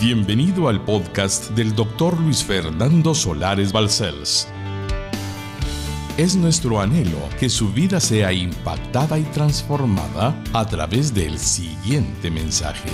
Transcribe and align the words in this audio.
Bienvenido 0.00 0.68
al 0.68 0.82
podcast 0.82 1.50
del 1.50 1.74
doctor 1.74 2.18
Luis 2.18 2.42
Fernando 2.42 3.14
Solares 3.14 3.70
Balcells. 3.70 4.48
Es 6.16 6.36
nuestro 6.36 6.80
anhelo 6.80 7.18
que 7.38 7.50
su 7.50 7.70
vida 7.70 8.00
sea 8.00 8.32
impactada 8.32 9.18
y 9.18 9.24
transformada 9.24 10.42
a 10.54 10.66
través 10.66 11.12
del 11.12 11.38
siguiente 11.38 12.30
mensaje. 12.30 12.88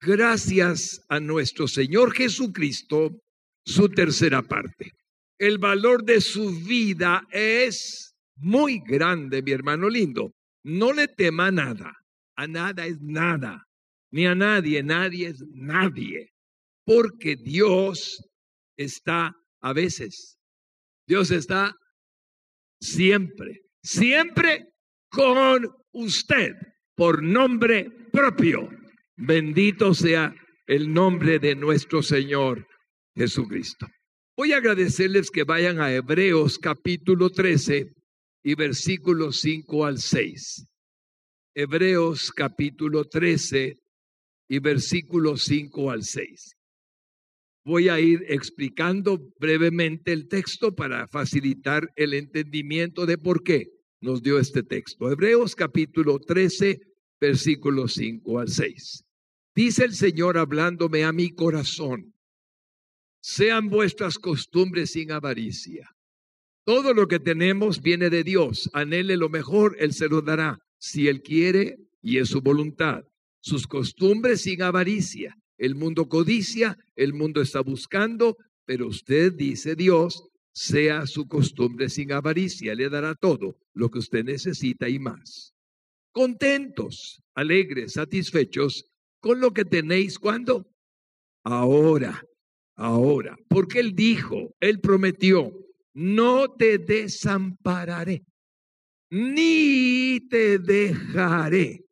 Gracias 0.00 1.00
a 1.08 1.20
nuestro 1.20 1.68
Señor 1.68 2.12
Jesucristo, 2.12 3.22
su 3.64 3.88
tercera 3.88 4.42
parte. 4.42 4.90
El 5.38 5.58
valor 5.58 6.02
de 6.02 6.20
su 6.20 6.50
vida 6.50 7.22
es 7.30 8.13
muy 8.36 8.80
grande, 8.80 9.42
mi 9.42 9.52
hermano 9.52 9.88
lindo. 9.88 10.32
No 10.64 10.92
le 10.92 11.08
tema 11.08 11.50
nada. 11.50 11.92
A 12.36 12.46
nada 12.46 12.86
es 12.86 13.00
nada. 13.00 13.64
Ni 14.10 14.26
a 14.26 14.34
nadie, 14.34 14.82
nadie 14.82 15.28
es 15.28 15.44
nadie. 15.52 16.30
Porque 16.84 17.36
Dios 17.36 18.18
está 18.76 19.34
a 19.60 19.72
veces. 19.72 20.38
Dios 21.06 21.30
está 21.30 21.74
siempre, 22.80 23.60
siempre 23.82 24.66
con 25.10 25.68
usted 25.92 26.52
por 26.94 27.22
nombre 27.22 27.90
propio. 28.12 28.68
Bendito 29.16 29.94
sea 29.94 30.34
el 30.66 30.92
nombre 30.92 31.38
de 31.38 31.54
nuestro 31.54 32.02
Señor 32.02 32.66
Jesucristo. 33.14 33.86
Voy 34.36 34.52
a 34.52 34.56
agradecerles 34.56 35.30
que 35.30 35.44
vayan 35.44 35.80
a 35.80 35.92
Hebreos 35.92 36.58
capítulo 36.58 37.30
13 37.30 37.92
y 38.44 38.54
versículos 38.54 39.40
5 39.40 39.86
al 39.86 39.98
6. 39.98 40.66
Hebreos 41.54 42.30
capítulo 42.30 43.06
13 43.06 43.78
y 44.48 44.58
versículos 44.58 45.44
5 45.44 45.90
al 45.90 46.04
6. 46.04 46.56
Voy 47.64 47.88
a 47.88 47.98
ir 47.98 48.22
explicando 48.28 49.18
brevemente 49.40 50.12
el 50.12 50.28
texto 50.28 50.74
para 50.74 51.08
facilitar 51.08 51.90
el 51.96 52.12
entendimiento 52.12 53.06
de 53.06 53.16
por 53.16 53.42
qué 53.42 53.68
nos 54.02 54.22
dio 54.22 54.38
este 54.38 54.62
texto. 54.62 55.10
Hebreos 55.10 55.56
capítulo 55.56 56.18
13, 56.18 56.78
versículos 57.18 57.94
5 57.94 58.38
al 58.38 58.48
6. 58.48 59.04
Dice 59.54 59.84
el 59.84 59.94
Señor 59.94 60.36
hablándome 60.36 61.04
a 61.04 61.12
mi 61.12 61.30
corazón, 61.30 62.12
sean 63.22 63.70
vuestras 63.70 64.18
costumbres 64.18 64.90
sin 64.90 65.12
avaricia. 65.12 65.93
Todo 66.64 66.94
lo 66.94 67.08
que 67.08 67.20
tenemos 67.20 67.82
viene 67.82 68.10
de 68.10 68.24
Dios. 68.24 68.70
Anhele 68.72 69.16
lo 69.16 69.28
mejor, 69.28 69.76
Él 69.78 69.92
se 69.92 70.08
lo 70.08 70.22
dará, 70.22 70.58
si 70.78 71.08
Él 71.08 71.22
quiere 71.22 71.78
y 72.02 72.18
es 72.18 72.28
su 72.28 72.40
voluntad. 72.40 73.04
Sus 73.40 73.66
costumbres 73.66 74.42
sin 74.42 74.62
avaricia. 74.62 75.36
El 75.58 75.74
mundo 75.74 76.08
codicia, 76.08 76.76
el 76.96 77.12
mundo 77.12 77.40
está 77.40 77.60
buscando, 77.60 78.36
pero 78.64 78.88
usted 78.88 79.32
dice 79.32 79.76
Dios, 79.76 80.28
sea 80.52 81.06
su 81.06 81.28
costumbre 81.28 81.88
sin 81.88 82.12
avaricia, 82.12 82.74
le 82.74 82.88
dará 82.88 83.14
todo 83.14 83.58
lo 83.72 83.90
que 83.90 83.98
usted 83.98 84.24
necesita 84.24 84.88
y 84.88 84.98
más. 84.98 85.54
Contentos, 86.12 87.22
alegres, 87.34 87.92
satisfechos 87.92 88.86
con 89.20 89.40
lo 89.40 89.52
que 89.52 89.64
tenéis 89.64 90.18
cuando? 90.18 90.66
Ahora 91.44 92.24
ahora, 92.76 93.36
porque 93.48 93.80
Él 93.80 93.94
dijo, 93.94 94.54
Él 94.60 94.80
prometió, 94.80 95.52
no 95.94 96.52
te 96.52 96.78
desampararé, 96.78 98.24
ni 99.10 100.20
te 100.28 100.58
dejaré. 100.58 101.84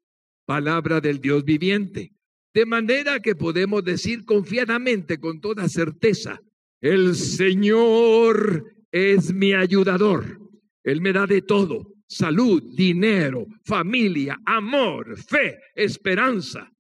Palabra 0.45 1.01
del 1.01 1.21
Dios 1.21 1.45
viviente. 1.45 2.13
De 2.53 2.67
manera 2.67 3.21
que 3.21 3.35
podemos 3.35 3.83
decir 3.85 4.25
confiadamente, 4.25 5.19
con 5.19 5.41
toda 5.41 5.69
certeza, 5.69 6.41
el 6.81 7.15
Señor 7.15 8.75
es 8.91 9.33
mi 9.33 9.55
ayudador. 9.55 10.39
Él 10.85 11.01
me 11.01 11.13
da 11.13 11.27
de 11.27 11.43
todo, 11.43 11.95
salud, 12.07 12.75
dinero, 12.75 13.47
familia, 13.65 14.39
amor, 14.45 15.17
fe, 15.17 15.59
esperanza. 15.75 16.71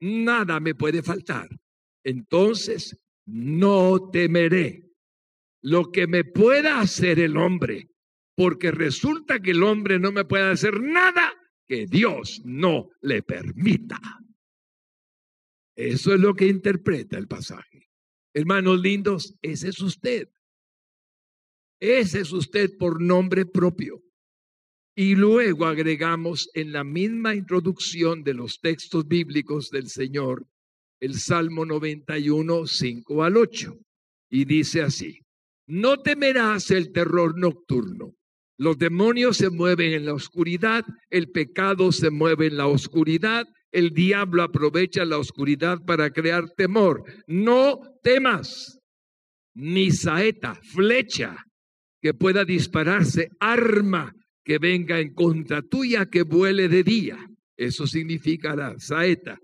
Nada 0.00 0.60
me 0.60 0.74
puede 0.74 1.02
faltar. 1.02 1.48
Entonces 2.04 2.96
no 3.26 4.10
temeré 4.10 4.87
lo 5.62 5.90
que 5.90 6.06
me 6.06 6.24
pueda 6.24 6.80
hacer 6.80 7.18
el 7.18 7.36
hombre, 7.36 7.88
porque 8.34 8.70
resulta 8.70 9.40
que 9.40 9.50
el 9.52 9.62
hombre 9.62 9.98
no 9.98 10.12
me 10.12 10.24
puede 10.24 10.50
hacer 10.50 10.80
nada 10.80 11.34
que 11.66 11.86
Dios 11.86 12.40
no 12.44 12.90
le 13.00 13.22
permita. 13.22 14.00
Eso 15.76 16.14
es 16.14 16.20
lo 16.20 16.34
que 16.34 16.46
interpreta 16.46 17.18
el 17.18 17.28
pasaje. 17.28 17.88
Hermanos 18.34 18.80
lindos, 18.80 19.34
ese 19.42 19.68
es 19.68 19.80
usted. 19.80 20.28
Ese 21.80 22.20
es 22.20 22.32
usted 22.32 22.70
por 22.78 23.00
nombre 23.00 23.46
propio. 23.46 24.02
Y 24.96 25.14
luego 25.14 25.66
agregamos 25.66 26.50
en 26.54 26.72
la 26.72 26.82
misma 26.82 27.36
introducción 27.36 28.24
de 28.24 28.34
los 28.34 28.60
textos 28.60 29.06
bíblicos 29.06 29.70
del 29.70 29.88
Señor 29.88 30.46
el 31.00 31.14
Salmo 31.14 31.64
91, 31.64 32.66
5 32.66 33.22
al 33.22 33.36
8. 33.36 33.78
Y 34.30 34.44
dice 34.44 34.82
así, 34.82 35.20
no 35.68 35.98
temerás 35.98 36.72
el 36.72 36.92
terror 36.92 37.38
nocturno. 37.38 38.14
Los 38.58 38.76
demonios 38.78 39.36
se 39.36 39.50
mueven 39.50 39.92
en 39.92 40.06
la 40.06 40.14
oscuridad, 40.14 40.84
el 41.10 41.30
pecado 41.30 41.92
se 41.92 42.10
mueve 42.10 42.46
en 42.46 42.56
la 42.56 42.66
oscuridad, 42.66 43.46
el 43.70 43.90
diablo 43.90 44.42
aprovecha 44.42 45.04
la 45.04 45.18
oscuridad 45.18 45.78
para 45.86 46.10
crear 46.10 46.50
temor. 46.56 47.04
No 47.28 47.78
temas, 48.02 48.80
ni 49.54 49.92
saeta, 49.92 50.58
flecha 50.72 51.36
que 52.02 52.14
pueda 52.14 52.44
dispararse, 52.44 53.28
arma 53.38 54.12
que 54.44 54.58
venga 54.58 54.98
en 54.98 55.14
contra 55.14 55.62
tuya 55.62 56.06
que 56.06 56.22
vuele 56.22 56.68
de 56.68 56.82
día. 56.82 57.18
Eso 57.56 57.86
significará 57.86 58.74
saeta 58.78 59.38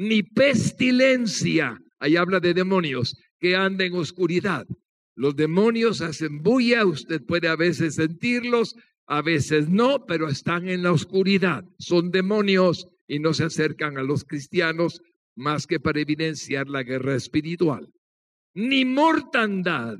ni 0.00 0.22
pestilencia, 0.22 1.76
ahí 1.98 2.16
habla 2.16 2.40
de 2.40 2.54
demonios, 2.54 3.14
que 3.38 3.54
anda 3.54 3.84
en 3.84 3.94
oscuridad. 3.94 4.64
Los 5.20 5.36
demonios 5.36 6.00
hacen 6.00 6.42
bulla, 6.42 6.86
usted 6.86 7.20
puede 7.20 7.46
a 7.46 7.54
veces 7.54 7.96
sentirlos, 7.96 8.74
a 9.06 9.20
veces 9.20 9.68
no, 9.68 10.06
pero 10.06 10.30
están 10.30 10.66
en 10.66 10.82
la 10.82 10.92
oscuridad. 10.92 11.62
Son 11.78 12.10
demonios 12.10 12.86
y 13.06 13.18
no 13.18 13.34
se 13.34 13.44
acercan 13.44 13.98
a 13.98 14.02
los 14.02 14.24
cristianos 14.24 15.02
más 15.36 15.66
que 15.66 15.78
para 15.78 16.00
evidenciar 16.00 16.70
la 16.70 16.84
guerra 16.84 17.16
espiritual. 17.16 17.92
Ni 18.54 18.86
mortandad, 18.86 19.98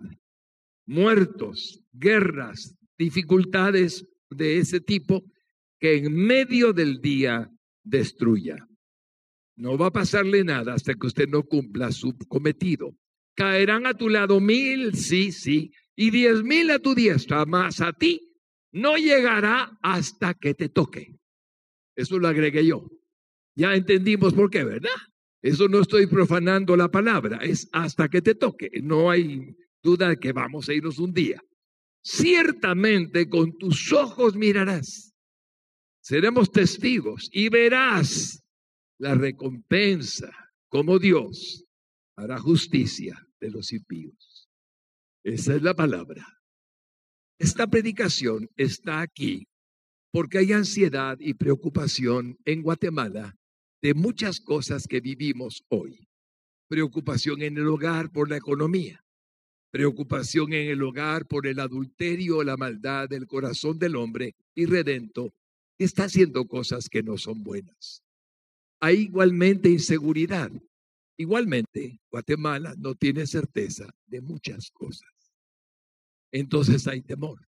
muertos, 0.86 1.82
guerras, 1.92 2.74
dificultades 2.96 4.06
de 4.30 4.56
ese 4.56 4.80
tipo 4.80 5.22
que 5.78 5.98
en 5.98 6.14
medio 6.14 6.72
del 6.72 7.02
día 7.02 7.50
destruya. 7.84 8.56
No 9.54 9.76
va 9.76 9.88
a 9.88 9.92
pasarle 9.92 10.44
nada 10.44 10.72
hasta 10.72 10.94
que 10.94 11.08
usted 11.08 11.28
no 11.28 11.42
cumpla 11.42 11.92
su 11.92 12.16
cometido. 12.26 12.96
Caerán 13.34 13.86
a 13.86 13.94
tu 13.94 14.08
lado 14.08 14.40
mil, 14.40 14.94
sí, 14.94 15.32
sí, 15.32 15.72
y 15.96 16.10
diez 16.10 16.42
mil 16.42 16.70
a 16.70 16.78
tu 16.78 16.94
diestra, 16.94 17.44
más 17.46 17.80
a 17.80 17.92
ti 17.92 18.20
no 18.72 18.96
llegará 18.96 19.78
hasta 19.82 20.34
que 20.34 20.54
te 20.54 20.68
toque. 20.68 21.16
Eso 21.96 22.18
lo 22.18 22.28
agregué 22.28 22.64
yo. 22.64 22.88
Ya 23.54 23.74
entendimos 23.74 24.32
por 24.34 24.50
qué, 24.50 24.64
¿verdad? 24.64 24.90
Eso 25.42 25.68
no 25.68 25.80
estoy 25.80 26.06
profanando 26.06 26.76
la 26.76 26.90
palabra, 26.90 27.38
es 27.38 27.68
hasta 27.72 28.08
que 28.08 28.22
te 28.22 28.34
toque. 28.34 28.70
No 28.82 29.10
hay 29.10 29.56
duda 29.82 30.08
de 30.08 30.18
que 30.18 30.32
vamos 30.32 30.68
a 30.68 30.74
irnos 30.74 30.98
un 30.98 31.12
día. 31.12 31.42
Ciertamente 32.02 33.28
con 33.28 33.56
tus 33.58 33.92
ojos 33.92 34.34
mirarás, 34.34 35.12
seremos 36.00 36.50
testigos 36.50 37.28
y 37.32 37.48
verás 37.48 38.42
la 38.98 39.14
recompensa, 39.14 40.30
como 40.68 40.98
Dios 40.98 41.64
hará 42.20 42.38
justicia 42.38 43.26
de 43.40 43.50
los 43.50 43.72
impíos. 43.72 44.48
Esa 45.24 45.54
es 45.54 45.62
la 45.62 45.74
palabra. 45.74 46.26
Esta 47.38 47.66
predicación 47.66 48.48
está 48.56 49.00
aquí 49.00 49.46
porque 50.12 50.38
hay 50.38 50.52
ansiedad 50.52 51.16
y 51.20 51.34
preocupación 51.34 52.38
en 52.44 52.62
Guatemala 52.62 53.36
de 53.82 53.94
muchas 53.94 54.40
cosas 54.40 54.86
que 54.86 55.00
vivimos 55.00 55.64
hoy. 55.68 56.08
Preocupación 56.68 57.42
en 57.42 57.56
el 57.56 57.66
hogar 57.68 58.10
por 58.10 58.28
la 58.28 58.36
economía, 58.36 59.04
preocupación 59.70 60.52
en 60.52 60.68
el 60.68 60.82
hogar 60.82 61.26
por 61.26 61.46
el 61.46 61.58
adulterio, 61.58 62.44
la 62.44 62.56
maldad 62.56 63.08
del 63.08 63.26
corazón 63.26 63.78
del 63.78 63.96
hombre 63.96 64.34
irredento 64.54 65.32
que 65.78 65.84
está 65.84 66.04
haciendo 66.04 66.46
cosas 66.46 66.88
que 66.88 67.02
no 67.02 67.16
son 67.18 67.42
buenas 67.42 68.02
hay 68.80 69.02
igualmente 69.02 69.68
inseguridad. 69.68 70.50
Igualmente, 71.20 72.00
Guatemala 72.10 72.74
no 72.78 72.94
tiene 72.94 73.26
certeza 73.26 73.86
de 74.06 74.22
muchas 74.22 74.70
cosas. 74.70 75.10
Entonces 76.32 76.86
hay 76.86 77.02
temor. 77.02 77.46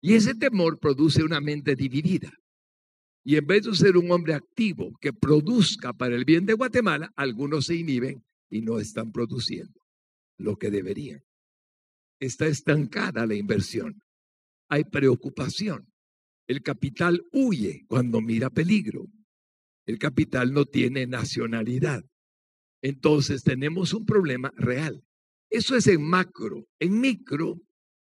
Y 0.00 0.14
ese 0.14 0.36
temor 0.36 0.78
produce 0.78 1.24
una 1.24 1.40
mente 1.40 1.74
dividida. 1.74 2.32
Y 3.24 3.38
en 3.38 3.44
vez 3.44 3.64
de 3.64 3.74
ser 3.74 3.96
un 3.96 4.12
hombre 4.12 4.34
activo 4.34 4.96
que 5.00 5.12
produzca 5.12 5.92
para 5.94 6.14
el 6.14 6.24
bien 6.24 6.46
de 6.46 6.52
Guatemala, 6.52 7.10
algunos 7.16 7.66
se 7.66 7.74
inhiben 7.74 8.24
y 8.48 8.60
no 8.60 8.78
están 8.78 9.10
produciendo 9.10 9.80
lo 10.38 10.54
que 10.56 10.70
deberían. 10.70 11.24
Está 12.20 12.46
estancada 12.46 13.26
la 13.26 13.34
inversión. 13.34 14.00
Hay 14.68 14.84
preocupación. 14.84 15.92
El 16.46 16.62
capital 16.62 17.20
huye 17.32 17.84
cuando 17.88 18.20
mira 18.20 18.48
peligro. 18.48 19.08
El 19.86 19.98
capital 19.98 20.52
no 20.52 20.66
tiene 20.66 21.08
nacionalidad. 21.08 22.04
Entonces 22.86 23.42
tenemos 23.42 23.92
un 23.94 24.06
problema 24.06 24.52
real. 24.56 25.02
Eso 25.50 25.74
es 25.74 25.88
en 25.88 26.02
macro. 26.02 26.68
En 26.78 27.00
micro, 27.00 27.60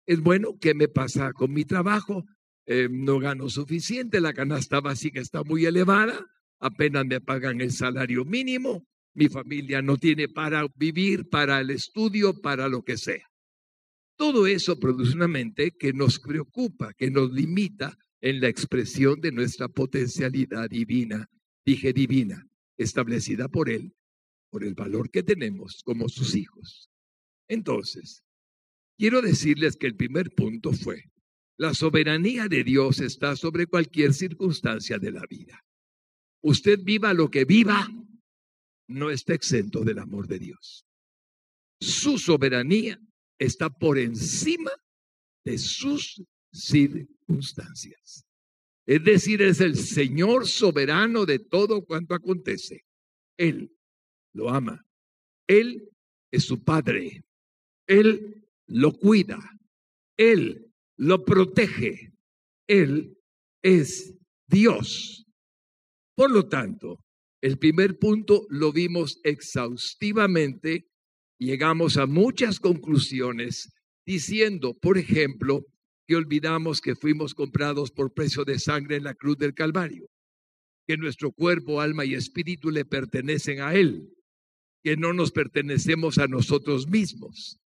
es 0.07 0.21
bueno, 0.21 0.59
¿qué 0.61 0.75
me 0.75 0.89
pasa 0.89 1.33
con 1.33 1.53
mi 1.53 1.65
trabajo? 1.65 2.25
Eh, 2.67 2.89
no 2.91 3.21
gano 3.21 3.49
suficiente, 3.49 4.21
la 4.21 4.33
canasta 4.33 4.81
básica 4.81 5.21
está 5.21 5.45
muy 5.45 5.67
elevada, 5.67 6.27
apenas 6.59 7.07
me 7.07 7.21
pagan 7.21 7.61
el 7.61 7.71
salario 7.71 8.25
mínimo, 8.25 8.85
mi 9.15 9.29
familia 9.29 9.83
no 9.83 9.99
tiene 9.99 10.29
para 10.29 10.67
vivir, 10.75 11.29
para 11.29 11.61
el 11.61 11.71
estudio, 11.71 12.35
para 12.41 12.69
lo 12.69 12.83
que 12.83 12.97
sea. 12.97 13.25
Todo 14.17 14.49
eso 14.49 14.81
produce 14.81 15.15
una 15.15 15.29
mente 15.29 15.77
que 15.79 15.93
nos 15.93 16.19
preocupa, 16.19 16.93
que 16.95 17.09
nos 17.09 17.31
limita 17.31 17.97
en 18.21 18.41
la 18.41 18.49
expresión 18.49 19.21
de 19.21 19.31
nuestra 19.31 19.69
potencialidad 19.69 20.69
divina, 20.69 21.29
dije 21.65 21.93
divina, 21.93 22.45
establecida 22.77 23.47
por 23.47 23.71
Él, 23.71 23.93
por 24.51 24.65
el 24.65 24.75
valor 24.75 25.11
que 25.11 25.23
tenemos 25.23 25.83
como 25.85 26.09
sus 26.09 26.35
hijos. 26.35 26.91
Entonces, 27.49 28.25
quiero 28.99 29.23
decirles 29.23 29.77
que 29.77 29.87
el 29.87 29.97
primer 29.97 30.35
punto 30.35 30.73
fue, 30.73 31.05
la 31.59 31.75
soberanía 31.75 32.49
de 32.49 32.65
Dios 32.65 33.01
está 33.01 33.37
sobre 33.37 33.67
cualquier 33.67 34.13
circunstancia 34.13 34.99
de 34.99 35.11
la 35.11 35.25
vida. 35.29 35.65
Usted 36.43 36.81
viva 36.83 37.15
lo 37.15 37.31
que 37.31 37.45
viva, 37.45 37.89
no 38.89 39.11
está 39.11 39.35
exento 39.35 39.83
del 39.85 39.99
amor 39.99 40.27
de 40.29 40.39
Dios. 40.39 40.87
Su 41.81 42.19
soberanía 42.19 43.01
está 43.39 43.71
por 43.71 43.99
encima 43.99 44.71
de 45.45 45.59
sus 45.59 46.23
circunstancias. 46.53 48.27
Es 48.87 49.03
decir, 49.03 49.43
es 49.43 49.61
el 49.61 49.77
Señor 49.77 50.47
soberano 50.47 51.27
de 51.27 51.39
todo 51.39 51.85
cuanto 51.85 52.15
acontece. 52.15 52.85
Él 53.37 53.76
lo 54.37 54.51
ama. 54.51 54.85
Él 55.49 55.89
es 56.31 56.45
su 56.45 56.63
Padre. 56.63 57.25
Él 57.87 58.47
lo 58.67 58.93
cuida. 58.93 59.39
Él 60.17 60.73
lo 60.97 61.25
protege. 61.25 62.13
Él 62.69 63.17
es 63.63 64.15
Dios. 64.47 65.25
Por 66.15 66.31
lo 66.31 66.49
tanto, 66.49 67.01
el 67.41 67.59
primer 67.59 67.99
punto 67.99 68.47
lo 68.51 68.73
vimos 68.73 69.21
exhaustivamente. 69.25 70.87
Llegamos 71.39 71.97
a 71.97 72.07
muchas 72.07 72.61
conclusiones 72.61 73.73
diciendo, 74.07 74.75
por 74.75 74.99
ejemplo, 74.99 75.65
que 76.07 76.17
olvidamos 76.17 76.81
que 76.81 76.95
fuimos 76.95 77.35
comprados 77.35 77.91
por 77.91 78.15
precio 78.15 78.45
de 78.45 78.59
sangre 78.59 78.97
en 78.97 79.05
la 79.05 79.15
cruz 79.15 79.37
del 79.37 79.55
Calvario, 79.55 80.07
que 80.87 80.97
nuestro 80.97 81.33
cuerpo, 81.33 81.81
alma 81.81 82.05
y 82.05 82.15
espíritu 82.15 82.71
le 82.71 82.85
pertenecen 82.85 83.61
a 83.61 83.75
Él, 83.75 84.16
que 84.87 84.97
no 84.97 85.13
nos 85.13 85.33
pertenecemos 85.33 86.17
a 86.17 86.29
nosotros 86.29 86.87
mismos, 86.87 87.59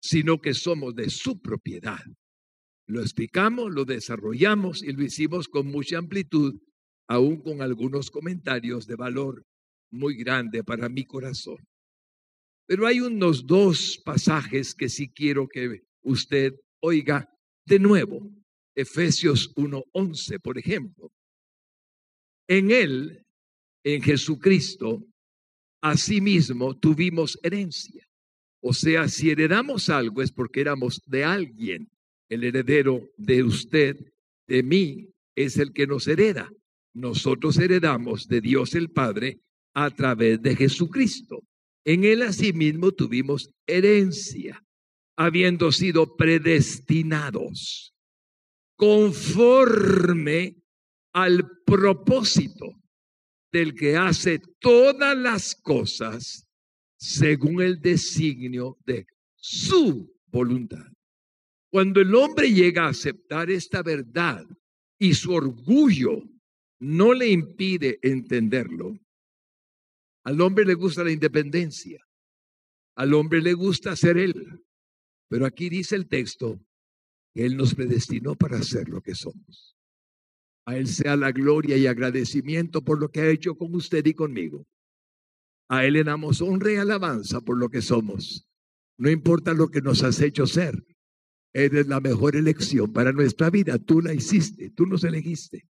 sino 0.00 0.40
que 0.40 0.54
somos 0.54 0.94
de 0.94 1.10
su 1.10 1.40
propiedad. 1.40 1.98
Lo 2.86 3.00
explicamos, 3.00 3.74
lo 3.74 3.84
desarrollamos 3.84 4.84
y 4.84 4.92
lo 4.92 5.02
hicimos 5.02 5.48
con 5.48 5.66
mucha 5.66 5.98
amplitud, 5.98 6.60
aún 7.08 7.42
con 7.42 7.60
algunos 7.60 8.12
comentarios 8.12 8.86
de 8.86 8.94
valor 8.94 9.42
muy 9.90 10.14
grande 10.14 10.62
para 10.62 10.88
mi 10.88 11.04
corazón. 11.04 11.56
Pero 12.68 12.86
hay 12.86 13.00
unos 13.00 13.48
dos 13.48 14.00
pasajes 14.04 14.72
que 14.72 14.88
sí 14.88 15.10
quiero 15.10 15.48
que 15.48 15.80
usted 16.04 16.54
oiga 16.80 17.28
de 17.66 17.80
nuevo, 17.80 18.30
Efesios 18.76 19.52
1:11, 19.56 20.38
por 20.38 20.56
ejemplo. 20.56 21.10
En 22.48 22.70
él, 22.70 23.24
en 23.82 24.02
Jesucristo, 24.02 25.09
asimismo 25.80 26.76
tuvimos 26.76 27.38
herencia. 27.42 28.06
O 28.62 28.72
sea, 28.72 29.08
si 29.08 29.30
heredamos 29.30 29.88
algo 29.88 30.22
es 30.22 30.32
porque 30.32 30.60
éramos 30.60 31.02
de 31.06 31.24
alguien. 31.24 31.88
El 32.28 32.44
heredero 32.44 33.08
de 33.16 33.42
usted, 33.42 33.96
de 34.46 34.62
mí, 34.62 35.08
es 35.34 35.56
el 35.58 35.72
que 35.72 35.86
nos 35.86 36.06
hereda. 36.06 36.50
Nosotros 36.92 37.58
heredamos 37.58 38.26
de 38.26 38.40
Dios 38.40 38.74
el 38.74 38.90
Padre 38.90 39.40
a 39.74 39.90
través 39.90 40.42
de 40.42 40.56
Jesucristo. 40.56 41.42
En 41.84 42.04
él 42.04 42.22
asimismo 42.22 42.92
tuvimos 42.92 43.50
herencia 43.66 44.62
habiendo 45.16 45.72
sido 45.72 46.16
predestinados 46.16 47.94
conforme 48.76 50.56
al 51.12 51.46
propósito 51.66 52.79
del 53.52 53.74
que 53.74 53.96
hace 53.96 54.40
todas 54.58 55.16
las 55.16 55.54
cosas 55.54 56.46
según 56.96 57.62
el 57.62 57.80
designio 57.80 58.78
de 58.84 59.06
su 59.34 60.14
voluntad. 60.26 60.86
Cuando 61.70 62.00
el 62.00 62.14
hombre 62.14 62.52
llega 62.52 62.84
a 62.84 62.90
aceptar 62.90 63.50
esta 63.50 63.82
verdad 63.82 64.44
y 64.98 65.14
su 65.14 65.32
orgullo 65.32 66.22
no 66.80 67.14
le 67.14 67.28
impide 67.28 67.98
entenderlo, 68.02 68.98
al 70.24 70.40
hombre 70.40 70.64
le 70.64 70.74
gusta 70.74 71.04
la 71.04 71.12
independencia, 71.12 72.04
al 72.96 73.14
hombre 73.14 73.40
le 73.40 73.54
gusta 73.54 73.96
ser 73.96 74.18
él, 74.18 74.62
pero 75.28 75.46
aquí 75.46 75.68
dice 75.68 75.96
el 75.96 76.08
texto 76.08 76.60
que 77.32 77.46
Él 77.46 77.56
nos 77.56 77.74
predestinó 77.74 78.34
para 78.34 78.62
ser 78.62 78.88
lo 78.88 79.00
que 79.00 79.14
somos. 79.14 79.76
A 80.70 80.76
Él 80.76 80.86
sea 80.86 81.16
la 81.16 81.32
gloria 81.32 81.76
y 81.76 81.88
agradecimiento 81.88 82.84
por 82.84 83.00
lo 83.00 83.10
que 83.10 83.20
ha 83.20 83.28
hecho 83.28 83.56
con 83.56 83.74
usted 83.74 84.06
y 84.06 84.14
conmigo. 84.14 84.68
A 85.68 85.84
Él 85.84 85.94
le 85.94 86.04
damos 86.04 86.40
honra 86.40 86.72
y 86.72 86.76
alabanza 86.76 87.40
por 87.40 87.58
lo 87.58 87.70
que 87.70 87.82
somos. 87.82 88.48
No 88.96 89.10
importa 89.10 89.52
lo 89.52 89.68
que 89.68 89.80
nos 89.80 90.04
has 90.04 90.20
hecho 90.20 90.46
ser. 90.46 90.80
Eres 91.52 91.88
la 91.88 91.98
mejor 91.98 92.36
elección 92.36 92.92
para 92.92 93.10
nuestra 93.10 93.50
vida. 93.50 93.80
Tú 93.80 94.00
la 94.00 94.14
hiciste, 94.14 94.70
tú 94.70 94.86
nos 94.86 95.02
elegiste. 95.02 95.68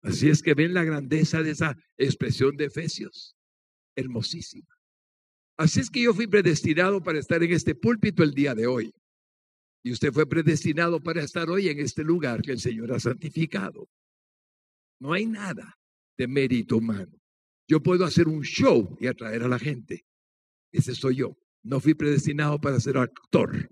Así 0.00 0.30
es 0.30 0.40
que 0.40 0.54
ven 0.54 0.72
la 0.72 0.84
grandeza 0.84 1.42
de 1.42 1.50
esa 1.50 1.76
expresión 1.98 2.56
de 2.56 2.64
Efesios. 2.64 3.36
Hermosísima. 3.94 4.74
Así 5.58 5.80
es 5.80 5.90
que 5.90 6.00
yo 6.00 6.14
fui 6.14 6.28
predestinado 6.28 7.02
para 7.02 7.18
estar 7.18 7.42
en 7.42 7.52
este 7.52 7.74
púlpito 7.74 8.22
el 8.22 8.32
día 8.32 8.54
de 8.54 8.66
hoy. 8.66 8.90
Y 9.82 9.92
usted 9.92 10.14
fue 10.14 10.26
predestinado 10.26 10.98
para 11.02 11.22
estar 11.22 11.50
hoy 11.50 11.68
en 11.68 11.78
este 11.78 12.02
lugar 12.02 12.40
que 12.40 12.52
el 12.52 12.58
Señor 12.58 12.90
ha 12.90 12.98
santificado. 12.98 13.86
No 15.00 15.12
hay 15.12 15.26
nada 15.26 15.78
de 16.16 16.28
mérito 16.28 16.76
humano. 16.76 17.12
Yo 17.68 17.82
puedo 17.82 18.04
hacer 18.04 18.28
un 18.28 18.42
show 18.42 18.96
y 19.00 19.06
atraer 19.06 19.42
a 19.42 19.48
la 19.48 19.58
gente. 19.58 20.04
Ese 20.72 20.94
soy 20.94 21.16
yo. 21.16 21.36
No 21.62 21.80
fui 21.80 21.94
predestinado 21.94 22.60
para 22.60 22.78
ser 22.78 22.98
actor. 22.98 23.70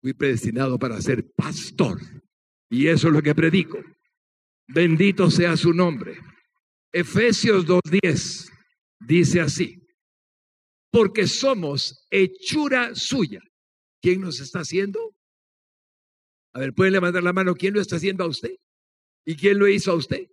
Fui 0.00 0.12
predestinado 0.12 0.78
para 0.78 1.00
ser 1.00 1.30
pastor. 1.32 2.00
Y 2.70 2.86
eso 2.86 3.08
es 3.08 3.12
lo 3.12 3.22
que 3.22 3.34
predico. 3.34 3.78
Bendito 4.68 5.30
sea 5.30 5.56
su 5.56 5.72
nombre. 5.72 6.16
Efesios 6.92 7.66
2.10 7.66 8.50
dice 9.00 9.40
así 9.40 9.88
porque 10.90 11.26
somos 11.26 12.06
hechura 12.10 12.94
suya. 12.94 13.40
¿Quién 14.00 14.20
nos 14.20 14.40
está 14.40 14.60
haciendo? 14.60 15.14
A 16.54 16.60
ver, 16.60 16.72
pueden 16.72 16.94
levantar 16.94 17.22
la 17.22 17.32
mano. 17.32 17.54
¿Quién 17.54 17.74
lo 17.74 17.80
está 17.80 17.96
haciendo 17.96 18.24
a 18.24 18.28
usted? 18.28 18.54
¿Y 19.24 19.36
quién 19.36 19.58
lo 19.58 19.68
hizo 19.68 19.92
a 19.92 19.96
usted? 19.96 20.26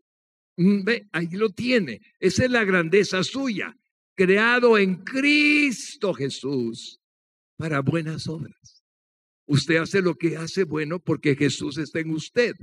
Mm, 0.57 0.83
ve, 0.83 1.07
ahí 1.11 1.29
lo 1.31 1.49
tiene. 1.49 2.01
Esa 2.19 2.45
es 2.45 2.51
la 2.51 2.63
grandeza 2.63 3.23
suya, 3.23 3.75
creado 4.15 4.77
en 4.77 5.03
Cristo 5.03 6.13
Jesús 6.13 6.99
para 7.57 7.81
buenas 7.81 8.27
obras. 8.27 8.83
Usted 9.47 9.77
hace 9.77 10.01
lo 10.01 10.15
que 10.15 10.37
hace 10.37 10.63
bueno 10.63 10.99
porque 10.99 11.35
Jesús 11.35 11.77
está 11.77 11.99
en 11.99 12.11
usted. 12.11 12.55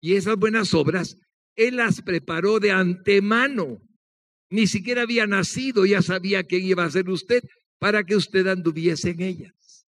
Y 0.00 0.14
esas 0.14 0.36
buenas 0.36 0.74
obras, 0.74 1.16
Él 1.54 1.76
las 1.76 2.02
preparó 2.02 2.58
de 2.58 2.72
antemano 2.72 3.80
ni 4.52 4.66
siquiera 4.66 5.02
había 5.02 5.26
nacido, 5.26 5.86
ya 5.86 6.02
sabía 6.02 6.44
quién 6.44 6.66
iba 6.66 6.84
a 6.84 6.90
ser 6.90 7.08
usted 7.08 7.42
para 7.78 8.04
que 8.04 8.16
usted 8.16 8.46
anduviese 8.46 9.08
en 9.08 9.22
ellas. 9.22 9.86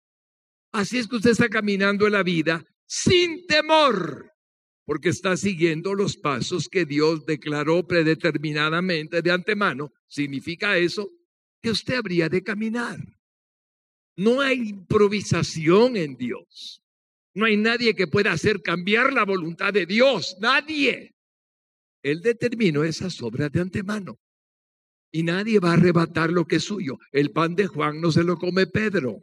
Así 0.72 1.00
es 1.00 1.08
que 1.08 1.16
usted 1.16 1.32
está 1.32 1.50
caminando 1.50 2.06
en 2.06 2.14
la 2.14 2.22
vida 2.22 2.64
sin 2.86 3.48
temor, 3.48 4.31
porque 4.92 5.08
está 5.08 5.38
siguiendo 5.38 5.94
los 5.94 6.18
pasos 6.18 6.68
que 6.68 6.84
Dios 6.84 7.26
declaró 7.26 7.88
predeterminadamente 7.88 9.22
de 9.22 9.32
antemano. 9.32 9.94
Significa 10.10 10.78
eso 10.78 11.10
que 11.62 11.72
usted 11.72 11.96
habría 11.96 12.28
de 12.28 12.44
caminar. 12.44 13.00
No 14.18 14.42
hay 14.42 14.72
improvisación 14.72 15.96
en 15.96 16.18
Dios. 16.18 16.84
No 17.34 17.46
hay 17.46 17.56
nadie 17.56 17.96
que 17.96 18.08
pueda 18.08 18.34
hacer 18.34 18.62
cambiar 18.62 19.14
la 19.14 19.24
voluntad 19.24 19.72
de 19.72 19.86
Dios. 19.86 20.36
Nadie. 20.42 21.16
Él 22.04 22.22
determinó 22.22 22.84
esas 22.84 23.22
obras 23.22 23.50
de 23.50 23.62
antemano. 23.62 24.20
Y 25.10 25.24
nadie 25.24 25.60
va 25.60 25.70
a 25.70 25.76
arrebatar 25.76 26.32
lo 26.32 26.44
que 26.44 26.58
es 26.58 26.66
suyo. 26.66 27.00
El 27.14 27.32
pan 27.32 27.56
de 27.56 27.68
Juan 27.68 28.02
no 28.02 28.12
se 28.12 28.26
lo 28.26 28.36
come 28.38 28.68
Pedro. 28.68 29.22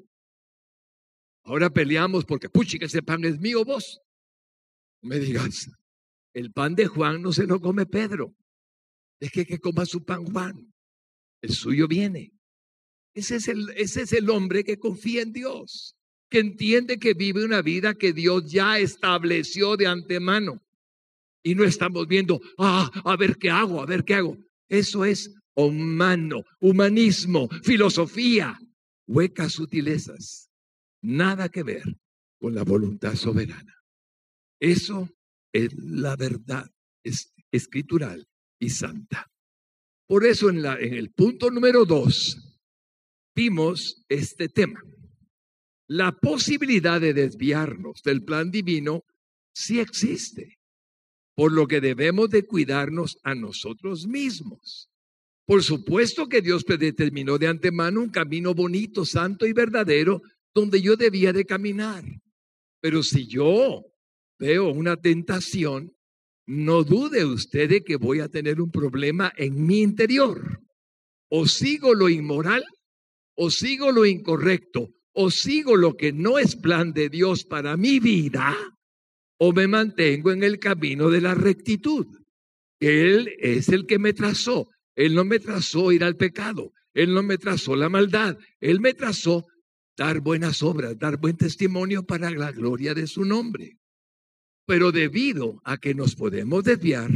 Ahora 1.45 1.69
peleamos 1.69 2.25
porque, 2.25 2.49
puchi, 2.49 2.79
que 2.79 2.87
ese 2.87 3.03
pan 3.03 3.23
es 3.27 3.39
mío, 3.39 3.67
vos. 3.67 4.01
Me 5.03 5.19
digas, 5.19 5.71
el 6.35 6.53
pan 6.53 6.75
de 6.75 6.87
Juan 6.87 7.23
no 7.23 7.33
se 7.33 7.47
lo 7.47 7.61
come 7.61 7.87
Pedro. 7.87 8.35
Es 9.21 9.31
que 9.31 9.47
que 9.47 9.59
coma 9.59 9.87
su 9.87 10.05
pan 10.05 10.25
Juan. 10.25 10.73
El 11.41 11.51
suyo 11.51 11.89
viene. 11.89 12.33
Ese 13.15 13.37
es 13.37 13.49
el, 13.49 13.71
ese 13.71 14.03
es 14.03 14.13
el 14.13 14.31
hombre 14.31 14.65
que 14.65 14.79
confía 14.79 15.23
en 15.23 15.33
Dios, 15.33 15.97
que 16.31 16.39
entiende 16.39 16.99
que 16.99 17.15
vive 17.15 17.45
una 17.45 17.63
vida 17.63 17.95
que 17.95 18.13
Dios 18.13 18.51
ya 18.51 18.79
estableció 18.79 19.77
de 19.77 19.87
antemano. 19.87 20.63
Y 21.43 21.55
no 21.55 21.65
estamos 21.65 22.07
viendo, 22.07 22.41
ah, 22.59 22.91
a 23.05 23.17
ver 23.17 23.37
qué 23.37 23.51
hago, 23.51 23.81
a 23.81 23.87
ver 23.87 24.05
qué 24.05 24.15
hago. 24.15 24.37
Eso 24.69 25.05
es 25.05 25.35
humano, 25.55 26.45
humanismo, 26.61 27.49
filosofía, 27.63 28.59
huecas 29.07 29.55
sutilezas. 29.55 30.51
Nada 31.01 31.49
que 31.49 31.63
ver 31.63 31.85
con 32.39 32.55
la 32.55 32.65
voluntad 32.65 33.15
soberana. 33.15 33.78
Eso 34.61 35.09
es 35.53 35.73
la 35.75 36.17
verdad 36.17 36.71
escritural 37.51 38.27
y 38.59 38.71
santa. 38.71 39.31
Por 40.07 40.25
eso 40.25 40.49
en, 40.49 40.63
la, 40.63 40.79
en 40.79 40.95
el 40.95 41.11
punto 41.13 41.51
número 41.51 41.85
dos 41.85 42.59
vimos 43.35 44.03
este 44.09 44.49
tema. 44.49 44.83
La 45.87 46.13
posibilidad 46.13 47.01
de 47.01 47.15
desviarnos 47.15 48.03
del 48.03 48.25
plan 48.25 48.51
divino 48.51 49.05
sí 49.55 49.81
existe, 49.81 50.59
por 51.35 51.53
lo 51.53 51.67
que 51.67 51.81
debemos 51.81 52.31
de 52.31 52.47
cuidarnos 52.47 53.19
a 53.23 53.35
nosotros 53.35 54.07
mismos. 54.07 54.91
Por 55.47 55.63
supuesto 55.63 56.29
que 56.29 56.43
Dios 56.43 56.65
predeterminó 56.65 57.39
de 57.39 57.47
antemano 57.47 58.01
un 58.01 58.11
camino 58.11 58.55
bonito, 58.55 59.07
santo 59.07 59.47
y 59.47 59.53
verdadero 59.53 60.21
donde 60.55 60.83
yo 60.83 60.97
debía 60.97 61.33
de 61.33 61.47
caminar. 61.47 62.05
Pero 62.81 63.03
si 63.03 63.27
yo 63.27 63.83
veo 64.39 64.71
una 64.71 64.97
tentación, 64.97 65.93
no 66.47 66.83
dude 66.83 67.25
usted 67.25 67.69
de 67.69 67.85
que 67.85 67.97
voy 67.97 68.21
a 68.21 68.29
tener 68.29 68.61
un 68.61 68.71
problema 68.71 69.33
en 69.37 69.67
mi 69.67 69.81
interior. 69.81 70.61
O 71.29 71.47
sigo 71.47 71.95
lo 71.95 72.09
inmoral, 72.09 72.65
o 73.37 73.51
sigo 73.51 73.93
lo 73.93 74.07
incorrecto, 74.07 74.89
o 75.13 75.31
sigo 75.31 75.77
lo 75.77 75.95
que 75.95 76.13
no 76.13 76.39
es 76.39 76.57
plan 76.57 76.93
de 76.93 77.09
Dios 77.09 77.45
para 77.45 77.77
mi 77.77 78.01
vida, 78.01 78.57
o 79.39 79.53
me 79.53 79.69
mantengo 79.69 80.33
en 80.33 80.43
el 80.43 80.59
camino 80.59 81.11
de 81.11 81.21
la 81.21 81.35
rectitud. 81.35 82.07
Él 82.81 83.35
es 83.39 83.69
el 83.69 83.87
que 83.87 83.99
me 83.99 84.13
trazó. 84.13 84.69
Él 84.97 85.15
no 85.15 85.25
me 85.25 85.39
trazó 85.39 85.93
ir 85.93 86.03
al 86.03 86.17
pecado. 86.17 86.73
Él 86.95 87.13
no 87.13 87.23
me 87.23 87.39
trazó 87.39 87.77
la 87.77 87.89
maldad. 87.89 88.39
Él 88.61 88.81
me 88.81 88.95
trazó 88.95 89.47
dar 89.97 90.21
buenas 90.21 90.63
obras, 90.63 90.99
dar 90.99 91.19
buen 91.19 91.37
testimonio 91.37 92.05
para 92.05 92.31
la 92.31 92.53
gloria 92.53 92.95
de 92.95 93.07
su 93.07 93.25
nombre. 93.25 93.78
Pero 94.69 94.93
debido 94.93 95.63
a 95.65 95.79
que 95.79 95.95
nos 95.95 96.15
podemos 96.15 96.63
desviar, 96.63 97.11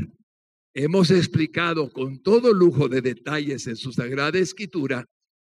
hemos 0.73 1.11
explicado 1.11 1.93
con 1.93 2.23
todo 2.23 2.55
lujo 2.55 2.89
de 2.89 3.03
detalles 3.03 3.67
en 3.67 3.77
su 3.77 3.93
Sagrada 3.93 4.39
Escritura 4.39 5.05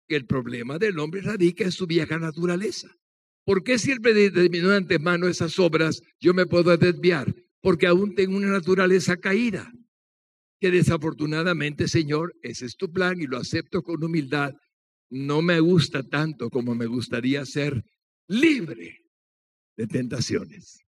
que 0.07 0.15
el 0.15 0.25
problema 0.25 0.79
del 0.79 1.01
hombre 1.01 1.23
radica 1.23 1.65
en 1.65 1.73
su 1.73 1.89
vieja 1.89 2.17
naturaleza. 2.21 2.89
¿Por 3.45 3.65
qué 3.65 3.81
siempre 3.81 4.15
determinó 4.15 4.69
de 4.69 4.77
antemano 4.77 5.27
esas 5.27 5.59
obras 5.59 6.01
yo 6.21 6.35
me 6.35 6.47
puedo 6.47 6.77
desviar? 6.77 7.35
Porque 7.61 7.89
aún 7.89 8.15
tengo 8.15 8.37
una 8.37 8.53
naturaleza 8.53 9.17
caída, 9.17 9.69
que 10.61 10.71
desafortunadamente, 10.71 11.89
Señor, 11.89 12.33
ese 12.43 12.67
es 12.67 12.77
tu 12.77 12.93
plan 12.93 13.21
y 13.21 13.27
lo 13.27 13.39
acepto 13.39 13.83
con 13.83 14.05
humildad. 14.05 14.55
No 15.11 15.43
me 15.43 15.59
gusta 15.59 16.05
tanto 16.05 16.49
como 16.49 16.77
me 16.77 16.87
gustaría 16.87 17.45
ser 17.45 17.83
libre 18.29 18.99
de 19.77 19.89
tentaciones. 19.89 20.85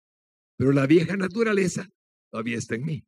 Pero 0.58 0.72
la 0.72 0.86
vieja 0.86 1.16
naturaleza 1.16 1.88
todavía 2.30 2.58
está 2.58 2.74
en 2.74 2.84
mí. 2.84 3.04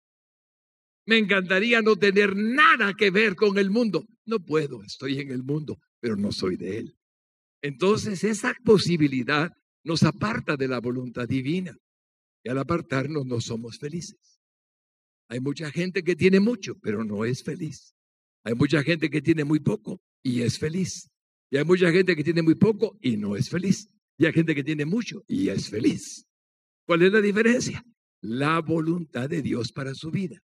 Me 1.06 1.18
encantaría 1.18 1.82
no 1.82 1.96
tener 1.96 2.36
nada 2.36 2.94
que 2.94 3.10
ver 3.10 3.34
con 3.34 3.58
el 3.58 3.70
mundo. 3.70 4.06
No 4.24 4.38
puedo, 4.38 4.82
estoy 4.84 5.18
en 5.18 5.32
el 5.32 5.42
mundo, 5.42 5.78
pero 5.98 6.16
no 6.16 6.30
soy 6.30 6.56
de 6.56 6.78
él. 6.78 6.96
Entonces 7.62 8.22
esa 8.22 8.54
posibilidad 8.64 9.50
nos 9.82 10.04
aparta 10.04 10.56
de 10.56 10.68
la 10.68 10.80
voluntad 10.80 11.26
divina. 11.26 11.76
Y 12.44 12.50
al 12.50 12.58
apartarnos 12.58 13.26
no 13.26 13.40
somos 13.40 13.78
felices. 13.78 14.40
Hay 15.28 15.40
mucha 15.40 15.70
gente 15.70 16.02
que 16.02 16.16
tiene 16.16 16.40
mucho, 16.40 16.78
pero 16.80 17.04
no 17.04 17.24
es 17.24 17.42
feliz. 17.42 17.94
Hay 18.44 18.54
mucha 18.54 18.82
gente 18.82 19.10
que 19.10 19.20
tiene 19.20 19.44
muy 19.44 19.58
poco 19.60 20.00
y 20.22 20.42
es 20.42 20.58
feliz. 20.58 21.10
Y 21.50 21.56
hay 21.56 21.64
mucha 21.64 21.90
gente 21.90 22.14
que 22.14 22.24
tiene 22.24 22.42
muy 22.42 22.54
poco 22.54 22.96
y 23.00 23.16
no 23.16 23.36
es 23.36 23.50
feliz. 23.50 23.88
Y 24.16 24.26
hay 24.26 24.32
gente 24.32 24.54
que 24.54 24.64
tiene 24.64 24.84
mucho 24.84 25.24
y 25.26 25.48
es 25.48 25.68
feliz. 25.68 26.26
¿Cuál 26.86 27.02
es 27.02 27.12
la 27.12 27.20
diferencia? 27.20 27.84
La 28.22 28.60
voluntad 28.60 29.28
de 29.28 29.42
Dios 29.42 29.72
para 29.72 29.94
su 29.94 30.10
vida. 30.10 30.42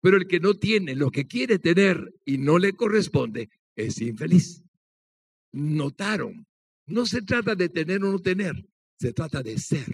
Pero 0.00 0.16
el 0.16 0.26
que 0.26 0.40
no 0.40 0.54
tiene 0.54 0.94
lo 0.94 1.10
que 1.10 1.26
quiere 1.26 1.58
tener 1.58 2.12
y 2.24 2.38
no 2.38 2.58
le 2.58 2.72
corresponde 2.72 3.50
es 3.74 4.00
infeliz. 4.00 4.62
Notaron, 5.52 6.46
no 6.86 7.06
se 7.06 7.22
trata 7.22 7.54
de 7.54 7.68
tener 7.68 8.02
o 8.04 8.12
no 8.12 8.18
tener, 8.18 8.54
se 8.98 9.12
trata 9.12 9.42
de 9.42 9.58
ser. 9.58 9.86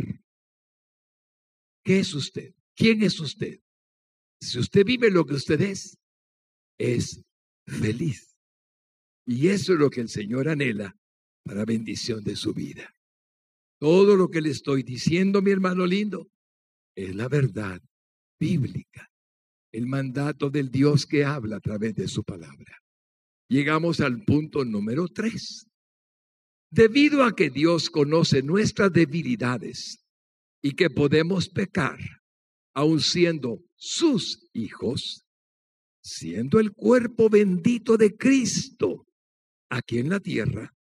¿Qué 1.84 2.00
es 2.00 2.14
usted? 2.14 2.54
¿Quién 2.74 3.02
es 3.02 3.18
usted? 3.20 3.60
Si 4.40 4.58
usted 4.58 4.84
vive 4.84 5.10
lo 5.10 5.24
que 5.24 5.34
usted 5.34 5.60
es, 5.60 5.98
es 6.78 7.22
feliz. 7.66 8.36
Y 9.26 9.48
eso 9.48 9.74
es 9.74 9.78
lo 9.78 9.90
que 9.90 10.00
el 10.00 10.08
Señor 10.08 10.48
anhela 10.48 10.96
para 11.44 11.64
bendición 11.64 12.22
de 12.24 12.36
su 12.36 12.52
vida. 12.52 12.94
Todo 13.82 14.16
lo 14.16 14.30
que 14.30 14.40
le 14.40 14.50
estoy 14.50 14.84
diciendo, 14.84 15.42
mi 15.42 15.50
hermano 15.50 15.84
lindo, 15.84 16.30
es 16.94 17.16
la 17.16 17.26
verdad 17.26 17.82
bíblica, 18.38 19.10
el 19.72 19.88
mandato 19.88 20.50
del 20.50 20.70
Dios 20.70 21.04
que 21.04 21.24
habla 21.24 21.56
a 21.56 21.60
través 21.60 21.96
de 21.96 22.06
su 22.06 22.22
palabra. 22.22 22.78
Llegamos 23.48 23.98
al 23.98 24.22
punto 24.22 24.64
número 24.64 25.08
tres. 25.08 25.66
Debido 26.70 27.24
a 27.24 27.34
que 27.34 27.50
Dios 27.50 27.90
conoce 27.90 28.40
nuestras 28.44 28.92
debilidades 28.92 29.98
y 30.62 30.76
que 30.76 30.88
podemos 30.88 31.48
pecar, 31.48 31.98
aun 32.74 33.00
siendo 33.00 33.64
sus 33.74 34.48
hijos, 34.52 35.24
siendo 36.04 36.60
el 36.60 36.70
cuerpo 36.70 37.28
bendito 37.28 37.96
de 37.96 38.16
Cristo 38.16 39.08
aquí 39.68 39.98
en 39.98 40.08
la 40.08 40.20
tierra, 40.20 40.72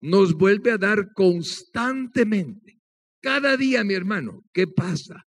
nos 0.00 0.34
vuelve 0.34 0.72
a 0.72 0.78
dar 0.78 1.12
constantemente. 1.12 2.80
Cada 3.20 3.56
día, 3.56 3.84
mi 3.84 3.94
hermano, 3.94 4.44
¿qué 4.52 4.66
pasa? 4.66 5.26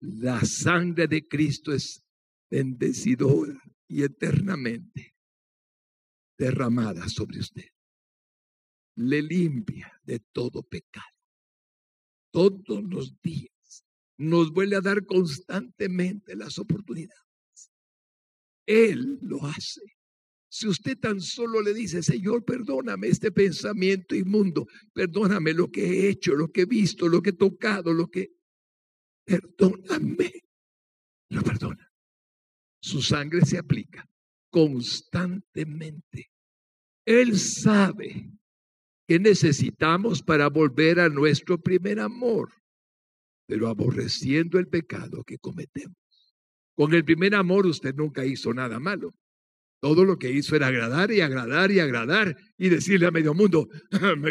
La 0.00 0.44
sangre 0.44 1.06
de 1.06 1.26
Cristo 1.26 1.72
es 1.72 2.04
bendecidora 2.50 3.60
y 3.86 4.02
eternamente 4.02 5.14
derramada 6.36 7.08
sobre 7.08 7.40
usted. 7.40 7.68
Le 8.96 9.22
limpia 9.22 9.92
de 10.02 10.20
todo 10.20 10.62
pecado. 10.62 11.06
Todos 12.32 12.84
los 12.84 13.20
días 13.20 13.84
nos 14.18 14.52
vuelve 14.52 14.76
a 14.76 14.80
dar 14.80 15.04
constantemente 15.06 16.34
las 16.36 16.58
oportunidades. 16.58 17.22
Él 18.66 19.18
lo 19.22 19.44
hace. 19.44 19.97
Si 20.50 20.66
usted 20.66 20.98
tan 20.98 21.20
solo 21.20 21.60
le 21.60 21.74
dice, 21.74 22.02
Señor, 22.02 22.44
perdóname 22.44 23.08
este 23.08 23.30
pensamiento 23.30 24.14
inmundo, 24.14 24.66
perdóname 24.94 25.52
lo 25.52 25.70
que 25.70 25.84
he 25.84 26.08
hecho, 26.08 26.34
lo 26.34 26.48
que 26.48 26.62
he 26.62 26.66
visto, 26.66 27.06
lo 27.08 27.20
que 27.20 27.30
he 27.30 27.34
tocado, 27.34 27.92
lo 27.92 28.08
que... 28.08 28.30
Perdóname. 29.24 30.32
Lo 31.28 31.42
perdona. 31.42 31.92
Su 32.80 33.02
sangre 33.02 33.44
se 33.44 33.58
aplica 33.58 34.08
constantemente. 34.50 36.30
Él 37.04 37.38
sabe 37.38 38.30
que 39.06 39.18
necesitamos 39.18 40.22
para 40.22 40.48
volver 40.48 41.00
a 41.00 41.08
nuestro 41.08 41.58
primer 41.58 42.00
amor, 42.00 42.52
pero 43.46 43.68
aborreciendo 43.68 44.58
el 44.58 44.68
pecado 44.68 45.24
que 45.24 45.38
cometemos. 45.38 45.96
Con 46.74 46.94
el 46.94 47.04
primer 47.04 47.34
amor 47.34 47.66
usted 47.66 47.94
nunca 47.94 48.24
hizo 48.24 48.54
nada 48.54 48.78
malo. 48.78 49.14
Todo 49.80 50.04
lo 50.04 50.16
que 50.16 50.30
hizo 50.30 50.56
era 50.56 50.68
agradar 50.68 51.12
y 51.12 51.20
agradar 51.20 51.70
y 51.70 51.78
agradar 51.78 52.36
y 52.56 52.68
decirle 52.68 53.06
a 53.06 53.10
medio 53.12 53.32
mundo, 53.34 53.68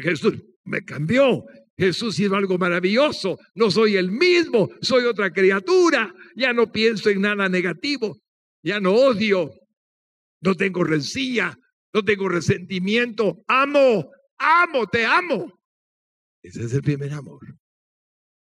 Jesús 0.04 0.36
me 0.66 0.84
cambió, 0.84 1.46
Jesús 1.78 2.20
hizo 2.20 2.36
algo 2.36 2.58
maravilloso, 2.58 3.38
no 3.56 3.72
soy 3.72 3.96
el 3.96 4.12
mismo, 4.12 4.70
soy 4.82 5.06
otra 5.06 5.32
criatura, 5.32 6.14
ya 6.36 6.52
no 6.52 6.72
pienso 6.72 7.10
en 7.10 7.22
nada 7.22 7.48
negativo, 7.48 8.18
ya 8.62 8.80
no 8.80 8.94
odio, 8.94 9.52
no 10.42 10.56
tengo 10.56 10.84
rencilla, 10.84 11.58
no 11.94 12.04
tengo 12.04 12.28
resentimiento, 12.28 13.44
amo, 13.48 14.12
amo, 14.38 14.88
te 14.88 15.06
amo. 15.06 15.54
Ese 16.44 16.66
es 16.66 16.74
el 16.74 16.82
primer 16.82 17.14
amor. 17.14 17.40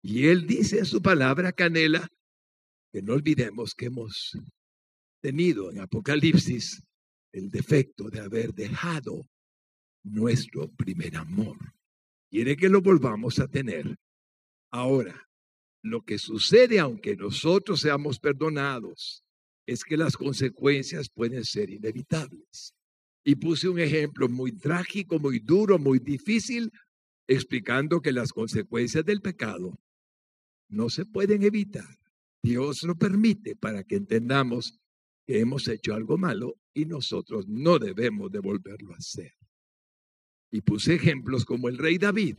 Y 0.01 0.27
él 0.27 0.47
dice 0.47 0.79
en 0.79 0.85
su 0.85 1.01
palabra, 1.01 1.51
Canela, 1.51 2.07
que 2.91 3.01
no 3.01 3.13
olvidemos 3.13 3.73
que 3.75 3.87
hemos 3.87 4.37
tenido 5.21 5.71
en 5.71 5.79
Apocalipsis 5.79 6.81
el 7.35 7.49
defecto 7.49 8.09
de 8.09 8.21
haber 8.21 8.53
dejado 8.53 9.27
nuestro 10.03 10.71
primer 10.71 11.17
amor. 11.17 11.57
Quiere 12.29 12.55
que 12.55 12.69
lo 12.69 12.81
volvamos 12.81 13.39
a 13.39 13.47
tener. 13.47 13.97
Ahora, 14.71 15.27
lo 15.83 16.03
que 16.03 16.17
sucede, 16.17 16.79
aunque 16.79 17.17
nosotros 17.17 17.81
seamos 17.81 18.19
perdonados, 18.19 19.23
es 19.67 19.83
que 19.83 19.97
las 19.97 20.15
consecuencias 20.15 21.09
pueden 21.09 21.43
ser 21.43 21.69
inevitables. 21.69 22.73
Y 23.25 23.35
puse 23.35 23.67
un 23.67 23.79
ejemplo 23.79 24.29
muy 24.29 24.53
trágico, 24.53 25.19
muy 25.19 25.39
duro, 25.39 25.77
muy 25.77 25.99
difícil, 25.99 26.71
explicando 27.27 28.01
que 28.01 28.13
las 28.13 28.31
consecuencias 28.31 29.03
del 29.03 29.21
pecado 29.21 29.77
no 30.69 30.89
se 30.89 31.05
pueden 31.05 31.43
evitar. 31.43 31.97
Dios 32.41 32.83
lo 32.83 32.95
permite 32.95 33.55
para 33.55 33.83
que 33.83 33.95
entendamos 33.95 34.79
que 35.25 35.39
hemos 35.39 35.67
hecho 35.67 35.95
algo 35.95 36.17
malo 36.17 36.55
y 36.75 36.85
nosotros 36.85 37.47
no 37.47 37.79
debemos 37.79 38.29
devolverlo 38.29 38.93
a 38.93 38.97
hacer. 38.97 39.33
Y 40.51 40.61
puse 40.61 40.95
ejemplos 40.95 41.45
como 41.45 41.69
el 41.69 41.77
rey 41.77 41.97
David, 41.97 42.35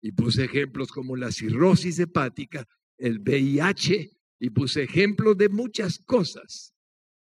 y 0.00 0.12
puse 0.12 0.44
ejemplos 0.44 0.90
como 0.90 1.16
la 1.16 1.32
cirrosis 1.32 1.98
hepática, 1.98 2.66
el 2.96 3.18
VIH, 3.18 4.16
y 4.38 4.50
puse 4.50 4.84
ejemplos 4.84 5.36
de 5.36 5.48
muchas 5.48 5.98
cosas. 5.98 6.72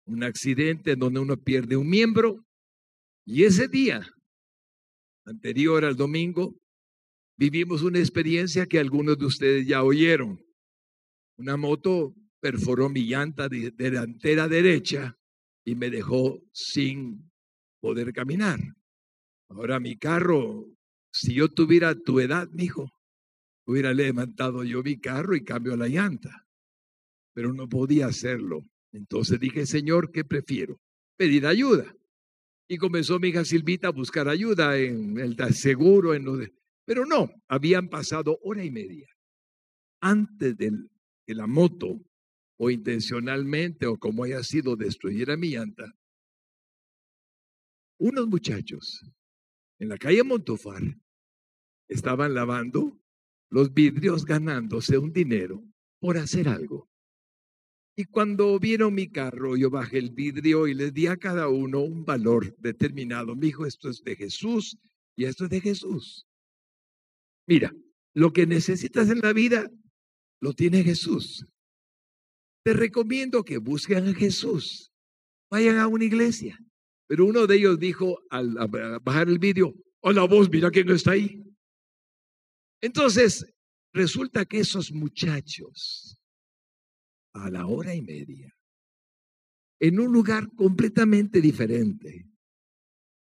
Un 0.06 0.22
accidente 0.22 0.92
en 0.92 1.00
donde 1.00 1.20
uno 1.20 1.36
pierde 1.36 1.76
un 1.76 1.90
miembro, 1.90 2.46
y 3.26 3.42
ese 3.42 3.66
día, 3.66 4.08
anterior 5.26 5.84
al 5.84 5.96
domingo, 5.96 6.56
vivimos 7.36 7.82
una 7.82 7.98
experiencia 7.98 8.66
que 8.66 8.78
algunos 8.78 9.18
de 9.18 9.26
ustedes 9.26 9.66
ya 9.66 9.82
oyeron. 9.82 10.40
Una 11.36 11.56
moto 11.56 12.14
perforó 12.40 12.88
mi 12.88 13.06
llanta 13.06 13.48
delantera 13.48 14.46
derecha 14.46 15.18
y 15.64 15.74
me 15.74 15.90
dejó 15.90 16.40
sin 16.52 17.30
poder 17.80 18.12
caminar. 18.12 18.60
Ahora 19.48 19.80
mi 19.80 19.96
carro, 19.96 20.66
si 21.12 21.34
yo 21.34 21.48
tuviera 21.48 21.94
tu 21.94 22.20
edad, 22.20 22.48
mijo, 22.52 22.90
hubiera 23.66 23.92
levantado 23.92 24.64
yo 24.64 24.82
mi 24.82 24.98
carro 24.98 25.34
y 25.34 25.44
cambio 25.44 25.76
la 25.76 25.88
llanta. 25.88 26.46
Pero 27.34 27.52
no 27.52 27.68
podía 27.68 28.06
hacerlo. 28.06 28.62
Entonces 28.92 29.40
dije, 29.40 29.66
Señor, 29.66 30.10
¿qué 30.10 30.24
prefiero? 30.24 30.78
Pedir 31.16 31.46
ayuda. 31.46 31.94
Y 32.68 32.78
comenzó 32.78 33.18
mi 33.18 33.28
hija 33.28 33.44
Silvita 33.44 33.88
a 33.88 33.92
buscar 33.92 34.28
ayuda 34.28 34.78
en 34.78 35.18
el 35.18 35.36
seguro, 35.54 36.14
en 36.14 36.24
lo. 36.24 36.38
Pero 36.84 37.06
no, 37.06 37.30
habían 37.48 37.88
pasado 37.88 38.38
hora 38.42 38.64
y 38.64 38.70
media 38.70 39.08
antes 40.02 40.56
de 40.58 40.72
que 41.24 41.34
la 41.34 41.46
moto, 41.46 42.00
o 42.56 42.70
intencionalmente, 42.70 43.86
o 43.86 43.98
como 43.98 44.24
haya 44.24 44.42
sido, 44.42 44.76
destruyera 44.76 45.36
mi 45.36 45.50
llanta. 45.50 45.94
Unos 47.98 48.26
muchachos 48.26 49.02
en 49.78 49.88
la 49.88 49.96
calle 49.96 50.22
Montofar 50.22 50.82
estaban 51.88 52.34
lavando 52.34 52.98
los 53.50 53.72
vidrios 53.74 54.24
ganándose 54.24 54.98
un 54.98 55.12
dinero 55.12 55.62
por 56.00 56.16
hacer 56.16 56.48
algo. 56.48 56.88
Y 57.94 58.06
cuando 58.06 58.58
vieron 58.58 58.94
mi 58.94 59.10
carro, 59.10 59.56
yo 59.56 59.70
bajé 59.70 59.98
el 59.98 60.10
vidrio 60.10 60.66
y 60.66 60.74
les 60.74 60.94
di 60.94 61.06
a 61.06 61.18
cada 61.18 61.48
uno 61.48 61.80
un 61.80 62.04
valor 62.04 62.56
determinado. 62.58 63.36
Me 63.36 63.46
dijo, 63.46 63.66
esto 63.66 63.90
es 63.90 64.02
de 64.02 64.16
Jesús 64.16 64.78
y 65.14 65.24
esto 65.24 65.44
es 65.44 65.50
de 65.50 65.60
Jesús. 65.60 66.26
Mira, 67.46 67.74
lo 68.14 68.32
que 68.32 68.46
necesitas 68.46 69.10
en 69.10 69.20
la 69.20 69.32
vida 69.32 69.70
lo 70.40 70.54
tiene 70.54 70.82
Jesús. 70.82 71.46
Te 72.64 72.72
recomiendo 72.72 73.44
que 73.44 73.58
busquen 73.58 74.08
a 74.08 74.14
Jesús. 74.14 74.92
Vayan 75.50 75.78
a 75.78 75.88
una 75.88 76.04
iglesia. 76.04 76.58
Pero 77.08 77.26
uno 77.26 77.46
de 77.46 77.56
ellos 77.56 77.78
dijo 77.78 78.20
al 78.30 78.54
bajar 79.02 79.28
el 79.28 79.38
vídeo, 79.38 79.74
hola 80.00 80.24
vos, 80.24 80.48
mira 80.48 80.70
quién 80.70 80.86
no 80.86 80.94
está 80.94 81.12
ahí. 81.12 81.42
Entonces, 82.80 83.44
resulta 83.92 84.44
que 84.44 84.60
esos 84.60 84.92
muchachos, 84.92 86.16
a 87.34 87.50
la 87.50 87.66
hora 87.66 87.94
y 87.94 88.02
media, 88.02 88.52
en 89.80 90.00
un 90.00 90.12
lugar 90.12 90.48
completamente 90.54 91.40
diferente, 91.40 92.24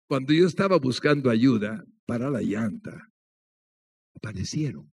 cuando 0.07 0.33
yo 0.33 0.45
estaba 0.45 0.77
buscando 0.77 1.29
ayuda 1.29 1.83
para 2.05 2.29
la 2.29 2.41
llanta, 2.41 3.09
aparecieron 4.15 4.93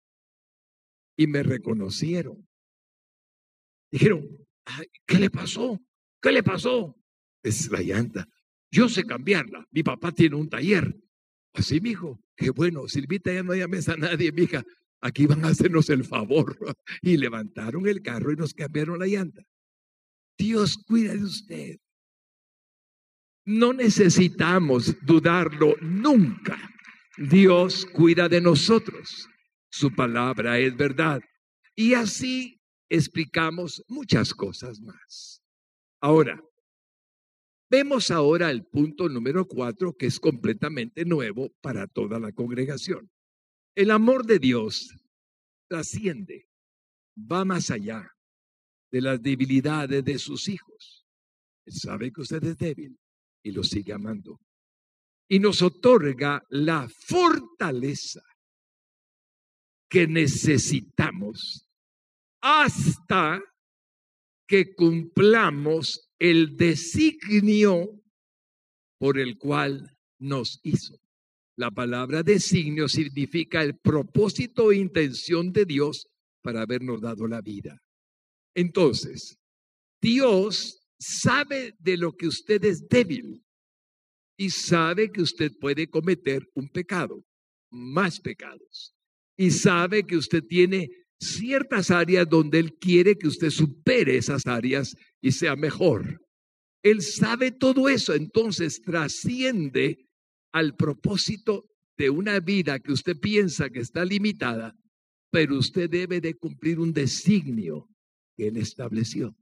y 1.17 1.27
me 1.27 1.43
reconocieron. 1.43 2.46
Dijeron, 3.91 4.27
¿qué 5.07 5.19
le 5.19 5.31
pasó? 5.31 5.81
¿Qué 6.21 6.33
le 6.33 6.43
pasó? 6.43 6.97
Es 7.43 7.71
la 7.71 7.81
llanta. 7.81 8.29
Yo 8.71 8.89
sé 8.89 9.05
cambiarla. 9.05 9.67
Mi 9.71 9.83
papá 9.83 10.13
tiene 10.13 10.37
un 10.37 10.49
taller. 10.49 10.95
Así, 11.55 11.81
mijo. 11.81 12.21
Qué 12.37 12.51
bueno. 12.51 12.89
Silvita, 12.89 13.33
ya 13.33 13.43
no 13.43 13.55
llames 13.55 13.89
a 13.89 13.97
nadie, 13.97 14.33
mija. 14.33 14.65
Aquí 15.01 15.27
van 15.27 15.45
a 15.45 15.49
hacernos 15.49 15.89
el 15.91 16.05
favor. 16.05 16.57
Y 17.03 17.17
levantaron 17.17 17.87
el 17.87 18.03
carro 18.03 18.33
y 18.33 18.37
nos 18.37 18.55
cambiaron 18.55 18.99
la 18.99 19.07
llanta. 19.07 19.43
Dios 20.37 20.77
cuida 20.87 21.15
de 21.15 21.25
usted. 21.25 21.77
No 23.45 23.73
necesitamos 23.73 24.97
dudarlo 25.03 25.77
nunca. 25.81 26.59
Dios 27.17 27.87
cuida 27.87 28.29
de 28.29 28.41
nosotros. 28.41 29.29
Su 29.71 29.95
palabra 29.95 30.59
es 30.59 30.77
verdad. 30.77 31.23
Y 31.75 31.95
así 31.95 32.56
explicamos 32.89 33.83
muchas 33.89 34.35
cosas 34.35 34.81
más. 34.81 35.43
Ahora, 36.01 36.41
vemos 37.71 38.11
ahora 38.11 38.51
el 38.51 38.65
punto 38.65 39.09
número 39.09 39.47
cuatro 39.47 39.95
que 39.95 40.07
es 40.07 40.21
completamente 40.21 41.05
nuevo 41.05 41.51
para 41.61 41.87
toda 41.87 42.19
la 42.19 42.33
congregación. 42.33 43.11
El 43.75 43.91
amor 43.91 44.25
de 44.27 44.39
Dios 44.39 44.95
trasciende, 45.69 46.49
va 47.17 47.45
más 47.45 47.71
allá 47.71 48.09
de 48.91 49.01
las 49.01 49.21
debilidades 49.21 50.05
de 50.05 50.19
sus 50.19 50.49
hijos. 50.49 51.07
Él 51.65 51.75
sabe 51.75 52.13
que 52.13 52.21
usted 52.21 52.43
es 52.45 52.57
débil 52.57 52.99
y 53.43 53.51
lo 53.51 53.65
sigue 53.65 53.93
amando 53.93 54.41
y 55.29 55.39
nos 55.39 55.63
otorga 55.63 56.43
la 56.49 56.89
fortaleza 56.89 58.23
que 59.89 60.07
necesitamos 60.07 61.66
hasta 62.49 63.43
que 64.47 64.73
cumplamos 64.77 66.13
el 66.21 66.57
designio 66.57 68.01
por 69.01 69.19
el 69.19 69.37
cual 69.37 69.99
nos 70.21 70.61
hizo. 70.63 70.97
La 71.57 71.73
palabra 71.73 72.23
designio 72.23 72.89
significa 72.89 73.65
el 73.65 73.77
propósito 73.77 74.71
e 74.71 74.77
intención 74.77 75.53
de 75.53 75.65
Dios 75.65 76.07
para 76.41 76.63
habernos 76.63 77.01
dado 77.01 77.27
la 77.27 77.41
vida. 77.41 77.83
Entonces, 78.55 79.37
Dios 80.01 80.87
sabe 81.01 81.75
de 81.81 81.97
lo 81.97 82.13
que 82.13 82.29
usted 82.29 82.65
es 82.65 82.87
débil 82.87 83.45
y 84.39 84.51
sabe 84.51 85.11
que 85.11 85.23
usted 85.23 85.51
puede 85.59 85.91
cometer 85.91 86.49
un 86.55 86.69
pecado, 86.69 87.25
más 87.73 88.21
pecados. 88.21 88.95
Y 89.37 89.51
sabe 89.51 90.07
que 90.07 90.17
usted 90.17 90.45
tiene 90.45 91.06
ciertas 91.21 91.91
áreas 91.91 92.29
donde 92.29 92.59
Él 92.59 92.75
quiere 92.75 93.17
que 93.17 93.29
usted 93.29 93.51
supere 93.51 94.17
esas 94.17 94.47
áreas 94.47 94.95
y 95.21 95.33
sea 95.33 95.57
mejor. 95.57 96.21
Él 96.83 97.03
sabe 97.03 97.51
todo 97.51 97.89
eso, 97.89 98.15
entonces 98.15 98.81
trasciende 98.83 100.07
al 100.53 100.77
propósito 100.77 101.67
de 101.99 102.11
una 102.11 102.41
vida 102.41 102.79
que 102.79 102.93
usted 102.93 103.19
piensa 103.19 103.71
que 103.71 103.81
está 103.81 104.05
limitada, 104.05 104.75
pero 105.31 105.59
usted 105.59 105.91
debe 105.91 106.21
de 106.21 106.35
cumplir 106.35 106.79
un 106.79 106.93
designio 106.93 107.89
que 108.37 108.49
Él 108.49 108.57
estableció. 108.57 109.35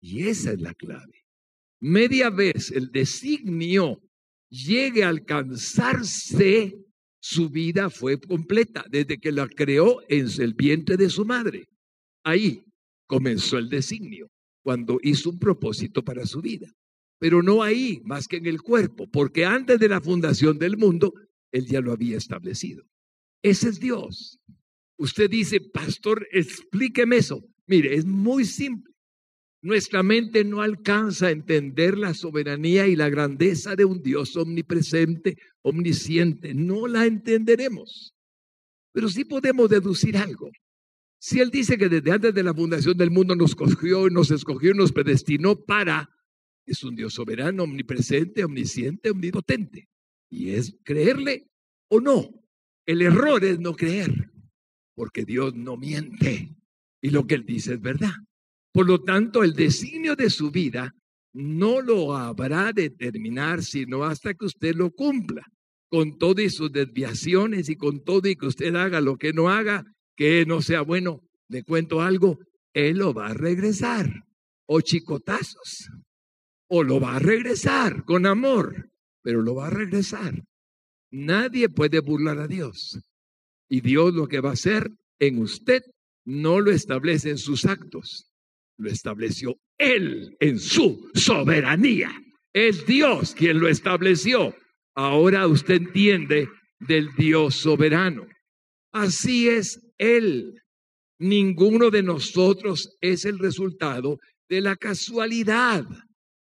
Y 0.00 0.24
esa 0.24 0.52
es 0.52 0.60
la 0.60 0.74
clave. 0.74 1.24
Media 1.80 2.30
vez 2.30 2.70
el 2.70 2.90
designio 2.90 4.02
llegue 4.50 5.04
a 5.04 5.08
alcanzarse, 5.08 6.76
su 7.20 7.50
vida 7.50 7.90
fue 7.90 8.18
completa 8.18 8.84
desde 8.88 9.18
que 9.18 9.30
la 9.30 9.46
creó 9.46 10.00
en 10.08 10.26
el 10.38 10.54
vientre 10.54 10.96
de 10.96 11.10
su 11.10 11.24
madre. 11.24 11.68
Ahí 12.24 12.64
comenzó 13.06 13.58
el 13.58 13.68
designio, 13.68 14.28
cuando 14.62 14.98
hizo 15.02 15.30
un 15.30 15.38
propósito 15.38 16.02
para 16.02 16.26
su 16.26 16.40
vida. 16.40 16.68
Pero 17.18 17.42
no 17.42 17.62
ahí, 17.62 18.00
más 18.04 18.26
que 18.26 18.36
en 18.38 18.46
el 18.46 18.62
cuerpo, 18.62 19.06
porque 19.10 19.44
antes 19.44 19.78
de 19.78 19.88
la 19.88 20.00
fundación 20.00 20.58
del 20.58 20.78
mundo, 20.78 21.12
Él 21.52 21.66
ya 21.66 21.80
lo 21.80 21.92
había 21.92 22.16
establecido. 22.16 22.84
Ese 23.42 23.68
es 23.68 23.80
Dios. 23.80 24.38
Usted 24.96 25.28
dice, 25.28 25.60
pastor, 25.60 26.26
explíqueme 26.30 27.18
eso. 27.18 27.42
Mire, 27.66 27.94
es 27.94 28.06
muy 28.06 28.44
simple. 28.44 28.89
Nuestra 29.62 30.02
mente 30.02 30.42
no 30.42 30.62
alcanza 30.62 31.26
a 31.26 31.30
entender 31.30 31.98
la 31.98 32.14
soberanía 32.14 32.86
y 32.86 32.96
la 32.96 33.10
grandeza 33.10 33.76
de 33.76 33.84
un 33.84 34.02
Dios 34.02 34.36
omnipresente, 34.36 35.36
omnisciente. 35.62 36.54
No 36.54 36.86
la 36.86 37.04
entenderemos. 37.04 38.14
Pero 38.92 39.08
sí 39.08 39.24
podemos 39.24 39.68
deducir 39.68 40.16
algo. 40.16 40.50
Si 41.18 41.40
Él 41.40 41.50
dice 41.50 41.76
que 41.76 41.90
desde 41.90 42.12
antes 42.12 42.32
de 42.34 42.42
la 42.42 42.54
fundación 42.54 42.96
del 42.96 43.10
mundo 43.10 43.36
nos 43.36 43.50
escogió, 43.50 44.08
nos 44.08 44.30
escogió 44.30 44.70
y 44.70 44.74
nos 44.74 44.92
predestinó 44.92 45.56
para, 45.56 46.08
es 46.64 46.82
un 46.82 46.96
Dios 46.96 47.12
soberano, 47.12 47.64
omnipresente, 47.64 48.42
omnisciente, 48.42 49.10
omnipotente. 49.10 49.90
Y 50.30 50.50
es 50.52 50.74
creerle 50.82 51.50
o 51.88 52.00
no. 52.00 52.30
El 52.86 53.02
error 53.02 53.44
es 53.44 53.60
no 53.60 53.76
creer, 53.76 54.30
porque 54.94 55.26
Dios 55.26 55.54
no 55.54 55.76
miente 55.76 56.56
y 57.02 57.10
lo 57.10 57.26
que 57.26 57.34
Él 57.34 57.44
dice 57.44 57.74
es 57.74 57.80
verdad. 57.80 58.14
Por 58.72 58.86
lo 58.86 59.02
tanto, 59.02 59.42
el 59.42 59.52
designio 59.52 60.14
de 60.16 60.30
su 60.30 60.50
vida 60.50 60.94
no 61.32 61.80
lo 61.80 62.16
habrá 62.16 62.72
de 62.72 62.90
terminar 62.90 63.62
sino 63.62 64.04
hasta 64.04 64.34
que 64.34 64.46
usted 64.46 64.74
lo 64.74 64.90
cumpla, 64.90 65.46
con 65.88 66.18
todas 66.18 66.54
sus 66.54 66.70
desviaciones 66.70 67.68
y 67.68 67.76
con 67.76 68.04
todo 68.04 68.28
y 68.28 68.36
que 68.36 68.46
usted 68.46 68.74
haga 68.76 69.00
lo 69.00 69.16
que 69.16 69.32
no 69.32 69.48
haga, 69.48 69.84
que 70.16 70.44
no 70.46 70.62
sea 70.62 70.82
bueno. 70.82 71.22
Le 71.48 71.64
cuento 71.64 72.00
algo, 72.00 72.38
Él 72.72 72.98
lo 72.98 73.12
va 73.12 73.28
a 73.28 73.34
regresar, 73.34 74.24
o 74.66 74.80
chicotazos, 74.80 75.90
o 76.68 76.84
lo 76.84 77.00
va 77.00 77.16
a 77.16 77.18
regresar 77.18 78.04
con 78.04 78.24
amor, 78.24 78.88
pero 79.22 79.42
lo 79.42 79.56
va 79.56 79.66
a 79.66 79.70
regresar. 79.70 80.44
Nadie 81.10 81.68
puede 81.68 81.98
burlar 81.98 82.38
a 82.38 82.46
Dios. 82.46 83.00
Y 83.68 83.80
Dios 83.80 84.14
lo 84.14 84.28
que 84.28 84.40
va 84.40 84.50
a 84.50 84.54
hacer 84.54 84.90
en 85.18 85.38
usted 85.38 85.82
no 86.24 86.60
lo 86.60 86.70
establece 86.70 87.30
en 87.30 87.38
sus 87.38 87.64
actos, 87.64 88.29
lo 88.80 88.90
estableció 88.90 89.56
Él 89.78 90.36
en 90.40 90.58
su 90.58 91.10
soberanía. 91.14 92.10
Es 92.52 92.86
Dios 92.86 93.34
quien 93.34 93.60
lo 93.60 93.68
estableció. 93.68 94.54
Ahora 94.94 95.46
usted 95.46 95.76
entiende 95.76 96.48
del 96.80 97.10
Dios 97.16 97.56
soberano. 97.56 98.26
Así 98.92 99.48
es 99.48 99.80
Él. 99.98 100.54
Ninguno 101.18 101.90
de 101.90 102.02
nosotros 102.02 102.96
es 103.00 103.24
el 103.24 103.38
resultado 103.38 104.18
de 104.48 104.62
la 104.62 104.74
casualidad, 104.74 105.84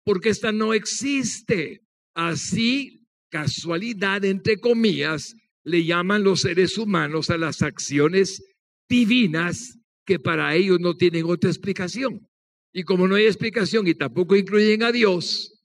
porque 0.06 0.30
esta 0.30 0.52
no 0.52 0.74
existe. 0.74 1.82
Así, 2.16 3.06
casualidad, 3.30 4.24
entre 4.24 4.58
comillas, 4.58 5.36
le 5.64 5.84
llaman 5.84 6.24
los 6.24 6.42
seres 6.42 6.78
humanos 6.78 7.30
a 7.30 7.38
las 7.38 7.62
acciones 7.62 8.42
divinas 8.90 9.78
que 10.06 10.20
para 10.20 10.56
ellos 10.56 10.80
no 10.80 10.96
tienen 10.96 11.26
otra 11.26 11.50
explicación. 11.50 12.28
Y 12.72 12.84
como 12.84 13.08
no 13.08 13.16
hay 13.16 13.26
explicación 13.26 13.88
y 13.88 13.94
tampoco 13.94 14.36
incluyen 14.36 14.84
a 14.84 14.92
Dios, 14.92 15.64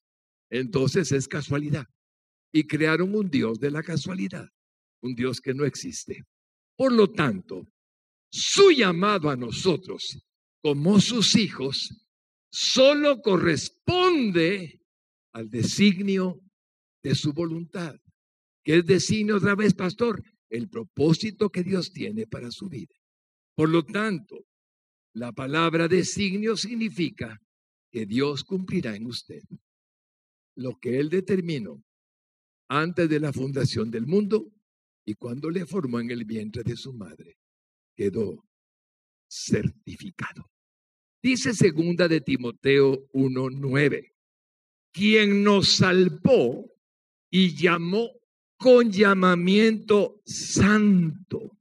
entonces 0.51 1.11
es 1.13 1.27
casualidad. 1.27 1.87
Y 2.53 2.65
crearon 2.65 3.15
un 3.15 3.31
Dios 3.31 3.59
de 3.61 3.71
la 3.71 3.83
casualidad, 3.83 4.49
un 5.03 5.15
Dios 5.15 5.41
que 5.41 5.55
no 5.55 5.65
existe. 5.65 6.25
Por 6.77 6.93
lo 6.93 7.11
tanto, 7.11 7.67
su 8.31 8.71
llamado 8.71 9.31
a 9.31 9.37
nosotros 9.37 10.23
como 10.63 11.01
sus 11.01 11.37
hijos 11.37 12.07
solo 12.51 13.21
corresponde 13.23 14.83
al 15.33 15.51
designio 15.51 16.41
de 17.03 17.15
su 17.15 17.33
voluntad. 17.33 17.99
¿Qué 18.63 18.79
es 18.79 18.87
designio 18.87 19.37
otra 19.37 19.55
vez, 19.55 19.75
pastor? 19.75 20.23
El 20.51 20.69
propósito 20.69 21.51
que 21.51 21.63
Dios 21.63 21.93
tiene 21.93 22.27
para 22.27 22.51
su 22.51 22.69
vida. 22.69 22.95
Por 23.59 23.71
lo 23.71 23.85
tanto, 23.85 24.47
la 25.15 25.33
palabra 25.33 25.89
designio 25.89 26.57
significa 26.57 27.43
que 27.91 28.07
Dios 28.07 28.45
cumplirá 28.45 28.95
en 28.95 29.07
usted 29.07 29.43
lo 30.55 30.79
que 30.79 31.01
Él 31.01 31.11
determinó 31.11 31.83
antes 32.69 33.09
de 33.09 33.19
la 33.19 33.33
fundación 33.33 33.91
del 33.91 34.07
mundo 34.07 34.53
y 35.05 35.15
cuando 35.15 35.51
le 35.51 35.67
formó 35.67 35.99
en 35.99 36.13
el 36.13 36.25
vientre 36.25 36.63
de 36.63 36.77
su 36.77 36.93
madre. 36.93 37.37
Quedó 37.97 38.47
certificado. 39.29 40.49
Dice 41.21 41.53
segunda 41.53 42.07
de 42.07 42.21
Timoteo 42.21 43.09
1:9, 43.13 44.15
quien 44.93 45.43
nos 45.43 45.79
salvó 45.79 46.65
y 47.29 47.57
llamó 47.57 48.09
con 48.57 48.93
llamamiento 48.93 50.23
santo 50.25 51.58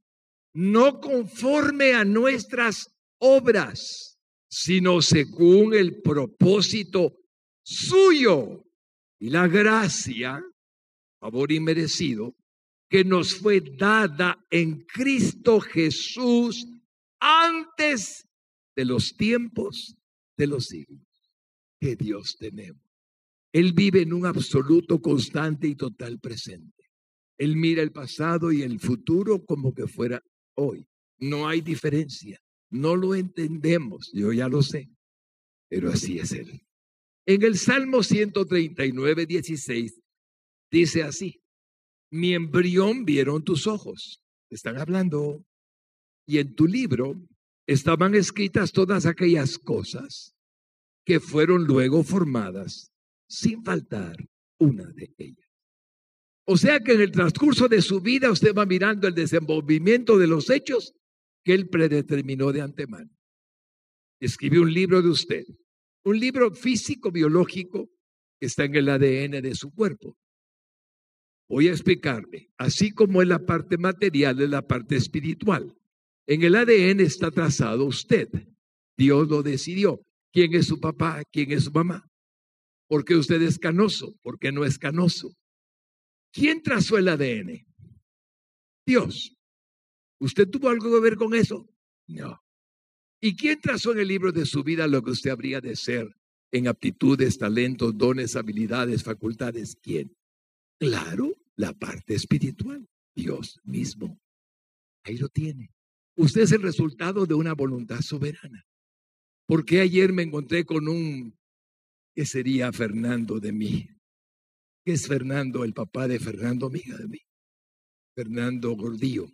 no 0.54 1.00
conforme 1.00 1.94
a 1.94 2.04
nuestras 2.04 2.88
obras, 3.18 4.18
sino 4.48 5.02
según 5.02 5.74
el 5.74 6.00
propósito 6.00 7.16
suyo 7.62 8.64
y 9.20 9.30
la 9.30 9.46
gracia, 9.48 10.42
favor 11.20 11.52
inmerecido, 11.52 12.34
que 12.88 13.04
nos 13.04 13.34
fue 13.34 13.60
dada 13.60 14.44
en 14.50 14.84
Cristo 14.86 15.60
Jesús 15.60 16.66
antes 17.20 18.26
de 18.74 18.84
los 18.84 19.16
tiempos 19.16 19.96
de 20.36 20.46
los 20.46 20.66
siglos. 20.66 21.06
Que 21.80 21.96
Dios 21.96 22.36
tenemos. 22.38 22.82
Él 23.52 23.72
vive 23.72 24.02
en 24.02 24.12
un 24.12 24.26
absoluto, 24.26 25.00
constante 25.00 25.68
y 25.68 25.74
total 25.74 26.18
presente. 26.18 26.84
Él 27.38 27.56
mira 27.56 27.82
el 27.82 27.92
pasado 27.92 28.50
y 28.50 28.62
el 28.62 28.80
futuro 28.80 29.44
como 29.44 29.74
que 29.74 29.86
fuera 29.86 30.22
hoy. 30.58 30.86
No 31.18 31.48
hay 31.48 31.60
diferencia. 31.60 32.40
No 32.70 32.96
lo 32.96 33.14
entendemos. 33.14 34.10
Yo 34.12 34.32
ya 34.32 34.48
lo 34.48 34.62
sé. 34.62 34.90
Pero 35.68 35.90
así 35.90 36.18
es 36.18 36.32
Él. 36.32 36.62
En 37.26 37.42
el 37.42 37.56
Salmo 37.56 38.02
139, 38.02 39.26
16, 39.26 40.00
dice 40.70 41.02
así, 41.02 41.42
mi 42.10 42.34
embrión 42.34 43.04
vieron 43.04 43.44
tus 43.44 43.66
ojos. 43.66 44.22
Están 44.50 44.78
hablando. 44.78 45.44
Y 46.26 46.38
en 46.38 46.54
tu 46.54 46.66
libro 46.66 47.16
estaban 47.66 48.14
escritas 48.14 48.72
todas 48.72 49.06
aquellas 49.06 49.58
cosas 49.58 50.34
que 51.04 51.20
fueron 51.20 51.64
luego 51.64 52.02
formadas 52.02 52.92
sin 53.28 53.62
faltar 53.62 54.16
una 54.58 54.84
de 54.92 55.14
ellas. 55.18 55.47
O 56.50 56.56
sea 56.56 56.80
que 56.80 56.92
en 56.92 57.02
el 57.02 57.12
transcurso 57.12 57.68
de 57.68 57.82
su 57.82 58.00
vida 58.00 58.30
usted 58.30 58.54
va 58.54 58.64
mirando 58.64 59.06
el 59.06 59.14
desenvolvimiento 59.14 60.16
de 60.16 60.26
los 60.26 60.48
hechos 60.48 60.94
que 61.44 61.52
él 61.52 61.68
predeterminó 61.68 62.52
de 62.52 62.62
antemano. 62.62 63.10
Escribió 64.18 64.62
un 64.62 64.72
libro 64.72 65.02
de 65.02 65.10
usted, 65.10 65.44
un 66.04 66.18
libro 66.18 66.50
físico, 66.54 67.10
biológico, 67.10 67.90
que 68.40 68.46
está 68.46 68.64
en 68.64 68.76
el 68.76 68.88
ADN 68.88 69.42
de 69.42 69.54
su 69.54 69.74
cuerpo. 69.74 70.16
Voy 71.50 71.68
a 71.68 71.72
explicarle, 71.72 72.48
así 72.56 72.92
como 72.92 73.20
en 73.20 73.28
la 73.28 73.44
parte 73.44 73.76
material, 73.76 74.40
en 74.40 74.50
la 74.50 74.66
parte 74.66 74.96
espiritual. 74.96 75.76
En 76.26 76.42
el 76.44 76.54
ADN 76.54 77.00
está 77.00 77.30
trazado 77.30 77.84
usted. 77.84 78.26
Dios 78.96 79.28
lo 79.28 79.42
decidió. 79.42 80.00
¿Quién 80.32 80.54
es 80.54 80.66
su 80.66 80.80
papá? 80.80 81.22
¿Quién 81.30 81.52
es 81.52 81.64
su 81.64 81.72
mamá? 81.72 82.08
¿Por 82.88 83.04
qué 83.04 83.16
usted 83.16 83.42
es 83.42 83.58
canoso? 83.58 84.14
¿Por 84.22 84.38
qué 84.38 84.50
no 84.50 84.64
es 84.64 84.78
canoso? 84.78 85.37
¿Quién 86.32 86.62
trazó 86.62 86.98
el 86.98 87.08
ADN? 87.08 87.66
Dios. 88.86 89.36
¿Usted 90.20 90.48
tuvo 90.48 90.68
algo 90.68 90.92
que 90.92 91.00
ver 91.00 91.16
con 91.16 91.34
eso? 91.34 91.68
No. 92.06 92.42
¿Y 93.20 93.36
quién 93.36 93.60
trazó 93.60 93.92
en 93.92 94.00
el 94.00 94.08
libro 94.08 94.32
de 94.32 94.46
su 94.46 94.62
vida 94.62 94.86
lo 94.86 95.02
que 95.02 95.10
usted 95.10 95.30
habría 95.30 95.60
de 95.60 95.76
ser 95.76 96.16
en 96.50 96.68
aptitudes, 96.68 97.38
talentos, 97.38 97.96
dones, 97.96 98.36
habilidades, 98.36 99.02
facultades? 99.02 99.76
¿Quién? 99.82 100.16
Claro, 100.78 101.34
la 101.56 101.72
parte 101.72 102.14
espiritual, 102.14 102.88
Dios 103.14 103.60
mismo. 103.64 104.20
Ahí 105.04 105.18
lo 105.18 105.28
tiene. 105.28 105.72
Usted 106.16 106.42
es 106.42 106.52
el 106.52 106.62
resultado 106.62 107.26
de 107.26 107.34
una 107.34 107.54
voluntad 107.54 108.00
soberana. 108.00 108.66
Porque 109.46 109.80
ayer 109.80 110.12
me 110.12 110.22
encontré 110.22 110.64
con 110.64 110.88
un, 110.88 111.36
que 112.14 112.26
sería 112.26 112.72
Fernando 112.72 113.40
de 113.40 113.52
mí? 113.52 113.88
Es 114.92 115.06
Fernando, 115.06 115.64
el 115.64 115.72
papá 115.72 116.08
de 116.08 116.18
Fernando, 116.18 116.66
amiga 116.66 116.96
de 116.96 117.08
mí. 117.08 117.18
Fernando 118.14 118.72
Gordillo. 118.72 119.26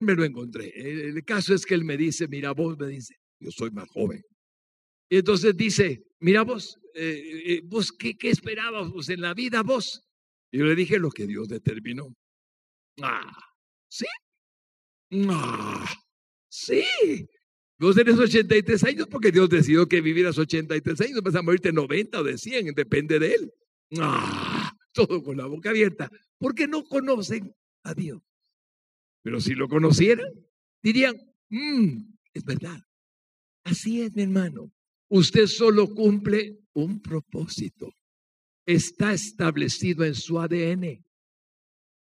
Me 0.00 0.14
lo 0.14 0.24
encontré. 0.24 0.72
El, 0.76 1.24
caso 1.24 1.54
es 1.54 1.64
que 1.64 1.74
él 1.74 1.84
me 1.84 1.96
dice, 1.96 2.28
mira 2.28 2.52
vos, 2.52 2.78
me 2.78 2.86
dice, 2.88 3.16
yo 3.40 3.50
soy 3.50 3.70
más 3.70 3.88
joven. 3.88 4.22
Y 5.08 5.18
entonces 5.18 5.56
dice, 5.56 6.04
mira 6.20 6.42
vos, 6.42 6.78
eh, 6.94 7.42
eh, 7.46 7.60
vos, 7.64 7.92
¿qué, 7.92 8.16
qué 8.16 8.30
esperabas 8.30 9.08
en 9.08 9.20
la 9.20 9.34
vida 9.34 9.62
vos? 9.62 10.02
Y 10.50 10.58
yo 10.58 10.64
le 10.64 10.74
dije 10.74 10.98
lo 10.98 11.10
que 11.10 11.26
Dios 11.26 11.48
determinó. 11.48 12.14
Ah, 13.02 13.36
¿sí? 13.88 14.06
Ah, 15.28 15.92
sí. 16.48 16.84
Vos 17.78 17.96
tenés 17.96 18.18
83 18.18 18.84
años 18.84 19.08
porque 19.10 19.32
Dios 19.32 19.48
decidió 19.48 19.86
que 19.86 20.00
vivieras 20.00 20.38
83 20.38 21.00
años, 21.00 21.22
vas 21.22 21.34
a 21.34 21.42
morirte 21.42 21.72
90 21.72 22.20
o 22.20 22.24
de 22.24 22.38
100, 22.38 22.74
depende 22.74 23.18
de 23.18 23.34
Él. 23.34 23.52
Ah, 24.00 24.76
todo 24.92 25.22
con 25.22 25.36
la 25.36 25.46
boca 25.46 25.70
abierta, 25.70 26.10
porque 26.38 26.66
no 26.66 26.84
conocen 26.84 27.54
a 27.82 27.94
Dios. 27.94 28.22
Pero 29.22 29.40
si 29.40 29.54
lo 29.54 29.68
conocieran, 29.68 30.28
dirían, 30.82 31.16
mm, 31.48 32.14
es 32.32 32.44
verdad. 32.44 32.80
Así 33.64 34.02
es, 34.02 34.14
mi 34.14 34.22
hermano. 34.22 34.72
Usted 35.08 35.46
solo 35.46 35.94
cumple 35.94 36.58
un 36.74 37.00
propósito. 37.00 37.92
Está 38.66 39.12
establecido 39.12 40.04
en 40.04 40.14
su 40.14 40.38
ADN 40.38 41.04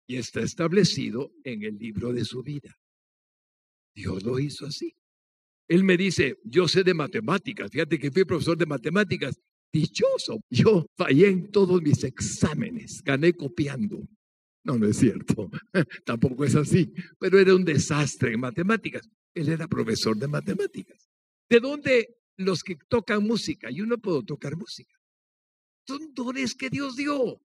y 0.06 0.16
está 0.16 0.40
establecido 0.40 1.32
en 1.44 1.62
el 1.64 1.78
libro 1.78 2.12
de 2.12 2.24
su 2.24 2.42
vida. 2.42 2.78
Dios 3.94 4.22
lo 4.24 4.38
hizo 4.38 4.66
así. 4.66 4.94
Él 5.68 5.84
me 5.84 5.96
dice, 5.96 6.38
yo 6.44 6.68
sé 6.68 6.84
de 6.84 6.94
matemáticas, 6.94 7.70
fíjate 7.70 7.98
que 7.98 8.10
fui 8.10 8.24
profesor 8.24 8.56
de 8.56 8.66
matemáticas, 8.66 9.40
dichoso, 9.80 10.40
yo 10.50 10.86
fallé 10.96 11.28
en 11.28 11.50
todos 11.50 11.82
mis 11.82 12.02
exámenes, 12.04 13.02
gané 13.02 13.34
copiando. 13.34 14.08
No, 14.64 14.78
no 14.78 14.86
es 14.86 14.96
cierto, 14.96 15.50
tampoco 16.04 16.44
es 16.44 16.54
así, 16.54 16.92
pero 17.18 17.38
era 17.38 17.54
un 17.54 17.64
desastre 17.64 18.32
en 18.32 18.40
matemáticas. 18.40 19.08
Él 19.34 19.48
era 19.50 19.68
profesor 19.68 20.16
de 20.16 20.28
matemáticas. 20.28 21.08
¿De 21.48 21.60
dónde 21.60 22.16
los 22.36 22.62
que 22.62 22.76
tocan 22.88 23.22
música? 23.22 23.70
Yo 23.70 23.86
no 23.86 23.98
puedo 23.98 24.22
tocar 24.22 24.56
música. 24.56 24.94
Son 25.86 26.12
dones 26.14 26.54
que 26.54 26.68
Dios 26.68 26.96
dio. 26.96 27.40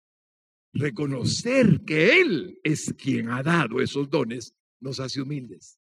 Reconocer 0.73 1.81
que 1.85 2.21
Él 2.21 2.59
es 2.63 2.93
quien 2.97 3.29
ha 3.29 3.43
dado 3.43 3.81
esos 3.81 4.09
dones 4.09 4.53
nos 4.79 4.99
hace 4.99 5.21
humildes. 5.21 5.77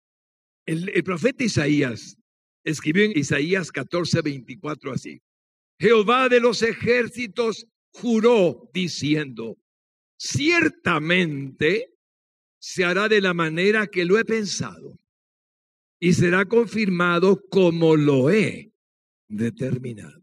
El, 0.67 1.03
profeta 1.05 1.45
Isaías 1.45 2.17
escribió 2.65 3.05
en 3.05 3.17
Isaías 3.17 3.73
14, 3.73 4.21
24 4.21 4.93
así. 4.93 5.23
Jehová 5.81 6.29
de 6.29 6.41
los 6.41 6.61
ejércitos 6.63 7.67
juró 7.93 8.69
diciendo, 8.75 9.57
ciertamente 10.19 11.95
se 12.59 12.85
hará 12.85 13.09
de 13.09 13.23
la 13.23 13.33
manera 13.33 13.87
que 13.87 14.05
lo 14.05 14.19
he 14.19 14.27
pensado 14.27 14.99
y 15.99 16.13
será 16.13 16.45
confirmado 16.45 17.41
como 17.49 17.97
lo 17.97 18.31
he 18.31 18.75
determinado. 19.27 20.21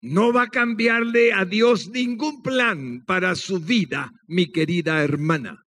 No 0.00 0.32
va 0.32 0.44
a 0.44 0.50
cambiarle 0.50 1.34
a 1.34 1.44
Dios 1.44 1.90
ningún 1.90 2.42
plan 2.42 3.04
para 3.04 3.34
su 3.34 3.60
vida, 3.60 4.10
mi 4.26 4.50
querida 4.50 5.04
hermana. 5.04 5.66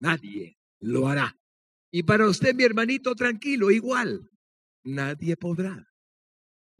Nadie 0.00 0.58
lo 0.80 1.06
hará. 1.06 1.38
Y 1.90 2.02
para 2.04 2.26
usted, 2.26 2.54
mi 2.54 2.64
hermanito, 2.64 3.14
tranquilo, 3.14 3.70
igual. 3.70 4.30
Nadie 4.84 5.36
podrá. 5.36 5.89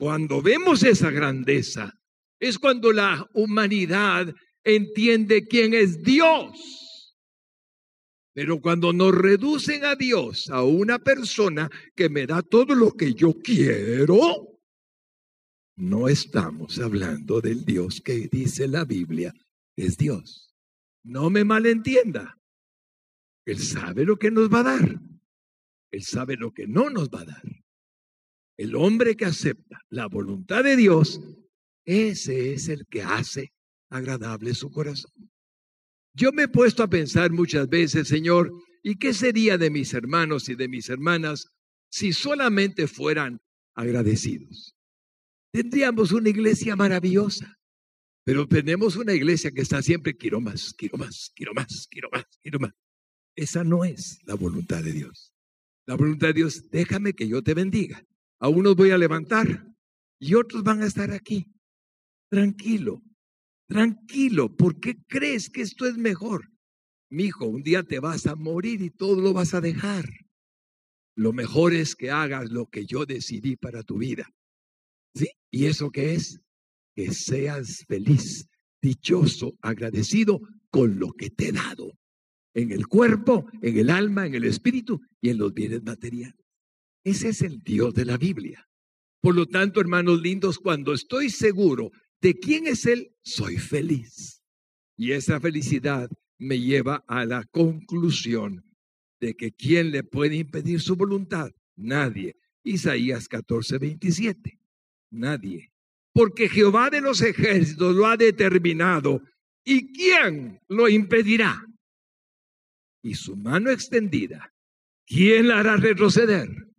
Cuando 0.01 0.41
vemos 0.41 0.83
esa 0.83 1.11
grandeza, 1.11 1.93
es 2.39 2.59
cuando 2.59 2.91
la 2.91 3.29
humanidad 3.35 4.35
entiende 4.65 5.47
quién 5.47 5.75
es 5.75 6.03
Dios. 6.03 7.15
Pero 8.33 8.63
cuando 8.63 8.95
nos 8.95 9.15
reducen 9.15 9.85
a 9.85 9.97
Dios, 9.97 10.49
a 10.49 10.63
una 10.63 11.01
persona 11.01 11.69
que 11.95 12.09
me 12.09 12.27
da 12.27 12.41
todo 12.41 12.75
lo 12.75 12.93
que 12.93 13.13
yo 13.13 13.35
quiero, 13.45 14.59
no 15.77 16.09
estamos 16.09 16.79
hablando 16.79 17.43
del 17.43 17.67
Dios 17.67 18.01
que 18.01 18.27
dice 18.33 18.69
la 18.69 18.87
Biblia 18.87 19.35
es 19.77 19.99
Dios. 19.99 20.55
No 21.05 21.29
me 21.29 21.45
malentienda. 21.45 22.39
Él 23.45 23.59
sabe 23.59 24.07
lo 24.07 24.17
que 24.17 24.31
nos 24.31 24.49
va 24.49 24.61
a 24.61 24.79
dar. 24.79 24.99
Él 25.91 26.03
sabe 26.03 26.39
lo 26.39 26.53
que 26.53 26.67
no 26.67 26.89
nos 26.89 27.11
va 27.11 27.21
a 27.21 27.27
dar. 27.27 27.60
El 28.61 28.77
hombre 28.77 29.17
que 29.17 29.25
acepta 29.25 29.81
la 29.89 30.07
voluntad 30.07 30.63
de 30.63 30.77
Dios, 30.77 31.19
ese 31.87 32.53
es 32.53 32.69
el 32.69 32.85
que 32.91 33.01
hace 33.03 33.55
agradable 33.89 34.53
su 34.53 34.71
corazón. 34.71 35.31
Yo 36.13 36.31
me 36.31 36.43
he 36.43 36.49
puesto 36.49 36.83
a 36.83 36.91
pensar 36.91 37.31
muchas 37.31 37.71
veces, 37.71 38.07
Señor, 38.07 38.53
¿y 38.83 38.97
qué 38.97 39.15
sería 39.15 39.57
de 39.57 39.71
mis 39.71 39.95
hermanos 39.95 40.51
y 40.51 40.57
de 40.57 40.69
mis 40.69 40.91
hermanas 40.91 41.47
si 41.89 42.13
solamente 42.13 42.87
fueran 42.87 43.41
agradecidos? 43.75 44.77
Tendríamos 45.51 46.13
una 46.13 46.29
iglesia 46.29 46.77
maravillosa, 46.77 47.59
pero 48.25 48.47
tenemos 48.47 48.95
una 48.97 49.15
iglesia 49.15 49.53
que 49.53 49.63
está 49.63 49.81
siempre, 49.81 50.19
quiero 50.19 50.39
más, 50.39 50.75
quiero 50.75 50.99
más, 50.99 51.33
quiero 51.35 51.55
más, 51.55 51.89
quiero 51.91 52.11
más, 52.13 52.27
quiero 52.43 52.59
más. 52.59 52.73
Esa 53.35 53.65
no 53.65 53.87
es 53.87 54.19
la 54.27 54.35
voluntad 54.35 54.85
de 54.85 54.93
Dios. 54.93 55.33
La 55.87 55.95
voluntad 55.95 56.27
de 56.27 56.35
Dios, 56.35 56.69
déjame 56.71 57.15
que 57.15 57.27
yo 57.27 57.43
te 57.43 57.55
bendiga. 57.55 58.05
A 58.41 58.49
unos 58.49 58.75
voy 58.75 58.91
a 58.91 58.99
levantar 58.99 59.67
y 60.19 60.35
otros 60.35 60.63
van 60.63 60.83
a 60.83 60.87
estar 60.87 61.11
aquí. 61.11 61.47
Tranquilo, 62.31 63.03
tranquilo. 63.69 64.57
¿Por 64.57 64.81
qué 64.81 64.97
crees 65.07 65.51
que 65.51 65.63
esto 65.63 65.87
es 65.87 65.97
mejor? 65.97 66.51
Mi 67.11 67.25
hijo, 67.25 67.47
un 67.47 67.63
día 67.63 67.83
te 67.83 68.01
vas 68.01 68.27
a 68.27 68.37
morir 68.37 68.81
y 68.83 68.91
todo 68.91 69.21
lo 69.21 69.35
vas 69.35 69.53
a 69.53 69.61
dejar. 69.61 70.07
Lo 71.17 71.33
mejor 71.33 71.75
es 71.75 71.95
que 71.95 72.11
hagas 72.11 72.51
lo 72.51 72.67
que 72.67 72.87
yo 72.87 73.05
decidí 73.05 73.57
para 73.57 73.83
tu 73.83 73.99
vida. 73.99 74.31
¿Sí? 75.15 75.29
¿Y 75.51 75.67
eso 75.67 75.91
qué 75.91 76.15
es? 76.15 76.41
Que 76.95 77.13
seas 77.13 77.85
feliz, 77.87 78.49
dichoso, 78.81 79.55
agradecido 79.61 80.41
con 80.71 80.99
lo 80.99 81.13
que 81.13 81.29
te 81.29 81.49
he 81.49 81.53
dado. 81.53 81.93
En 82.55 82.71
el 82.71 82.87
cuerpo, 82.87 83.47
en 83.61 83.77
el 83.77 83.91
alma, 83.91 84.27
en 84.27 84.35
el 84.35 84.45
espíritu 84.45 85.01
y 85.21 85.31
en 85.31 85.39
los 85.39 85.53
bienes 85.53 85.83
materiales. 85.83 86.41
Ese 87.05 87.29
es 87.29 87.43
el 87.43 87.61
Dios 87.63 87.95
de 87.95 88.05
la 88.05 88.17
Biblia. 88.17 88.69
Por 89.21 89.35
lo 89.35 89.47
tanto, 89.47 89.81
hermanos 89.81 90.21
lindos, 90.21 90.59
cuando 90.59 90.93
estoy 90.93 91.31
seguro 91.31 91.91
de 92.21 92.39
quién 92.39 92.67
es 92.67 92.87
Él, 92.87 93.15
soy 93.23 93.59
feliz. 93.59 94.43
Y 94.97 95.13
esa 95.13 95.41
felicidad 95.41 96.11
me 96.39 96.59
lleva 96.59 97.05
a 97.07 97.25
la 97.25 97.45
conclusión 97.45 98.65
de 99.21 99.35
que 99.35 99.53
¿quién 99.53 99.91
le 99.91 100.03
puede 100.03 100.37
impedir 100.37 100.81
su 100.81 100.97
voluntad? 100.97 101.51
Nadie. 101.77 102.37
Isaías 102.63 103.29
14, 103.29 103.79
27. 103.79 104.59
Nadie. 105.11 105.73
Porque 106.13 106.49
Jehová 106.49 106.91
de 106.91 107.01
los 107.01 107.23
ejércitos 107.23 107.95
lo 107.95 108.07
ha 108.07 108.17
determinado. 108.17 109.23
¿Y 109.65 109.93
quién 109.93 110.61
lo 110.69 110.89
impedirá? 110.89 111.63
Y 113.03 113.15
su 113.15 113.37
mano 113.37 113.71
extendida, 113.71 114.53
¿quién 115.07 115.49
la 115.49 115.61
hará 115.61 115.77
retroceder? 115.77 116.70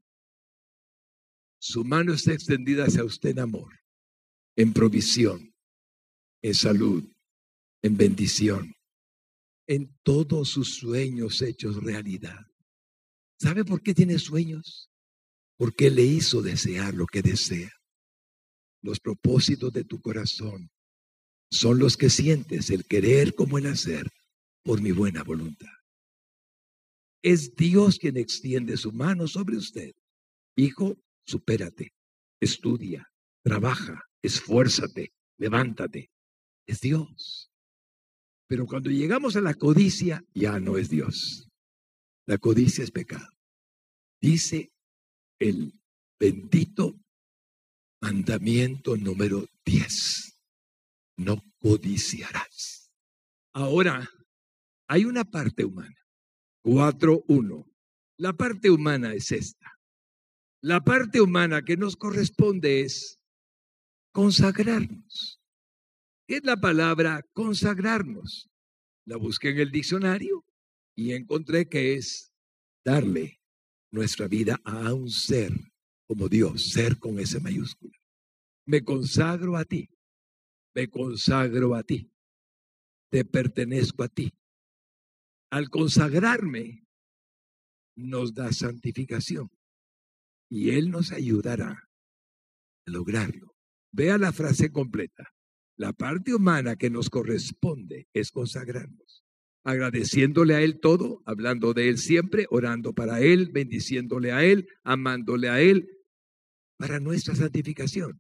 Su 1.63 1.85
mano 1.85 2.13
está 2.13 2.33
extendida 2.33 2.85
hacia 2.85 3.03
usted 3.03 3.29
en 3.29 3.39
amor, 3.39 3.71
en 4.55 4.73
provisión, 4.73 5.53
en 6.41 6.55
salud, 6.55 7.07
en 7.83 7.97
bendición, 7.97 8.73
en 9.67 9.95
todos 10.01 10.49
sus 10.49 10.73
sueños 10.73 11.39
hechos 11.43 11.75
realidad. 11.83 12.47
¿Sabe 13.39 13.63
por 13.63 13.83
qué 13.83 13.93
tiene 13.93 14.17
sueños? 14.17 14.89
Porque 15.55 15.91
le 15.91 16.01
hizo 16.01 16.41
desear 16.41 16.95
lo 16.95 17.05
que 17.05 17.21
desea. 17.21 17.71
Los 18.81 18.99
propósitos 18.99 19.71
de 19.71 19.83
tu 19.83 20.01
corazón 20.01 20.71
son 21.51 21.77
los 21.77 21.95
que 21.95 22.09
sientes, 22.09 22.71
el 22.71 22.85
querer 22.85 23.35
como 23.35 23.59
el 23.59 23.67
hacer, 23.67 24.09
por 24.63 24.81
mi 24.81 24.91
buena 24.91 25.21
voluntad. 25.21 25.69
Es 27.21 27.55
Dios 27.55 27.99
quien 27.99 28.17
extiende 28.17 28.77
su 28.77 28.91
mano 28.91 29.27
sobre 29.27 29.57
usted. 29.57 29.93
Hijo, 30.55 30.97
supérate, 31.25 31.93
estudia, 32.39 33.07
trabaja, 33.43 34.03
esfuérzate, 34.21 35.13
levántate. 35.37 36.11
Es 36.65 36.81
Dios. 36.81 37.51
Pero 38.47 38.65
cuando 38.65 38.89
llegamos 38.89 39.35
a 39.35 39.41
la 39.41 39.53
codicia, 39.53 40.23
ya 40.33 40.59
no 40.59 40.77
es 40.77 40.89
Dios. 40.89 41.49
La 42.27 42.37
codicia 42.37 42.83
es 42.83 42.91
pecado. 42.91 43.29
Dice 44.21 44.71
el 45.39 45.73
bendito 46.19 47.01
Mandamiento 48.03 48.97
número 48.97 49.47
10. 49.63 50.39
No 51.17 51.43
codiciarás. 51.59 52.91
Ahora, 53.53 54.09
hay 54.87 55.05
una 55.05 55.23
parte 55.23 55.65
humana. 55.65 55.95
4.1. 56.63 57.71
La 58.17 58.33
parte 58.33 58.71
humana 58.71 59.13
es 59.13 59.31
esta. 59.31 59.70
La 60.63 60.83
parte 60.83 61.19
humana 61.19 61.63
que 61.63 61.75
nos 61.75 61.95
corresponde 61.95 62.81
es 62.81 63.19
consagrarnos. 64.11 65.41
¿Qué 66.27 66.35
es 66.35 66.43
la 66.43 66.57
palabra 66.57 67.25
consagrarnos? 67.33 68.47
La 69.05 69.17
busqué 69.17 69.49
en 69.49 69.59
el 69.59 69.71
diccionario 69.71 70.45
y 70.95 71.13
encontré 71.13 71.67
que 71.67 71.95
es 71.95 72.31
darle 72.85 73.41
nuestra 73.89 74.27
vida 74.27 74.61
a 74.63 74.93
un 74.93 75.09
ser 75.09 75.51
como 76.05 76.29
Dios, 76.29 76.69
ser 76.69 76.99
con 76.99 77.19
ese 77.19 77.39
mayúscula. 77.39 77.97
Me 78.67 78.83
consagro 78.83 79.57
a 79.57 79.65
ti, 79.65 79.89
me 80.75 80.87
consagro 80.91 81.73
a 81.73 81.81
ti, 81.81 82.13
te 83.09 83.25
pertenezco 83.25 84.03
a 84.03 84.09
ti. 84.09 84.31
Al 85.49 85.71
consagrarme, 85.71 86.85
nos 87.95 88.35
da 88.35 88.53
santificación 88.53 89.49
y 90.51 90.71
Él 90.71 90.91
nos 90.91 91.13
ayudará 91.13 91.89
a 92.85 92.91
lograrlo. 92.91 93.55
Vea 93.93 94.17
la 94.17 94.33
frase 94.33 94.69
completa. 94.69 95.33
La 95.77 95.93
parte 95.93 96.35
humana 96.35 96.75
que 96.75 96.89
nos 96.89 97.09
corresponde 97.09 98.09
es 98.13 98.31
consagrarnos, 98.31 99.23
agradeciéndole 99.63 100.53
a 100.53 100.61
Él 100.61 100.81
todo, 100.81 101.23
hablando 101.25 101.73
de 101.73 101.87
Él 101.87 101.97
siempre, 101.97 102.47
orando 102.49 102.93
para 102.93 103.21
Él, 103.21 103.49
bendiciéndole 103.53 104.33
a 104.33 104.43
Él, 104.43 104.67
amándole 104.83 105.47
a 105.47 105.61
Él, 105.61 105.87
para 106.77 106.99
nuestra 106.99 107.33
santificación. 107.33 108.19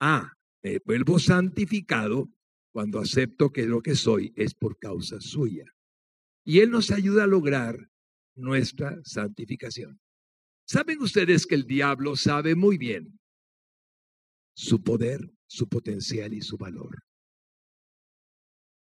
Ah, 0.00 0.34
me 0.62 0.80
vuelvo 0.84 1.18
santificado 1.18 2.28
cuando 2.72 3.00
acepto 3.00 3.50
que 3.50 3.64
lo 3.64 3.80
que 3.80 3.94
soy 3.94 4.34
es 4.36 4.52
por 4.54 4.78
causa 4.78 5.18
suya. 5.18 5.64
Y 6.44 6.60
Él 6.60 6.70
nos 6.70 6.90
ayuda 6.90 7.24
a 7.24 7.28
lograr 7.28 7.88
nuestra 8.36 8.98
santificación. 9.02 10.03
¿Saben 10.66 11.00
ustedes 11.02 11.46
que 11.46 11.54
el 11.54 11.66
diablo 11.66 12.16
sabe 12.16 12.54
muy 12.54 12.78
bien 12.78 13.18
su 14.56 14.82
poder, 14.82 15.20
su 15.46 15.68
potencial 15.68 16.32
y 16.32 16.40
su 16.40 16.56
valor? 16.56 17.02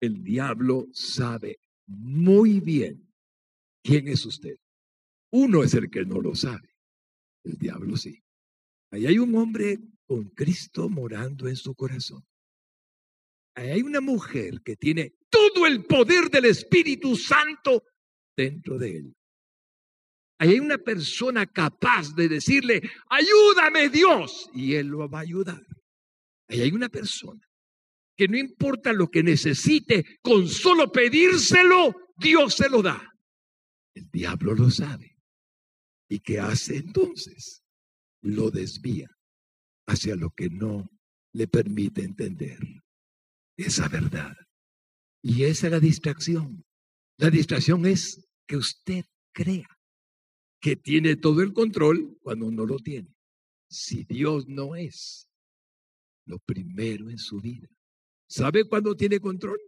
El 0.00 0.22
diablo 0.22 0.86
sabe 0.92 1.60
muy 1.86 2.60
bien 2.60 3.12
quién 3.82 4.08
es 4.08 4.24
usted. 4.24 4.56
Uno 5.30 5.62
es 5.62 5.74
el 5.74 5.90
que 5.90 6.04
no 6.04 6.20
lo 6.20 6.34
sabe. 6.34 6.70
El 7.44 7.58
diablo 7.58 7.96
sí. 7.96 8.22
Ahí 8.90 9.06
hay 9.06 9.18
un 9.18 9.34
hombre 9.34 9.78
con 10.06 10.30
Cristo 10.30 10.88
morando 10.88 11.48
en 11.48 11.56
su 11.56 11.74
corazón. 11.74 12.24
Ahí 13.54 13.70
hay 13.70 13.82
una 13.82 14.00
mujer 14.00 14.62
que 14.62 14.76
tiene 14.76 15.16
todo 15.28 15.66
el 15.66 15.84
poder 15.84 16.30
del 16.30 16.46
Espíritu 16.46 17.16
Santo 17.16 17.82
dentro 18.36 18.78
de 18.78 18.98
él. 18.98 19.17
Hay 20.38 20.60
una 20.60 20.78
persona 20.78 21.46
capaz 21.46 22.14
de 22.14 22.28
decirle, 22.28 22.80
ayúdame 23.10 23.88
Dios, 23.88 24.48
y 24.54 24.74
Él 24.74 24.86
lo 24.88 25.08
va 25.08 25.18
a 25.18 25.22
ayudar. 25.22 25.60
Hay 26.48 26.70
una 26.70 26.88
persona 26.88 27.40
que 28.16 28.28
no 28.28 28.36
importa 28.36 28.92
lo 28.92 29.08
que 29.08 29.22
necesite, 29.22 30.04
con 30.22 30.48
solo 30.48 30.90
pedírselo, 30.90 31.94
Dios 32.16 32.54
se 32.54 32.68
lo 32.68 32.82
da. 32.82 33.12
El 33.94 34.08
diablo 34.10 34.54
lo 34.54 34.70
sabe. 34.70 35.16
¿Y 36.08 36.20
qué 36.20 36.40
hace 36.40 36.76
entonces? 36.76 37.62
Lo 38.22 38.50
desvía 38.50 39.08
hacia 39.86 40.16
lo 40.16 40.30
que 40.30 40.48
no 40.50 40.88
le 41.32 41.46
permite 41.46 42.02
entender 42.02 42.58
esa 43.56 43.88
verdad. 43.88 44.34
Y 45.22 45.44
esa 45.44 45.66
es 45.66 45.72
la 45.72 45.80
distracción. 45.80 46.64
La 47.18 47.30
distracción 47.30 47.86
es 47.86 48.26
que 48.46 48.56
usted 48.56 49.04
crea 49.32 49.77
que 50.60 50.76
tiene 50.76 51.16
todo 51.16 51.42
el 51.42 51.52
control 51.52 52.18
cuando 52.20 52.50
no 52.50 52.66
lo 52.66 52.78
tiene. 52.78 53.14
Si 53.68 54.04
Dios 54.04 54.48
no 54.48 54.74
es 54.74 55.28
lo 56.24 56.38
primero 56.38 57.10
en 57.10 57.18
su 57.18 57.40
vida. 57.40 57.68
¿Sabe 58.28 58.64
cuándo 58.64 58.94
tiene 58.94 59.20
control? 59.20 59.58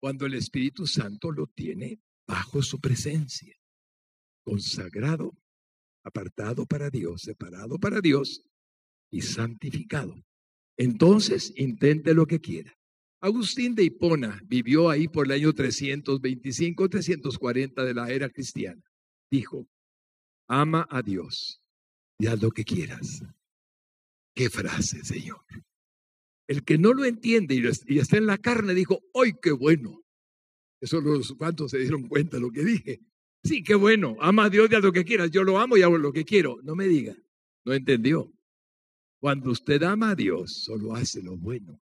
Cuando 0.00 0.26
el 0.26 0.34
Espíritu 0.34 0.86
Santo 0.86 1.30
lo 1.30 1.46
tiene 1.46 2.00
bajo 2.26 2.62
su 2.62 2.80
presencia, 2.80 3.54
consagrado, 4.44 5.36
apartado 6.02 6.66
para 6.66 6.90
Dios, 6.90 7.22
separado 7.22 7.78
para 7.78 8.00
Dios 8.00 8.42
y 9.10 9.22
santificado. 9.22 10.14
Entonces 10.76 11.52
intente 11.56 12.14
lo 12.14 12.26
que 12.26 12.40
quiera. 12.40 12.76
Agustín 13.20 13.74
de 13.74 13.84
Hipona 13.84 14.40
vivió 14.44 14.90
ahí 14.90 15.08
por 15.08 15.26
el 15.26 15.32
año 15.32 15.52
325-340 15.52 17.84
de 17.84 17.94
la 17.94 18.10
era 18.10 18.28
cristiana. 18.28 18.82
Dijo, 19.30 19.66
ama 20.48 20.86
a 20.90 21.02
Dios 21.02 21.62
y 22.18 22.26
haz 22.26 22.40
lo 22.40 22.50
que 22.50 22.64
quieras. 22.64 23.22
Qué 24.34 24.50
frase, 24.50 25.04
Señor. 25.04 25.40
El 26.46 26.64
que 26.64 26.78
no 26.78 26.92
lo 26.92 27.04
entiende 27.04 27.54
y 27.86 27.98
está 27.98 28.18
en 28.18 28.26
la 28.26 28.38
carne 28.38 28.74
dijo, 28.74 29.00
¡ay, 29.14 29.34
qué 29.42 29.50
bueno! 29.50 30.02
Eso 30.80 31.00
los 31.00 31.32
cuantos 31.32 31.70
se 31.70 31.78
dieron 31.78 32.06
cuenta 32.06 32.36
de 32.36 32.42
lo 32.42 32.50
que 32.50 32.64
dije. 32.64 33.00
Sí, 33.42 33.62
qué 33.62 33.74
bueno, 33.74 34.16
ama 34.20 34.44
a 34.44 34.50
Dios 34.50 34.68
y 34.70 34.74
haz 34.74 34.82
lo 34.82 34.92
que 34.92 35.04
quieras. 35.04 35.30
Yo 35.30 35.42
lo 35.42 35.58
amo 35.58 35.76
y 35.76 35.82
hago 35.82 35.98
lo 35.98 36.12
que 36.12 36.24
quiero. 36.24 36.58
No 36.62 36.76
me 36.76 36.86
diga, 36.86 37.16
no 37.64 37.72
entendió. 37.72 38.32
Cuando 39.18 39.50
usted 39.50 39.82
ama 39.82 40.10
a 40.10 40.14
Dios, 40.14 40.64
solo 40.64 40.94
hace 40.94 41.22
lo 41.22 41.36
bueno. 41.36 41.80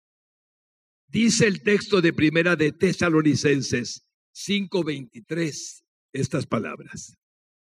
Dice 1.07 1.47
el 1.47 1.61
texto 1.61 2.01
de 2.01 2.13
primera 2.13 2.55
de 2.55 2.71
Tesalonicenses 2.71 4.05
5:23 4.33 5.83
estas 6.13 6.45
palabras 6.45 7.17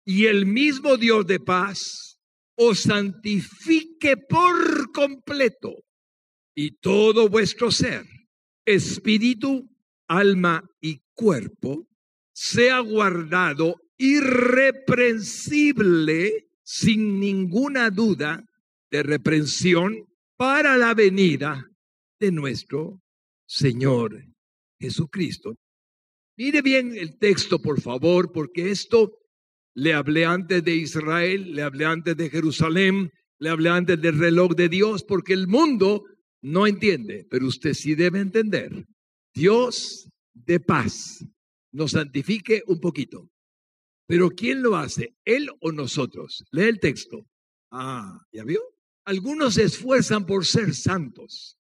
y 0.05 0.27
el 0.27 0.47
mismo 0.47 0.97
Dios 0.97 1.27
de 1.27 1.40
paz 1.40 2.21
os 2.57 2.81
santifique 2.81 4.17
por 4.17 4.93
completo 4.93 5.85
y 6.55 6.79
todo 6.79 7.29
vuestro 7.29 7.71
ser, 7.71 8.07
espíritu, 8.64 9.69
alma 10.07 10.64
y 10.81 11.03
cuerpo, 11.14 11.87
sea 12.33 12.79
guardado 12.81 13.77
irreprensible, 13.97 16.49
sin 16.62 17.21
ninguna 17.21 17.90
duda 17.90 18.45
de 18.90 19.03
reprensión, 19.03 20.07
para 20.37 20.77
la 20.77 20.93
venida 20.95 21.64
de 22.21 22.33
nuestro 22.33 23.01
Señor 23.47 24.27
Jesucristo. 24.81 25.55
Mire 26.37 26.61
bien 26.62 26.97
el 26.97 27.19
texto, 27.19 27.61
por 27.61 27.81
favor, 27.81 28.33
porque 28.33 28.71
esto 28.71 29.12
le 29.75 29.93
hablé 29.93 30.25
antes 30.25 30.65
de 30.65 30.77
Israel, 30.77 31.53
le 31.53 31.63
hablé 31.63 31.85
antes 31.85 32.17
de 32.17 32.31
Jerusalén, 32.31 33.11
le 33.39 33.51
hablé 33.51 33.71
antes 33.71 34.01
del 34.01 34.19
reloj 34.19 34.53
de 34.55 34.69
Dios, 34.69 35.05
porque 35.05 35.33
el 35.33 35.49
mundo 35.49 36.05
no 36.43 36.67
entiende, 36.67 37.27
pero 37.29 37.47
usted 37.47 37.75
sí 37.75 37.95
debe 37.95 38.21
entender. 38.21 38.87
Dios 39.35 40.09
de 40.33 40.61
paz 40.61 41.25
nos 41.73 41.93
santifique 41.93 42.63
un 42.67 42.81
poquito. 42.81 43.31
Pero 44.07 44.31
¿quién 44.31 44.63
lo 44.63 44.77
hace? 44.77 45.15
¿Él 45.25 45.51
o 45.61 45.73
nosotros? 45.73 46.45
Lee 46.53 46.65
el 46.65 46.79
texto. 46.79 47.27
Ah, 47.71 48.21
¿ya 48.31 48.45
vio? 48.45 48.61
Algunos 49.05 49.55
se 49.55 49.65
esfuerzan 49.65 50.27
por 50.27 50.47
ser 50.47 50.75
santos. 50.75 51.57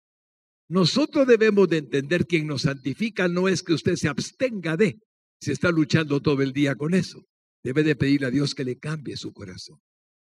Nosotros 0.68 1.26
debemos 1.26 1.68
de 1.68 1.78
entender 1.78 2.26
quien 2.26 2.46
nos 2.46 2.62
santifica 2.62 3.28
no 3.28 3.48
es 3.48 3.62
que 3.62 3.74
usted 3.74 3.96
se 3.96 4.08
abstenga 4.08 4.76
de, 4.76 4.98
se 5.40 5.52
está 5.52 5.70
luchando 5.70 6.20
todo 6.20 6.42
el 6.42 6.52
día 6.52 6.74
con 6.74 6.94
eso. 6.94 7.26
Debe 7.64 7.82
de 7.82 7.96
pedirle 7.96 8.26
a 8.26 8.30
Dios 8.30 8.54
que 8.54 8.62
le 8.62 8.78
cambie 8.78 9.16
su 9.16 9.32
corazón. 9.32 9.80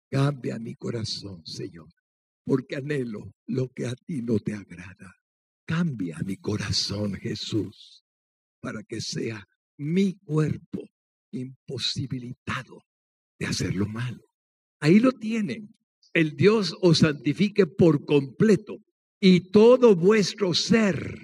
Cambia 0.09 0.57
mi 0.57 0.75
corazón, 0.75 1.45
Señor, 1.45 1.89
porque 2.43 2.77
anhelo 2.77 3.35
lo 3.45 3.69
que 3.69 3.85
a 3.85 3.95
ti 3.95 4.23
no 4.23 4.39
te 4.39 4.55
agrada. 4.55 5.15
Cambia 5.67 6.17
mi 6.25 6.37
corazón, 6.37 7.13
Jesús, 7.15 8.03
para 8.59 8.81
que 8.83 9.01
sea 9.01 9.47
mi 9.77 10.17
cuerpo 10.17 10.89
imposibilitado 11.31 12.81
de 13.37 13.45
hacer 13.45 13.75
lo 13.75 13.85
malo. 13.85 14.23
Ahí 14.79 14.99
lo 14.99 15.11
tienen. 15.11 15.75
El 16.13 16.35
Dios 16.35 16.75
os 16.81 16.99
santifique 16.99 17.67
por 17.67 18.05
completo 18.05 18.79
y 19.19 19.51
todo 19.51 19.95
vuestro 19.95 20.55
ser. 20.55 21.19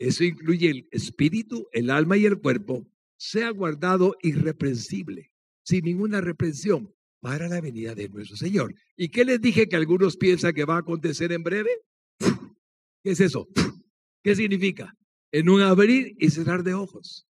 Eso 0.00 0.24
incluye 0.24 0.70
el 0.70 0.88
espíritu, 0.90 1.68
el 1.72 1.90
alma 1.90 2.16
y 2.16 2.24
el 2.24 2.40
cuerpo 2.40 2.88
sea 3.18 3.50
guardado 3.50 4.16
irreprensible, 4.22 5.27
sin 5.68 5.84
ninguna 5.84 6.22
reprensión, 6.22 6.94
para 7.20 7.46
la 7.46 7.60
venida 7.60 7.94
de 7.94 8.08
nuestro 8.08 8.38
Señor. 8.38 8.74
¿Y 8.96 9.10
qué 9.10 9.22
les 9.26 9.38
dije 9.38 9.68
que 9.68 9.76
algunos 9.76 10.16
piensan 10.16 10.54
que 10.54 10.64
va 10.64 10.76
a 10.76 10.80
acontecer 10.80 11.30
en 11.30 11.42
breve? 11.42 11.68
¿Qué 13.02 13.10
es 13.10 13.20
eso? 13.20 13.46
¿Qué 14.22 14.34
significa? 14.34 14.94
En 15.30 15.50
un 15.50 15.60
abrir 15.60 16.16
y 16.18 16.30
cerrar 16.30 16.62
de 16.62 16.72
ojos. 16.72 17.28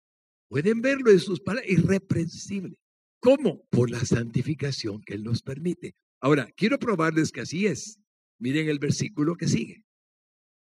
Pueden 0.49 0.81
verlo 0.81 1.13
en 1.13 1.21
sus 1.21 1.41
palabras, 1.41 1.71
irreprensible. 1.71 2.77
¿Cómo? 3.21 3.63
Por 3.71 3.89
la 3.89 4.05
santificación 4.05 5.01
que 5.07 5.15
Él 5.15 5.23
nos 5.23 5.41
permite. 5.41 5.95
Ahora, 6.21 6.51
quiero 6.57 6.81
probarles 6.81 7.31
que 7.31 7.43
así 7.43 7.67
es. 7.67 8.01
Miren 8.41 8.69
el 8.69 8.81
versículo 8.81 9.37
que 9.37 9.47
sigue, 9.47 9.85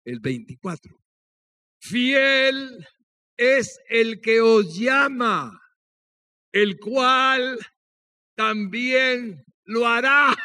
el 0.07 0.21
24. 0.21 0.99
Fiel 1.81 2.87
es 3.37 3.79
el 3.91 4.23
que 4.23 4.41
os 4.41 4.79
llama, 4.79 5.61
el 6.53 6.79
cual 6.79 7.59
también 8.35 9.45
lo 9.65 9.87
hará. 9.87 10.37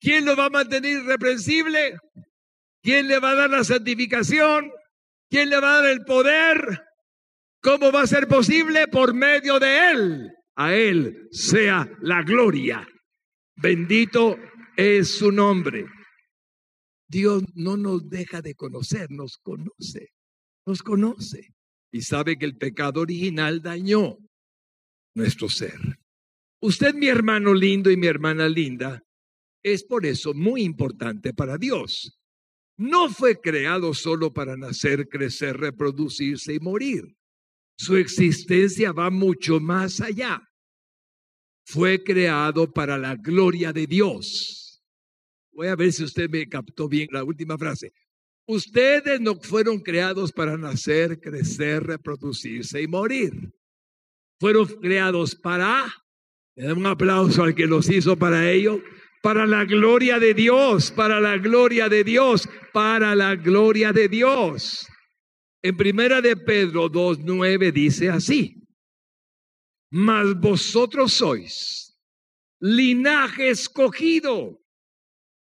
¿Quién 0.00 0.24
lo 0.24 0.36
va 0.36 0.46
a 0.46 0.50
mantener 0.50 1.02
irreprensible? 1.02 1.98
¿Quién 2.82 3.08
le 3.08 3.18
va 3.18 3.30
a 3.30 3.34
dar 3.34 3.50
la 3.50 3.64
santificación? 3.64 4.70
¿Quién 5.30 5.50
le 5.50 5.58
va 5.60 5.78
a 5.78 5.82
dar 5.82 5.90
el 5.90 6.04
poder? 6.04 6.82
¿Cómo 7.60 7.90
va 7.90 8.02
a 8.02 8.06
ser 8.06 8.28
posible? 8.28 8.86
Por 8.88 9.14
medio 9.14 9.58
de 9.58 9.90
Él. 9.90 10.30
A 10.56 10.74
Él 10.74 11.28
sea 11.30 11.90
la 12.02 12.22
gloria. 12.22 12.86
Bendito 13.56 14.38
es 14.76 15.16
su 15.16 15.32
nombre. 15.32 15.86
Dios 17.08 17.42
no 17.54 17.76
nos 17.76 18.08
deja 18.08 18.42
de 18.42 18.54
conocer, 18.54 19.10
nos 19.10 19.38
conoce, 19.38 20.12
nos 20.66 20.82
conoce 20.82 21.54
y 21.92 22.02
sabe 22.02 22.36
que 22.36 22.44
el 22.44 22.56
pecado 22.56 23.00
original 23.00 23.62
dañó 23.62 24.18
nuestro 25.14 25.48
ser. 25.48 25.78
Usted, 26.60 26.94
mi 26.94 27.08
hermano 27.08 27.54
lindo 27.54 27.90
y 27.90 27.96
mi 27.96 28.06
hermana 28.06 28.48
linda, 28.48 29.02
es 29.62 29.84
por 29.84 30.04
eso 30.04 30.34
muy 30.34 30.62
importante 30.62 31.32
para 31.32 31.56
Dios. 31.56 32.18
No 32.76 33.08
fue 33.08 33.40
creado 33.40 33.94
solo 33.94 34.32
para 34.32 34.56
nacer, 34.56 35.08
crecer, 35.08 35.56
reproducirse 35.56 36.54
y 36.54 36.60
morir. 36.60 37.04
Su 37.76 37.96
existencia 37.96 38.92
va 38.92 39.10
mucho 39.10 39.60
más 39.60 40.00
allá. 40.00 40.42
Fue 41.66 42.02
creado 42.02 42.70
para 42.72 42.98
la 42.98 43.16
gloria 43.16 43.72
de 43.72 43.86
Dios. 43.86 44.82
Voy 45.52 45.68
a 45.68 45.76
ver 45.76 45.92
si 45.92 46.04
usted 46.04 46.28
me 46.28 46.48
captó 46.48 46.88
bien 46.88 47.08
la 47.12 47.24
última 47.24 47.56
frase. 47.56 47.92
Ustedes 48.46 49.20
no 49.20 49.36
fueron 49.36 49.80
creados 49.80 50.32
para 50.32 50.58
nacer, 50.58 51.20
crecer, 51.20 51.84
reproducirse 51.84 52.82
y 52.82 52.88
morir. 52.88 53.32
Fueron 54.44 54.66
creados 54.66 55.34
para 55.34 55.86
Le 56.54 56.70
un 56.74 56.84
aplauso 56.84 57.44
al 57.44 57.54
que 57.54 57.66
los 57.66 57.88
hizo 57.88 58.18
para 58.18 58.50
ello. 58.50 58.82
Para 59.22 59.46
la 59.46 59.64
gloria 59.64 60.18
de 60.18 60.34
Dios, 60.34 60.90
para 60.90 61.18
la 61.18 61.38
gloria 61.38 61.88
de 61.88 62.04
Dios, 62.04 62.46
para 62.70 63.14
la 63.14 63.36
gloria 63.36 63.90
de 63.94 64.06
Dios. 64.06 64.86
En 65.62 65.78
primera 65.78 66.20
de 66.20 66.36
Pedro 66.36 66.90
2.9 66.90 67.72
dice 67.72 68.10
así. 68.10 68.56
Mas 69.90 70.38
vosotros 70.38 71.14
sois 71.14 71.96
linaje 72.60 73.48
escogido, 73.48 74.60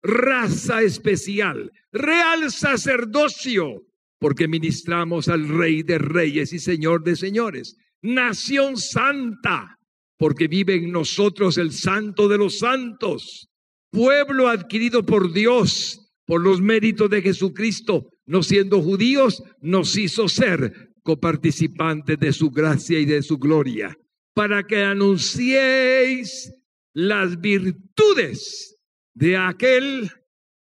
raza 0.01 0.81
especial, 0.83 1.73
real 1.91 2.53
sacerdocio, 2.53 3.83
porque 4.21 4.47
ministramos 4.47 5.27
al 5.27 5.49
Rey 5.49 5.83
de 5.83 5.99
Reyes 5.99 6.53
y 6.53 6.61
Señor 6.61 7.03
de 7.03 7.17
Señores, 7.17 7.77
nación 8.03 8.77
santa, 8.77 9.79
porque 10.19 10.49
vive 10.49 10.75
en 10.75 10.93
nosotros 10.93 11.59
el 11.59 11.73
Santo 11.73 12.29
de 12.29 12.39
los 12.39 12.59
Santos, 12.59 13.49
pueblo 13.91 14.49
adquirido 14.49 15.05
por 15.05 15.33
Dios, 15.33 16.13
por 16.27 16.41
los 16.41 16.61
méritos 16.61 17.11
de 17.11 17.23
Jesucristo, 17.23 18.09
no 18.27 18.43
siendo 18.43 18.83
judíos, 18.83 19.43
nos 19.61 19.97
hizo 19.97 20.29
ser 20.29 20.91
coparticipantes 21.03 22.19
de 22.19 22.33
su 22.33 22.51
gracia 22.51 22.99
y 22.99 23.05
de 23.05 23.23
su 23.23 23.39
gloria, 23.39 23.97
para 24.35 24.63
que 24.65 24.83
anunciéis 24.83 26.53
las 26.95 27.41
virtudes 27.41 28.77
de 29.15 29.37
aquel 29.37 30.11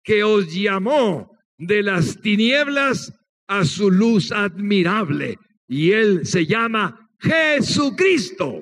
que 0.04 0.24
os 0.24 0.54
llamó 0.54 1.38
de 1.58 1.84
las 1.84 2.22
tinieblas 2.22 3.14
a 3.48 3.66
su 3.66 3.92
luz 3.92 4.32
admirable. 4.32 5.38
Y 5.68 5.92
él 5.92 6.26
se 6.26 6.46
llama 6.46 7.09
Jesucristo. 7.20 8.62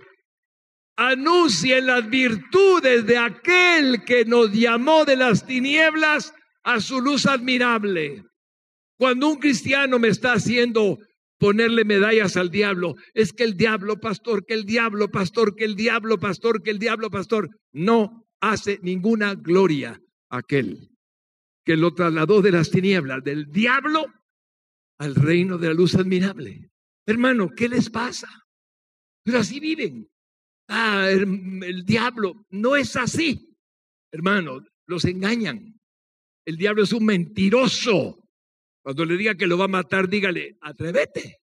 Anuncien 0.95 1.85
las 1.85 2.09
virtudes 2.09 3.05
de 3.05 3.17
aquel 3.17 4.03
que 4.03 4.25
nos 4.25 4.51
llamó 4.51 5.05
de 5.05 5.15
las 5.15 5.45
tinieblas 5.45 6.33
a 6.63 6.79
su 6.79 6.99
luz 6.99 7.27
admirable. 7.27 8.23
Cuando 8.97 9.29
un 9.29 9.37
cristiano 9.37 9.99
me 9.99 10.07
está 10.07 10.33
haciendo 10.33 10.97
ponerle 11.37 11.85
medallas 11.85 12.35
al 12.35 12.49
diablo, 12.49 12.95
es 13.13 13.31
que 13.31 13.43
el 13.43 13.55
diablo, 13.55 13.99
pastor, 13.99 14.43
que 14.43 14.55
el 14.55 14.65
diablo, 14.65 15.09
pastor, 15.09 15.55
que 15.55 15.65
el 15.65 15.75
diablo, 15.75 16.17
pastor, 16.17 16.63
que 16.63 16.71
el 16.71 16.79
diablo, 16.79 17.11
pastor, 17.11 17.49
no 17.71 18.25
hace 18.41 18.79
ninguna 18.81 19.35
gloria 19.35 20.01
aquel 20.29 20.89
que 21.63 21.75
lo 21.75 21.93
trasladó 21.93 22.41
de 22.41 22.53
las 22.53 22.71
tinieblas, 22.71 23.21
del 23.25 23.51
diablo 23.51 24.05
al 24.99 25.15
reino 25.15 25.57
de 25.57 25.67
la 25.67 25.73
luz 25.73 25.95
admirable. 25.95 26.71
Hermano, 27.05 27.49
¿qué 27.53 27.67
les 27.67 27.89
pasa? 27.89 28.29
Pero 29.27 29.39
así 29.39 29.59
viven. 29.59 30.09
Ah, 30.69 31.09
el, 31.11 31.61
el 31.61 31.83
diablo 31.83 32.45
no 32.49 32.77
es 32.77 32.95
así. 32.95 33.53
Hermano, 34.09 34.63
los 34.85 35.03
engañan. 35.03 35.77
El 36.45 36.55
diablo 36.55 36.83
es 36.83 36.93
un 36.93 37.03
mentiroso. 37.03 38.23
Cuando 38.81 39.03
le 39.03 39.17
diga 39.17 39.35
que 39.35 39.45
lo 39.45 39.57
va 39.57 39.65
a 39.65 39.67
matar, 39.67 40.07
dígale, 40.07 40.57
atrévete. 40.61 41.41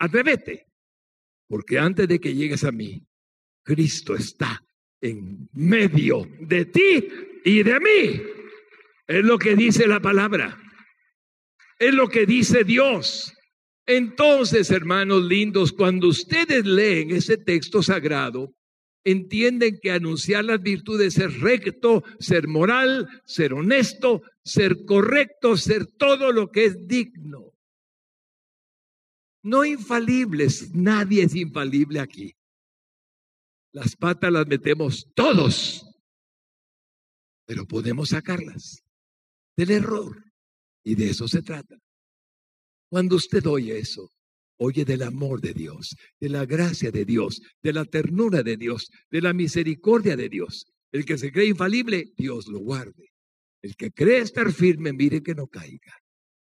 Atrévete. 0.00 0.66
Porque 1.46 1.78
antes 1.78 2.08
de 2.08 2.18
que 2.18 2.34
llegues 2.34 2.64
a 2.64 2.72
mí, 2.72 3.06
Cristo 3.62 4.16
está 4.16 4.60
en 5.00 5.48
medio 5.52 6.28
de 6.40 6.64
ti 6.64 7.08
y 7.44 7.62
de 7.62 7.78
mí. 7.78 8.22
Es 9.06 9.24
lo 9.24 9.38
que 9.38 9.54
dice 9.54 9.86
la 9.86 10.00
palabra. 10.00 10.60
Es 11.78 11.94
lo 11.94 12.08
que 12.08 12.26
dice 12.26 12.64
Dios. 12.64 13.32
Entonces, 13.88 14.70
hermanos 14.70 15.24
lindos, 15.24 15.72
cuando 15.72 16.08
ustedes 16.08 16.66
leen 16.66 17.10
ese 17.10 17.38
texto 17.38 17.82
sagrado, 17.82 18.54
entienden 19.02 19.78
que 19.80 19.90
anunciar 19.90 20.44
las 20.44 20.60
virtudes 20.60 21.16
es 21.16 21.40
recto, 21.40 22.04
ser 22.18 22.48
moral, 22.48 23.08
ser 23.24 23.54
honesto, 23.54 24.20
ser 24.44 24.84
correcto, 24.84 25.56
ser 25.56 25.86
todo 25.86 26.32
lo 26.32 26.50
que 26.50 26.66
es 26.66 26.86
digno. 26.86 27.54
No 29.42 29.64
infalibles, 29.64 30.70
nadie 30.74 31.22
es 31.22 31.34
infalible 31.34 32.00
aquí. 32.00 32.34
Las 33.72 33.96
patas 33.96 34.30
las 34.30 34.46
metemos 34.46 35.08
todos, 35.14 35.82
pero 37.46 37.64
podemos 37.64 38.10
sacarlas 38.10 38.82
del 39.56 39.70
error. 39.70 40.22
Y 40.84 40.94
de 40.94 41.08
eso 41.08 41.26
se 41.26 41.40
trata. 41.40 41.78
Cuando 42.88 43.16
usted 43.16 43.46
oye 43.46 43.78
eso, 43.78 44.10
oye 44.58 44.84
del 44.84 45.02
amor 45.02 45.40
de 45.40 45.54
Dios, 45.54 45.96
de 46.20 46.28
la 46.28 46.46
gracia 46.46 46.90
de 46.90 47.04
Dios, 47.04 47.40
de 47.62 47.72
la 47.72 47.84
ternura 47.84 48.42
de 48.42 48.56
Dios, 48.56 48.90
de 49.10 49.22
la 49.22 49.32
misericordia 49.32 50.16
de 50.16 50.28
Dios. 50.28 50.66
El 50.90 51.04
que 51.04 51.18
se 51.18 51.30
cree 51.30 51.48
infalible, 51.48 52.12
Dios 52.16 52.48
lo 52.48 52.60
guarde. 52.60 53.10
El 53.62 53.76
que 53.76 53.90
cree 53.90 54.18
estar 54.18 54.52
firme, 54.52 54.92
mire 54.92 55.22
que 55.22 55.34
no 55.34 55.46
caiga. 55.46 55.94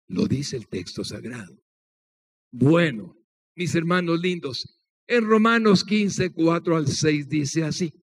Lo 0.07 0.27
dice 0.27 0.57
el 0.57 0.67
texto 0.67 1.03
sagrado. 1.03 1.57
Bueno, 2.51 3.15
mis 3.55 3.73
hermanos 3.75 4.19
lindos, 4.19 4.79
en 5.07 5.25
Romanos 5.25 5.83
15, 5.83 6.31
4 6.33 6.75
al 6.77 6.87
6 6.87 7.27
dice 7.27 7.63
así. 7.63 7.93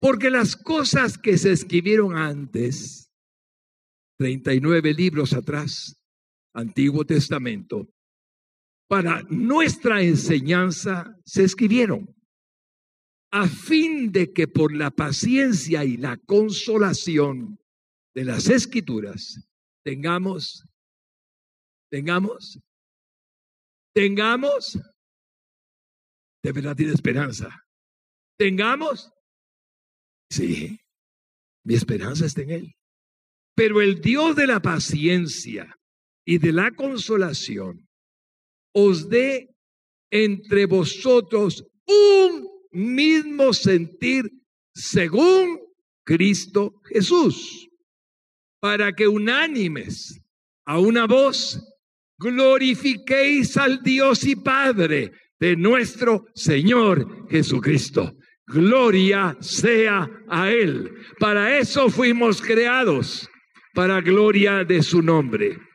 Porque 0.00 0.30
las 0.30 0.54
cosas 0.56 1.18
que 1.18 1.36
se 1.36 1.50
escribieron 1.50 2.16
antes, 2.16 3.10
39 4.18 4.94
libros 4.94 5.32
atrás, 5.32 5.96
Antiguo 6.54 7.04
Testamento, 7.04 7.88
para 8.88 9.22
nuestra 9.28 10.02
enseñanza 10.02 11.14
se 11.24 11.44
escribieron, 11.44 12.14
a 13.30 13.46
fin 13.46 14.10
de 14.10 14.32
que 14.32 14.48
por 14.48 14.74
la 14.74 14.90
paciencia 14.90 15.84
y 15.84 15.98
la 15.98 16.16
consolación 16.16 17.58
de 18.14 18.24
las 18.24 18.48
escrituras 18.48 19.46
tengamos, 19.84 20.64
tengamos, 21.90 22.58
tengamos, 23.94 24.78
de 26.42 26.52
verdad 26.52 26.74
tiene 26.74 26.94
esperanza, 26.94 27.50
tengamos, 28.38 29.12
sí, 30.30 30.80
mi 31.64 31.74
esperanza 31.74 32.24
está 32.24 32.42
en 32.42 32.50
Él. 32.50 32.74
Pero 33.54 33.82
el 33.82 34.00
Dios 34.00 34.36
de 34.36 34.46
la 34.46 34.62
paciencia 34.62 35.77
y 36.28 36.36
de 36.36 36.52
la 36.52 36.70
consolación 36.72 37.88
os 38.74 39.08
dé 39.08 39.48
entre 40.10 40.66
vosotros 40.66 41.64
un 41.86 42.46
mismo 42.70 43.54
sentir 43.54 44.30
según 44.74 45.58
Cristo 46.04 46.82
Jesús, 46.84 47.66
para 48.60 48.92
que 48.92 49.08
unánimes 49.08 50.20
a 50.66 50.78
una 50.78 51.06
voz 51.06 51.58
glorifiquéis 52.18 53.56
al 53.56 53.82
Dios 53.82 54.22
y 54.24 54.36
Padre 54.36 55.12
de 55.40 55.56
nuestro 55.56 56.26
Señor 56.34 57.26
Jesucristo. 57.30 58.14
Gloria 58.46 59.34
sea 59.40 60.06
a 60.28 60.50
Él. 60.50 60.92
Para 61.18 61.56
eso 61.58 61.88
fuimos 61.88 62.42
creados, 62.42 63.26
para 63.72 64.02
gloria 64.02 64.62
de 64.62 64.82
su 64.82 65.00
nombre. 65.00 65.67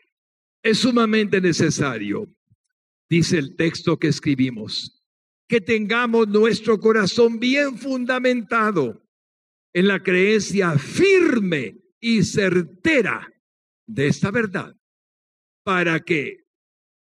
Es 0.64 0.80
sumamente 0.80 1.40
necesario 1.40 2.28
dice 3.14 3.38
el 3.38 3.56
texto 3.56 4.00
que 4.00 4.08
escribimos, 4.08 5.04
que 5.48 5.62
tengamos 5.62 6.28
nuestro 6.28 6.80
corazón 6.80 7.40
bien 7.40 7.78
fundamentado 7.78 9.06
en 9.72 9.88
la 9.88 10.02
creencia 10.02 10.80
firme 10.80 11.78
y 12.00 12.24
certera 12.24 13.32
de 13.86 14.08
esta 14.08 14.32
verdad, 14.32 14.76
para 15.64 16.00
que 16.00 16.46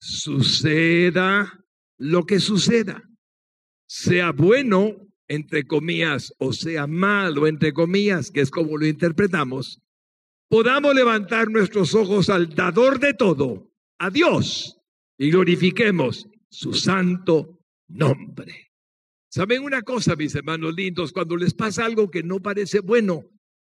suceda 0.00 1.62
lo 1.98 2.24
que 2.24 2.40
suceda, 2.40 3.02
sea 3.86 4.32
bueno, 4.32 5.06
entre 5.28 5.66
comillas, 5.66 6.32
o 6.38 6.54
sea 6.54 6.86
malo, 6.86 7.46
entre 7.46 7.74
comillas, 7.74 8.30
que 8.30 8.40
es 8.40 8.50
como 8.50 8.78
lo 8.78 8.86
interpretamos, 8.86 9.82
podamos 10.50 10.94
levantar 10.94 11.48
nuestros 11.48 11.94
ojos 11.94 12.28
al 12.28 12.54
dador 12.54 12.98
de 12.98 13.14
todo, 13.14 13.72
a 13.98 14.10
Dios, 14.10 14.76
y 15.16 15.30
glorifiquemos 15.30 16.26
su 16.50 16.74
santo 16.74 17.60
nombre. 17.88 18.72
¿Saben 19.30 19.62
una 19.62 19.82
cosa, 19.82 20.16
mis 20.16 20.34
hermanos 20.34 20.74
lindos? 20.74 21.12
Cuando 21.12 21.36
les 21.36 21.54
pasa 21.54 21.84
algo 21.84 22.10
que 22.10 22.24
no 22.24 22.40
parece 22.40 22.80
bueno, 22.80 23.30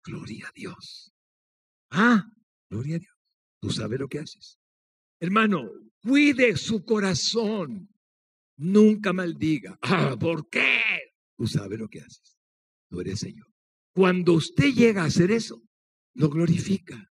gloria 0.03 0.47
a 0.47 0.51
Dios. 0.55 1.13
Ah, 1.91 2.25
gloria 2.71 2.95
a 2.95 2.99
Dios. 2.99 3.15
Tú 3.61 3.69
sabes 3.69 3.99
lo 3.99 4.07
que 4.07 4.19
haces. 4.19 4.57
Hermano, 5.19 5.69
cuide 6.01 6.57
su 6.57 6.83
corazón. 6.83 7.87
Nunca 8.57 9.13
maldiga. 9.13 9.77
Ah, 9.83 10.15
¿por 10.19 10.49
qué? 10.49 10.81
Tú 11.37 11.45
sabes 11.45 11.77
lo 11.77 11.87
que 11.87 12.01
haces. 12.01 12.39
Tú 12.89 13.01
eres 13.01 13.19
Señor. 13.19 13.47
Cuando 13.93 14.33
usted 14.33 14.73
llega 14.73 15.03
a 15.03 15.07
hacer 15.07 15.29
eso, 15.29 15.61
lo 16.13 16.29
glorifica. 16.29 17.09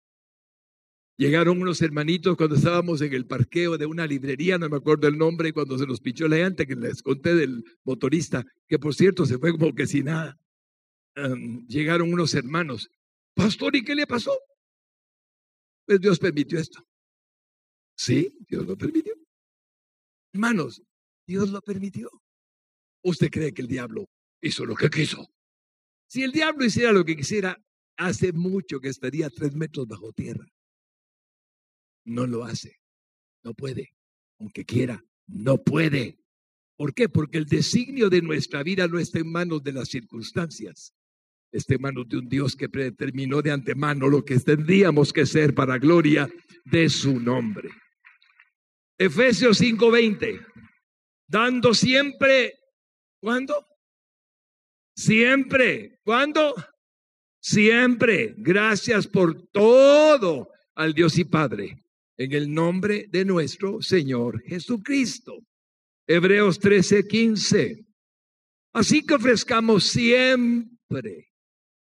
Llegaron 1.16 1.60
unos 1.60 1.82
hermanitos 1.82 2.34
cuando 2.36 2.56
estábamos 2.56 3.02
en 3.02 3.12
el 3.12 3.26
parqueo 3.26 3.76
de 3.76 3.84
una 3.84 4.06
librería, 4.06 4.56
no 4.56 4.70
me 4.70 4.78
acuerdo 4.78 5.06
el 5.06 5.18
nombre, 5.18 5.52
cuando 5.52 5.76
se 5.76 5.86
nos 5.86 6.00
pichó 6.00 6.26
la 6.28 6.38
llanta, 6.38 6.64
que 6.64 6.74
les 6.74 7.02
conté 7.02 7.34
del 7.34 7.62
motorista, 7.84 8.44
que 8.66 8.78
por 8.78 8.94
cierto 8.94 9.26
se 9.26 9.38
fue 9.38 9.52
como 9.52 9.74
que 9.74 9.86
sin 9.86 10.06
nada. 10.06 10.38
llegaron 11.68 12.12
unos 12.12 12.34
hermanos. 12.34 12.88
Pastor, 13.34 13.76
¿y 13.76 13.82
qué 13.82 13.94
le 13.94 14.06
pasó? 14.06 14.32
Pues 15.86 16.00
Dios 16.00 16.18
permitió 16.18 16.58
esto. 16.58 16.82
Sí, 17.96 18.34
Dios 18.48 18.66
lo 18.66 18.78
permitió. 18.78 19.14
Hermanos, 20.32 20.82
Dios 21.26 21.50
lo 21.50 21.60
permitió. 21.60 22.10
¿Usted 23.02 23.28
cree 23.28 23.52
que 23.52 23.60
el 23.60 23.68
diablo 23.68 24.08
hizo 24.40 24.64
lo 24.64 24.74
que 24.74 24.88
quiso? 24.88 25.28
Si 26.06 26.22
el 26.22 26.32
diablo 26.32 26.64
hiciera 26.64 26.92
lo 26.92 27.04
que 27.04 27.14
quisiera, 27.14 27.62
hace 28.00 28.32
mucho 28.32 28.80
que 28.80 28.88
estaría 28.88 29.30
tres 29.30 29.54
metros 29.54 29.86
bajo 29.86 30.12
tierra 30.12 30.46
no 32.04 32.26
lo 32.26 32.44
hace. 32.44 32.80
No 33.42 33.54
puede. 33.54 33.94
Aunque 34.38 34.64
quiera, 34.64 35.02
no 35.26 35.62
puede. 35.62 36.18
¿Por 36.76 36.94
qué? 36.94 37.08
Porque 37.08 37.38
el 37.38 37.46
designio 37.46 38.08
de 38.08 38.22
nuestra 38.22 38.62
vida 38.62 38.88
no 38.88 38.98
está 38.98 39.18
en 39.18 39.30
manos 39.30 39.62
de 39.62 39.72
las 39.72 39.88
circunstancias. 39.88 40.94
Está 41.52 41.74
en 41.74 41.82
manos 41.82 42.08
de 42.08 42.18
un 42.18 42.28
Dios 42.28 42.56
que 42.56 42.68
predeterminó 42.68 43.42
de 43.42 43.50
antemano 43.50 44.08
lo 44.08 44.24
que 44.24 44.38
tendríamos 44.38 45.12
que 45.12 45.26
ser 45.26 45.54
para 45.54 45.78
gloria 45.78 46.28
de 46.64 46.88
su 46.88 47.18
nombre. 47.18 47.70
Efesios 48.98 49.58
5:20. 49.58 50.46
Dando 51.26 51.74
siempre, 51.74 52.54
¿cuándo? 53.20 53.66
Siempre. 54.94 55.98
¿Cuándo? 56.02 56.54
Siempre. 57.40 58.34
Gracias 58.36 59.06
por 59.06 59.48
todo 59.48 60.48
al 60.74 60.94
Dios 60.94 61.18
y 61.18 61.24
Padre 61.24 61.82
en 62.16 62.32
el 62.32 62.52
nombre 62.52 63.06
de 63.08 63.24
nuestro 63.24 63.80
Señor 63.80 64.42
Jesucristo. 64.42 65.38
Hebreos 66.06 66.58
13, 66.58 67.06
15. 67.06 67.86
Así 68.74 69.04
que 69.04 69.14
ofrezcamos 69.14 69.84
siempre 69.84 71.32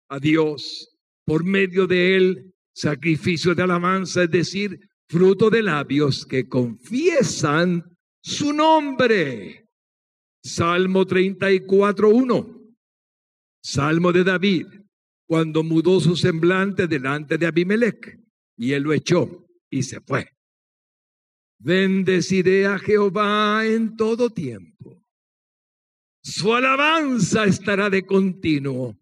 a 0.09 0.19
Dios 0.19 0.97
por 1.25 1.43
medio 1.43 1.87
de 1.87 2.15
él 2.15 2.53
sacrificio 2.73 3.53
de 3.53 3.63
alabanza, 3.63 4.23
es 4.23 4.31
decir, 4.31 4.79
fruto 5.09 5.49
de 5.49 5.61
labios 5.61 6.25
que 6.25 6.47
confiesan 6.47 7.83
su 8.21 8.53
nombre. 8.53 9.67
Salmo 10.41 11.05
34, 11.05 12.09
1. 12.09 12.59
Salmo 13.61 14.11
de 14.13 14.23
David, 14.23 14.67
cuando 15.29 15.61
mudó 15.61 15.99
su 15.99 16.15
semblante 16.15 16.87
delante 16.87 17.37
de 17.37 17.45
Abimelech 17.45 18.19
y 18.57 18.73
él 18.73 18.81
lo 18.81 18.93
echó 18.93 19.45
y 19.69 19.83
se 19.83 20.01
fue. 20.01 20.27
Bendeciré 21.59 22.65
a 22.65 22.79
Jehová 22.79 23.63
en 23.63 23.95
todo 23.95 24.31
tiempo. 24.31 25.05
Su 26.23 26.55
alabanza 26.55 27.45
estará 27.45 27.91
de 27.91 28.07
continuo 28.07 28.97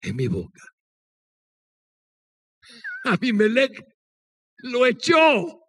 en 0.00 0.16
mi 0.16 0.28
boca. 0.28 0.62
Abimelech 3.04 3.84
lo 4.62 4.86
echó. 4.86 5.60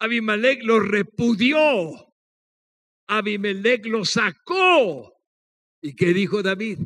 Abimelech 0.00 0.62
lo 0.64 0.80
repudió. 0.80 2.14
Abimelech 3.06 3.86
lo 3.86 4.04
sacó. 4.04 5.18
¿Y 5.80 5.96
qué 5.96 6.12
dijo 6.12 6.42
David? 6.42 6.80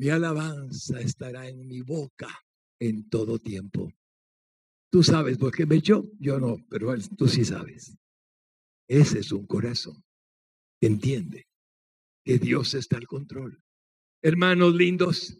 Mi 0.00 0.08
alabanza 0.08 0.98
estará 0.98 1.46
en 1.46 1.66
mi 1.66 1.82
boca 1.82 2.26
en 2.80 3.10
todo 3.10 3.38
tiempo. 3.38 3.92
Tú 4.90 5.02
sabes 5.02 5.36
por 5.36 5.54
qué 5.54 5.66
me 5.66 5.76
echó, 5.76 6.10
yo 6.18 6.40
no, 6.40 6.56
pero 6.70 6.90
tú 7.18 7.28
sí 7.28 7.44
sabes. 7.44 7.98
Ese 8.88 9.18
es 9.18 9.30
un 9.30 9.46
corazón 9.46 10.02
que 10.80 10.86
entiende 10.86 11.48
que 12.24 12.38
Dios 12.38 12.72
está 12.72 12.96
al 12.96 13.06
control. 13.06 13.62
Hermanos 14.22 14.74
lindos, 14.74 15.38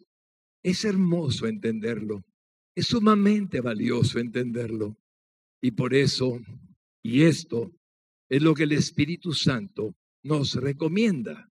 es 0.62 0.84
hermoso 0.84 1.46
entenderlo, 1.46 2.22
es 2.74 2.88
sumamente 2.88 3.62
valioso 3.62 4.18
entenderlo. 4.18 4.98
Y 5.62 5.70
por 5.70 5.94
eso, 5.94 6.38
y 7.02 7.22
esto 7.22 7.72
es 8.28 8.42
lo 8.42 8.52
que 8.52 8.64
el 8.64 8.72
Espíritu 8.72 9.32
Santo 9.32 9.96
nos 10.22 10.52
recomienda, 10.52 11.50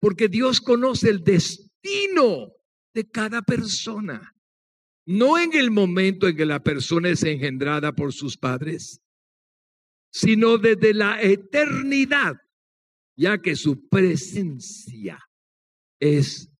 porque 0.00 0.28
Dios 0.28 0.62
conoce 0.62 1.10
el 1.10 1.22
destino 1.22 1.69
de 1.82 3.10
cada 3.10 3.42
persona 3.42 4.34
no 5.06 5.38
en 5.38 5.54
el 5.54 5.70
momento 5.70 6.28
en 6.28 6.36
que 6.36 6.46
la 6.46 6.62
persona 6.62 7.08
es 7.08 7.24
engendrada 7.24 7.92
por 7.92 8.12
sus 8.12 8.36
padres, 8.36 9.00
sino 10.12 10.56
desde 10.58 10.94
la 10.94 11.20
eternidad, 11.20 12.36
ya 13.16 13.38
que 13.38 13.56
su 13.56 13.88
presencia 13.88 15.18
es 15.98 16.52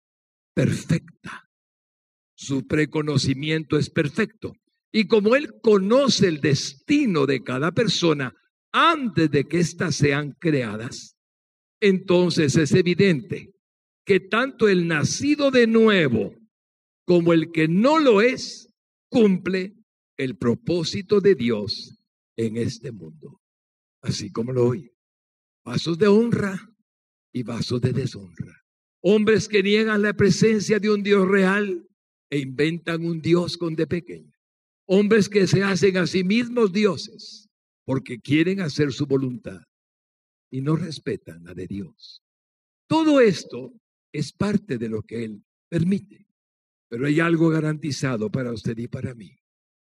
perfecta. 0.52 1.48
Su 2.34 2.66
preconocimiento 2.66 3.78
es 3.78 3.88
perfecto. 3.88 4.54
Y 4.90 5.06
como 5.06 5.36
Él 5.36 5.60
conoce 5.62 6.26
el 6.26 6.40
destino 6.40 7.26
de 7.26 7.44
cada 7.44 7.70
persona 7.70 8.34
antes 8.72 9.30
de 9.30 9.44
que 9.44 9.60
éstas 9.60 9.94
sean 9.94 10.32
creadas, 10.40 11.16
entonces 11.80 12.56
es 12.56 12.72
evidente 12.72 13.52
que 14.10 14.18
tanto 14.18 14.68
el 14.68 14.88
nacido 14.88 15.52
de 15.52 15.68
nuevo 15.68 16.34
como 17.06 17.32
el 17.32 17.52
que 17.52 17.68
no 17.68 18.00
lo 18.00 18.20
es, 18.20 18.68
cumple 19.08 19.76
el 20.16 20.36
propósito 20.36 21.20
de 21.20 21.36
Dios 21.36 21.96
en 22.36 22.56
este 22.56 22.90
mundo. 22.90 23.40
Así 24.02 24.32
como 24.32 24.50
lo 24.50 24.66
oye. 24.66 24.92
Vasos 25.64 25.96
de 25.96 26.08
honra 26.08 26.74
y 27.32 27.44
vasos 27.44 27.80
de 27.82 27.92
deshonra. 27.92 28.64
Hombres 29.00 29.46
que 29.46 29.62
niegan 29.62 30.02
la 30.02 30.12
presencia 30.12 30.80
de 30.80 30.90
un 30.90 31.04
Dios 31.04 31.28
real 31.28 31.86
e 32.30 32.38
inventan 32.40 33.04
un 33.04 33.20
Dios 33.20 33.56
con 33.56 33.76
de 33.76 33.86
pequeño. 33.86 34.34
Hombres 34.88 35.28
que 35.28 35.46
se 35.46 35.62
hacen 35.62 35.98
a 35.98 36.08
sí 36.08 36.24
mismos 36.24 36.72
dioses 36.72 37.48
porque 37.84 38.18
quieren 38.18 38.60
hacer 38.60 38.92
su 38.92 39.06
voluntad 39.06 39.62
y 40.50 40.62
no 40.62 40.74
respetan 40.74 41.44
la 41.44 41.54
de 41.54 41.68
Dios. 41.68 42.24
Todo 42.88 43.20
esto 43.20 43.72
es 44.12 44.32
parte 44.32 44.78
de 44.78 44.88
lo 44.88 45.02
que 45.02 45.24
Él 45.24 45.44
permite. 45.68 46.26
Pero 46.88 47.06
hay 47.06 47.20
algo 47.20 47.48
garantizado 47.48 48.30
para 48.30 48.52
usted 48.52 48.76
y 48.78 48.88
para 48.88 49.14
mí. 49.14 49.36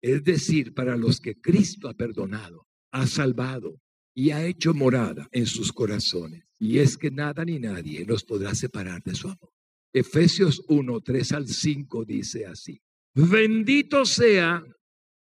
Es 0.01 0.23
decir, 0.23 0.73
para 0.73 0.97
los 0.97 1.19
que 1.19 1.39
Cristo 1.39 1.87
ha 1.87 1.93
perdonado, 1.93 2.67
ha 2.91 3.07
salvado 3.07 3.81
y 4.13 4.31
ha 4.31 4.45
hecho 4.45 4.73
morada 4.73 5.27
en 5.31 5.45
sus 5.45 5.71
corazones. 5.71 6.43
Y 6.59 6.79
es 6.79 6.97
que 6.97 7.09
nada 7.09 7.43
ni 7.45 7.59
nadie 7.59 8.05
nos 8.05 8.23
podrá 8.23 8.53
separar 8.53 9.01
de 9.03 9.15
su 9.15 9.27
amor. 9.27 9.51
Efesios 9.91 10.63
1, 10.67 11.01
3 11.01 11.31
al 11.33 11.47
5 11.47 12.05
dice 12.05 12.45
así. 12.45 12.81
Bendito 13.15 14.05
sea 14.05 14.63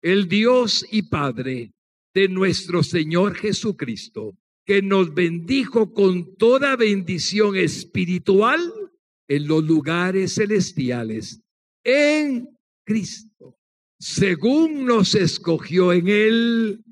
el 0.01 0.28
Dios 0.28 0.86
y 0.90 1.03
Padre 1.03 1.72
de 2.14 2.28
nuestro 2.28 2.82
Señor 2.82 3.34
Jesucristo, 3.34 4.36
que 4.64 4.82
nos 4.82 5.14
bendijo 5.14 5.93
con 5.93 6.36
toda 6.36 6.76
bendición 6.76 7.57
espiritual 7.57 8.72
en 9.29 9.49
los 9.49 9.64
lugares 9.64 10.35
celestiales 10.35 11.41
en 11.85 12.49
Cristo, 12.85 13.57
según 13.99 14.85
nos 14.85 15.14
escogió 15.14 15.93
en 15.93 16.09
Él 16.09 16.85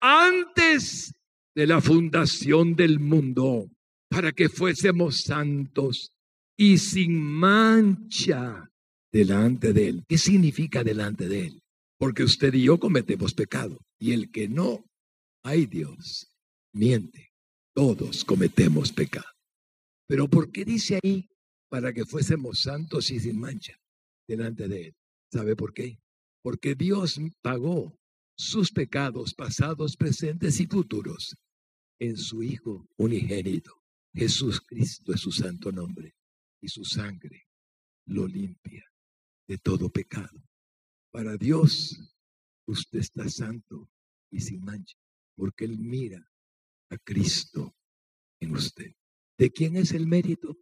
antes 0.00 1.12
de 1.54 1.66
la 1.66 1.80
fundación 1.80 2.74
del 2.74 2.98
mundo, 3.00 3.70
para 4.08 4.32
que 4.32 4.48
fuésemos 4.48 5.22
santos 5.22 6.12
y 6.56 6.78
sin 6.78 7.20
mancha 7.20 8.70
delante 9.12 9.72
de 9.72 9.88
Él. 9.88 10.04
¿Qué 10.08 10.18
significa 10.18 10.84
delante 10.84 11.28
de 11.28 11.46
Él? 11.46 11.62
Porque 11.98 12.22
usted 12.22 12.52
y 12.54 12.64
yo 12.64 12.78
cometemos 12.78 13.34
pecado. 13.34 13.78
Y 13.98 14.12
el 14.12 14.30
que 14.30 14.48
no, 14.48 14.84
hay 15.42 15.66
Dios, 15.66 16.28
miente. 16.72 17.30
Todos 17.74 18.24
cometemos 18.24 18.92
pecado. 18.92 19.26
Pero 20.06 20.28
¿por 20.28 20.52
qué 20.52 20.64
dice 20.64 21.00
ahí 21.02 21.28
para 21.74 21.92
que 21.92 22.04
fuésemos 22.04 22.60
santos 22.60 23.10
y 23.10 23.18
sin 23.18 23.36
mancha? 23.36 23.76
delante 24.28 24.68
de 24.68 24.86
Él. 24.86 24.96
¿Sabe 25.32 25.56
por 25.56 25.74
qué? 25.74 25.98
Porque 26.40 26.76
Dios 26.76 27.18
pagó 27.42 27.98
sus 28.36 28.70
pecados 28.70 29.34
pasados, 29.34 29.96
presentes 29.96 30.60
y 30.60 30.68
futuros 30.68 31.36
en 31.98 32.16
su 32.16 32.44
Hijo 32.44 32.86
unigénito. 32.96 33.72
Jesús 34.14 34.60
Cristo 34.60 35.12
es 35.12 35.20
su 35.20 35.32
santo 35.32 35.72
nombre 35.72 36.14
y 36.60 36.68
su 36.68 36.84
sangre 36.84 37.48
lo 38.06 38.28
limpia 38.28 38.84
de 39.48 39.58
todo 39.58 39.90
pecado. 39.90 40.44
Para 41.10 41.36
Dios, 41.36 41.98
usted 42.68 43.00
está 43.00 43.28
santo 43.28 43.90
y 44.30 44.38
sin 44.38 44.60
mancha, 44.60 44.96
porque 45.34 45.64
Él 45.64 45.80
mira 45.80 46.24
a 46.90 46.98
Cristo 46.98 47.74
en 48.38 48.52
usted. 48.52 48.94
¿De 49.36 49.50
quién 49.50 49.76
es 49.76 49.90
el 49.90 50.06
mérito? 50.06 50.56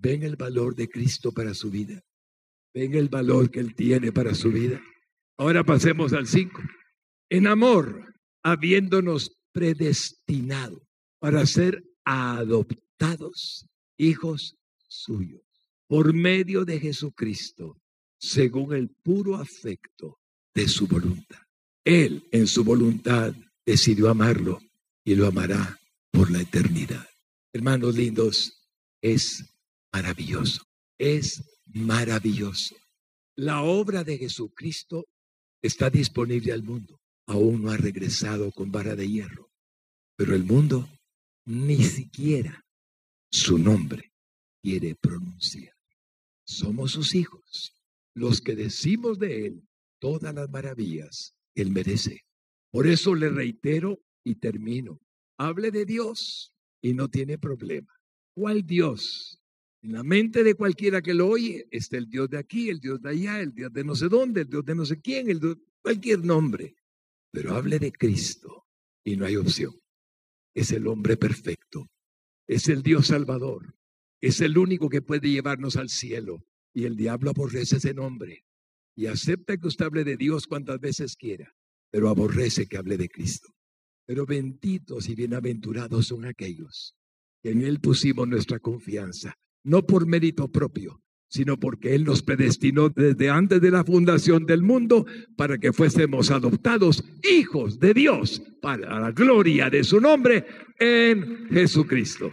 Ven 0.00 0.22
el 0.22 0.36
valor 0.36 0.74
de 0.74 0.88
Cristo 0.88 1.30
para 1.32 1.52
su 1.52 1.70
vida. 1.70 2.00
Ven 2.72 2.94
el 2.94 3.08
valor 3.08 3.50
que 3.50 3.60
Él 3.60 3.74
tiene 3.74 4.12
para 4.12 4.34
su 4.34 4.50
vida. 4.50 4.80
Ahora 5.36 5.64
pasemos 5.64 6.12
al 6.12 6.26
5. 6.26 6.62
en 7.30 7.46
amor, 7.46 8.14
habiéndonos 8.42 9.36
predestinado 9.52 10.82
para 11.18 11.44
ser 11.46 11.82
adoptados 12.04 13.66
hijos 13.98 14.56
suyos 14.88 15.42
por 15.86 16.14
medio 16.14 16.64
de 16.64 16.80
Jesucristo, 16.80 17.76
según 18.18 18.74
el 18.74 18.88
puro 18.88 19.36
afecto 19.36 20.18
de 20.54 20.68
su 20.68 20.86
voluntad. 20.86 21.40
Él 21.84 22.22
en 22.32 22.46
su 22.46 22.64
voluntad 22.64 23.34
decidió 23.66 24.08
amarlo 24.08 24.60
y 25.04 25.14
lo 25.14 25.26
amará 25.26 25.78
por 26.10 26.30
la 26.30 26.40
eternidad. 26.40 27.06
Hermanos 27.52 27.96
lindos, 27.96 28.60
es 29.02 29.44
maravilloso, 29.92 30.62
es 30.98 31.42
maravilloso. 31.66 32.76
La 33.36 33.62
obra 33.62 34.04
de 34.04 34.18
Jesucristo 34.18 35.06
está 35.62 35.90
disponible 35.90 36.52
al 36.52 36.62
mundo. 36.62 37.00
Aún 37.26 37.62
no 37.62 37.70
ha 37.70 37.76
regresado 37.76 38.50
con 38.50 38.72
vara 38.72 38.96
de 38.96 39.08
hierro, 39.08 39.50
pero 40.16 40.34
el 40.34 40.44
mundo 40.44 40.88
ni 41.46 41.82
siquiera 41.82 42.64
su 43.30 43.58
nombre 43.58 44.12
quiere 44.62 44.96
pronunciar. 44.96 45.74
Somos 46.44 46.92
sus 46.92 47.14
hijos, 47.14 47.72
los 48.14 48.40
que 48.40 48.56
decimos 48.56 49.18
de 49.18 49.46
Él 49.46 49.68
todas 50.00 50.34
las 50.34 50.50
maravillas 50.50 51.34
Él 51.54 51.70
merece. 51.70 52.24
Por 52.72 52.86
eso 52.86 53.14
le 53.14 53.28
reitero 53.28 54.00
y 54.24 54.36
termino. 54.36 55.00
Hable 55.38 55.70
de 55.70 55.84
Dios 55.84 56.54
y 56.82 56.94
no 56.94 57.08
tiene 57.08 57.38
problema. 57.38 57.92
¿Cuál 58.34 58.66
Dios? 58.66 59.39
En 59.82 59.92
la 59.92 60.02
mente 60.02 60.44
de 60.44 60.54
cualquiera 60.54 61.00
que 61.00 61.14
lo 61.14 61.28
oye 61.28 61.66
está 61.70 61.96
el 61.96 62.08
Dios 62.08 62.28
de 62.28 62.38
aquí, 62.38 62.68
el 62.68 62.80
Dios 62.80 63.00
de 63.00 63.10
allá, 63.10 63.40
el 63.40 63.54
Dios 63.54 63.72
de 63.72 63.82
no 63.82 63.94
sé 63.94 64.08
dónde, 64.08 64.42
el 64.42 64.48
Dios 64.50 64.64
de 64.64 64.74
no 64.74 64.84
sé 64.84 65.00
quién, 65.00 65.30
el 65.30 65.40
cualquier 65.82 66.22
nombre. 66.22 66.76
Pero 67.30 67.54
hable 67.54 67.78
de 67.78 67.92
Cristo 67.92 68.66
y 69.04 69.16
no 69.16 69.24
hay 69.24 69.36
opción. 69.36 69.74
Es 70.54 70.72
el 70.72 70.86
hombre 70.86 71.16
perfecto, 71.16 71.88
es 72.46 72.68
el 72.68 72.82
Dios 72.82 73.06
salvador, 73.06 73.74
es 74.20 74.40
el 74.40 74.58
único 74.58 74.88
que 74.88 75.00
puede 75.00 75.30
llevarnos 75.30 75.76
al 75.76 75.88
cielo. 75.88 76.44
Y 76.72 76.84
el 76.84 76.96
diablo 76.96 77.30
aborrece 77.30 77.76
ese 77.76 77.94
nombre 77.94 78.44
y 78.94 79.06
acepta 79.06 79.56
que 79.56 79.66
usted 79.66 79.86
hable 79.86 80.04
de 80.04 80.16
Dios 80.16 80.46
cuantas 80.46 80.78
veces 80.78 81.16
quiera, 81.16 81.54
pero 81.90 82.08
aborrece 82.08 82.66
que 82.66 82.76
hable 82.76 82.96
de 82.96 83.08
Cristo. 83.08 83.48
Pero 84.06 84.26
benditos 84.26 85.08
y 85.08 85.14
bienaventurados 85.14 86.08
son 86.08 86.26
aquellos 86.26 86.94
que 87.42 87.50
en 87.50 87.62
Él 87.62 87.80
pusimos 87.80 88.28
nuestra 88.28 88.58
confianza, 88.58 89.38
no 89.64 89.86
por 89.86 90.06
mérito 90.06 90.50
propio, 90.50 91.02
sino 91.28 91.58
porque 91.58 91.94
Él 91.94 92.04
nos 92.04 92.22
predestinó 92.22 92.88
desde 92.88 93.30
antes 93.30 93.60
de 93.60 93.70
la 93.70 93.84
fundación 93.84 94.46
del 94.46 94.62
mundo 94.62 95.06
para 95.36 95.58
que 95.58 95.72
fuésemos 95.72 96.30
adoptados 96.30 97.04
hijos 97.22 97.78
de 97.78 97.94
Dios 97.94 98.42
para 98.60 98.98
la 98.98 99.12
gloria 99.12 99.70
de 99.70 99.84
su 99.84 100.00
nombre 100.00 100.44
en 100.78 101.48
Jesucristo. 101.50 102.30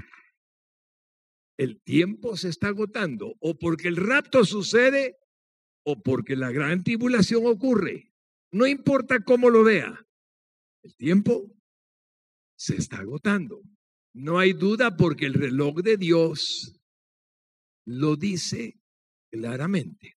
El 1.57 1.81
tiempo 1.81 2.37
se 2.37 2.49
está 2.49 2.67
agotando 2.67 3.35
o 3.39 3.57
porque 3.57 3.87
el 3.87 3.97
rapto 3.97 4.45
sucede 4.45 5.15
o 5.83 6.01
porque 6.01 6.35
la 6.35 6.51
gran 6.51 6.83
tribulación 6.83 7.45
ocurre. 7.45 8.11
No 8.51 8.67
importa 8.67 9.19
cómo 9.21 9.49
lo 9.49 9.63
vea, 9.63 10.05
el 10.83 10.95
tiempo 10.95 11.51
se 12.55 12.75
está 12.75 12.97
agotando. 12.99 13.61
No 14.13 14.39
hay 14.39 14.53
duda 14.53 14.97
porque 14.97 15.25
el 15.25 15.33
reloj 15.33 15.81
de 15.81 15.97
Dios 15.97 16.76
lo 17.87 18.17
dice 18.17 18.79
claramente. 19.31 20.17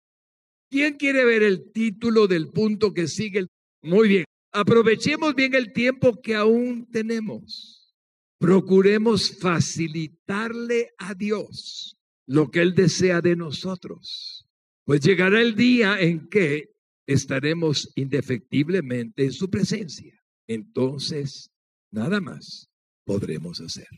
¿Quién 0.71 0.95
quiere 0.95 1.25
ver 1.25 1.43
el 1.43 1.71
título 1.73 2.27
del 2.27 2.49
punto 2.49 2.93
que 2.93 3.07
sigue? 3.07 3.47
Muy 3.83 4.09
bien. 4.09 4.25
Aprovechemos 4.53 5.35
bien 5.35 5.55
el 5.55 5.73
tiempo 5.73 6.21
que 6.21 6.35
aún 6.35 6.91
tenemos. 6.91 7.95
Procuremos 8.39 9.39
facilitarle 9.39 10.91
a 10.99 11.15
Dios 11.15 11.97
lo 12.27 12.51
que 12.51 12.61
Él 12.61 12.75
desea 12.75 13.21
de 13.21 13.37
nosotros. 13.37 14.47
Pues 14.85 15.01
llegará 15.01 15.41
el 15.43 15.55
día 15.55 16.01
en 16.01 16.29
que 16.29 16.71
estaremos 17.07 17.93
indefectiblemente 17.97 19.25
en 19.25 19.33
su 19.33 19.51
presencia. 19.51 20.15
Entonces, 20.47 21.51
nada 21.91 22.21
más 22.21 22.71
podremos 23.05 23.61
hacer. 23.61 23.89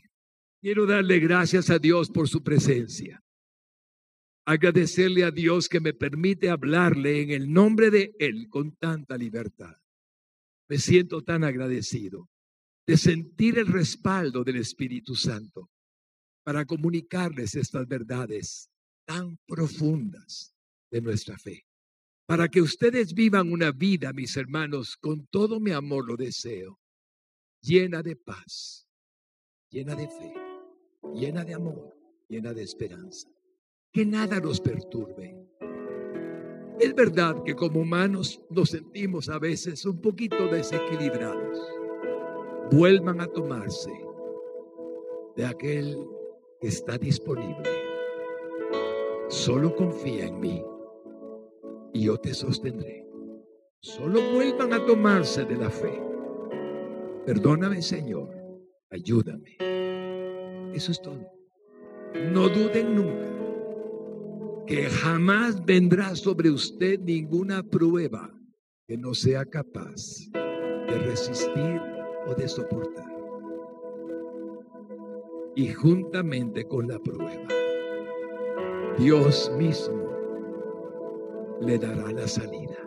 Quiero 0.61 0.85
darle 0.85 1.19
gracias 1.19 1.69
a 1.69 1.79
Dios 1.79 2.09
por 2.09 2.27
su 2.27 2.43
presencia 2.43 3.21
agradecerle 4.45 5.23
a 5.23 5.31
Dios 5.31 5.69
que 5.69 5.79
me 5.79 5.93
permite 5.93 6.49
hablarle 6.49 7.21
en 7.21 7.31
el 7.31 7.51
nombre 7.51 7.91
de 7.91 8.15
Él 8.19 8.47
con 8.49 8.75
tanta 8.75 9.17
libertad. 9.17 9.75
Me 10.67 10.77
siento 10.77 11.21
tan 11.21 11.43
agradecido 11.43 12.29
de 12.87 12.97
sentir 12.97 13.59
el 13.59 13.67
respaldo 13.67 14.43
del 14.43 14.57
Espíritu 14.57 15.15
Santo 15.15 15.69
para 16.43 16.65
comunicarles 16.65 17.55
estas 17.55 17.87
verdades 17.87 18.69
tan 19.05 19.37
profundas 19.45 20.55
de 20.89 21.01
nuestra 21.01 21.37
fe. 21.37 21.65
Para 22.25 22.47
que 22.47 22.61
ustedes 22.61 23.13
vivan 23.13 23.51
una 23.51 23.71
vida, 23.71 24.13
mis 24.13 24.35
hermanos, 24.37 24.95
con 24.97 25.27
todo 25.27 25.59
mi 25.59 25.71
amor 25.71 26.07
lo 26.07 26.15
deseo, 26.15 26.79
llena 27.61 28.01
de 28.01 28.15
paz, 28.15 28.87
llena 29.69 29.95
de 29.95 30.07
fe, 30.07 30.33
llena 31.13 31.43
de 31.43 31.53
amor, 31.53 31.93
llena 32.29 32.53
de 32.53 32.63
esperanza 32.63 33.27
que 33.91 34.05
nada 34.05 34.39
nos 34.39 34.61
perturbe. 34.61 35.37
Es 36.79 36.95
verdad 36.95 37.43
que 37.43 37.55
como 37.55 37.81
humanos 37.81 38.41
nos 38.49 38.69
sentimos 38.69 39.29
a 39.29 39.37
veces 39.37 39.85
un 39.85 40.01
poquito 40.01 40.47
desequilibrados. 40.47 41.59
Vuelvan 42.71 43.21
a 43.21 43.27
tomarse 43.27 43.91
de 45.35 45.45
aquel 45.45 45.97
que 46.59 46.67
está 46.67 46.97
disponible. 46.97 47.69
Solo 49.27 49.75
confía 49.75 50.25
en 50.25 50.39
mí 50.39 50.63
y 51.93 52.05
yo 52.05 52.17
te 52.17 52.33
sostendré. 52.33 53.05
Solo 53.81 54.21
vuelvan 54.33 54.73
a 54.73 54.85
tomarse 54.85 55.43
de 55.43 55.57
la 55.57 55.69
fe. 55.69 56.01
Perdóname, 57.25 57.81
Señor. 57.81 58.29
Ayúdame. 58.89 59.57
Eso 60.73 60.91
es 60.91 61.01
todo. 61.01 61.27
No 62.31 62.47
duden 62.49 62.95
nunca 62.95 63.30
que 64.65 64.89
jamás 64.89 65.63
vendrá 65.65 66.15
sobre 66.15 66.49
usted 66.49 66.99
ninguna 66.99 67.63
prueba 67.63 68.29
que 68.87 68.97
no 68.97 69.13
sea 69.13 69.45
capaz 69.45 70.29
de 70.33 70.97
resistir 70.99 71.81
o 72.27 72.35
de 72.35 72.47
soportar. 72.47 73.11
Y 75.55 75.73
juntamente 75.73 76.65
con 76.65 76.87
la 76.87 76.99
prueba, 76.99 77.47
Dios 78.97 79.51
mismo 79.57 80.09
le 81.61 81.77
dará 81.77 82.11
la 82.11 82.27
salida. 82.27 82.77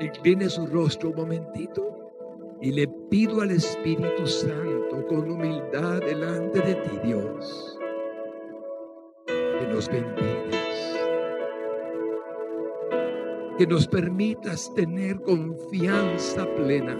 Incline 0.00 0.48
su 0.48 0.66
rostro 0.66 1.10
un 1.10 1.16
momentito 1.16 2.12
y 2.60 2.72
le 2.72 2.88
pido 3.10 3.40
al 3.40 3.50
Espíritu 3.50 4.26
Santo 4.26 5.06
con 5.06 5.30
humildad 5.30 6.00
delante 6.00 6.60
de 6.60 6.74
ti, 6.76 6.98
Dios 7.04 7.71
nos 9.72 9.88
bendigas. 9.88 10.98
Que 13.58 13.66
nos 13.66 13.86
permitas 13.86 14.72
tener 14.74 15.20
confianza 15.20 16.46
plena 16.54 16.96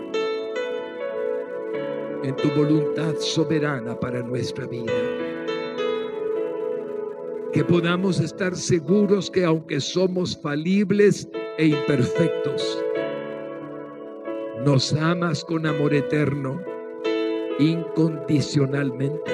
en 2.22 2.36
tu 2.36 2.48
voluntad 2.50 3.14
soberana 3.18 3.98
para 3.98 4.22
nuestra 4.22 4.66
vida. 4.66 4.92
Que 7.52 7.64
podamos 7.64 8.20
estar 8.20 8.56
seguros 8.56 9.30
que 9.30 9.44
aunque 9.44 9.80
somos 9.80 10.38
falibles 10.40 11.28
e 11.58 11.66
imperfectos, 11.66 12.82
nos 14.64 14.94
amas 14.94 15.44
con 15.44 15.66
amor 15.66 15.92
eterno, 15.92 16.62
incondicionalmente, 17.58 19.32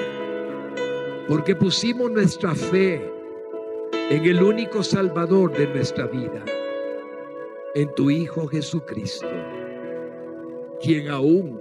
porque 1.28 1.54
pusimos 1.54 2.10
nuestra 2.10 2.54
fe 2.54 3.17
en 4.10 4.24
el 4.24 4.42
único 4.42 4.82
Salvador 4.82 5.52
de 5.52 5.66
nuestra 5.66 6.06
vida, 6.06 6.42
en 7.74 7.94
tu 7.94 8.10
Hijo 8.10 8.46
Jesucristo, 8.46 9.26
quien 10.80 11.08
aún 11.08 11.60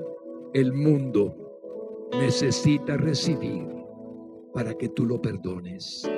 el 0.54 0.72
mundo 0.72 1.36
necesita 2.14 2.96
recibir 2.96 3.68
para 4.54 4.74
que 4.74 4.88
tú 4.88 5.06
lo 5.06 5.22
perdones. 5.22 6.10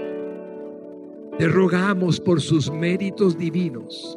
Te 1.39 1.47
rogamos 1.47 2.19
por 2.19 2.39
sus 2.41 2.71
méritos 2.71 3.35
divinos, 3.35 4.15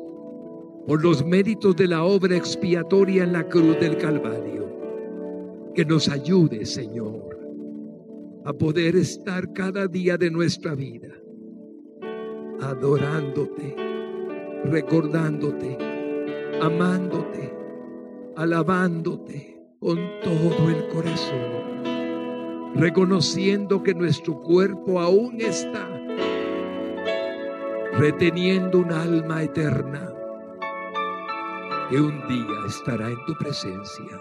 por 0.86 1.02
los 1.02 1.24
méritos 1.24 1.74
de 1.76 1.88
la 1.88 2.04
obra 2.04 2.36
expiatoria 2.36 3.24
en 3.24 3.32
la 3.32 3.48
cruz 3.48 3.80
del 3.80 3.96
Calvario, 3.96 4.68
que 5.74 5.86
nos 5.86 6.10
ayude, 6.10 6.66
Señor, 6.66 7.38
a 8.44 8.52
poder 8.52 8.96
estar 8.96 9.50
cada 9.54 9.86
día 9.86 10.18
de 10.18 10.30
nuestra 10.30 10.74
vida 10.74 11.21
adorándote, 12.60 13.76
recordándote 14.64 15.92
amándote, 16.62 17.52
alabándote 18.36 19.60
con 19.80 19.98
todo 20.22 20.68
el 20.68 20.86
corazón, 20.88 21.82
reconociendo 22.76 23.82
que 23.82 23.94
nuestro 23.94 24.40
cuerpo 24.42 25.00
aún 25.00 25.40
está 25.40 25.88
reteniendo 27.94 28.78
un 28.78 28.92
alma 28.92 29.42
eterna 29.42 30.08
que 31.90 32.00
un 32.00 32.26
día 32.28 32.66
estará 32.68 33.08
en 33.08 33.24
tu 33.26 33.34
presencia, 33.38 34.20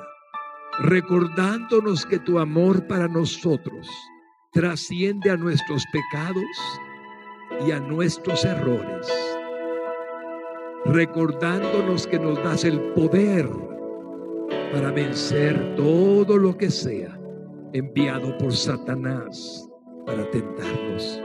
recordándonos 0.80 2.08
que 2.08 2.18
tu 2.18 2.40
amor 2.40 2.88
para 2.88 3.08
nosotros 3.08 3.88
trasciende 4.52 5.30
a 5.30 5.38
nuestros 5.38 5.84
pecados 5.94 6.44
y 7.66 7.72
a 7.72 7.80
nuestros 7.80 8.44
errores, 8.46 9.08
recordándonos 10.86 12.08
que 12.08 12.20
nos 12.20 12.42
das 12.44 12.64
el 12.64 12.80
poder 12.94 13.48
para 14.72 14.92
vencer 14.92 15.76
todo 15.76 16.38
lo 16.38 16.58
que 16.58 16.70
sea 16.70 17.20
enviado 17.74 18.38
por 18.38 18.54
Satanás 18.54 19.68
para 20.06 20.30
tentarnos. 20.32 21.22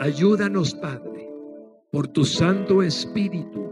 Ayúdanos, 0.00 0.74
Padre, 0.74 1.28
por 1.90 2.06
tu 2.08 2.24
Santo 2.24 2.82
Espíritu. 2.82 3.68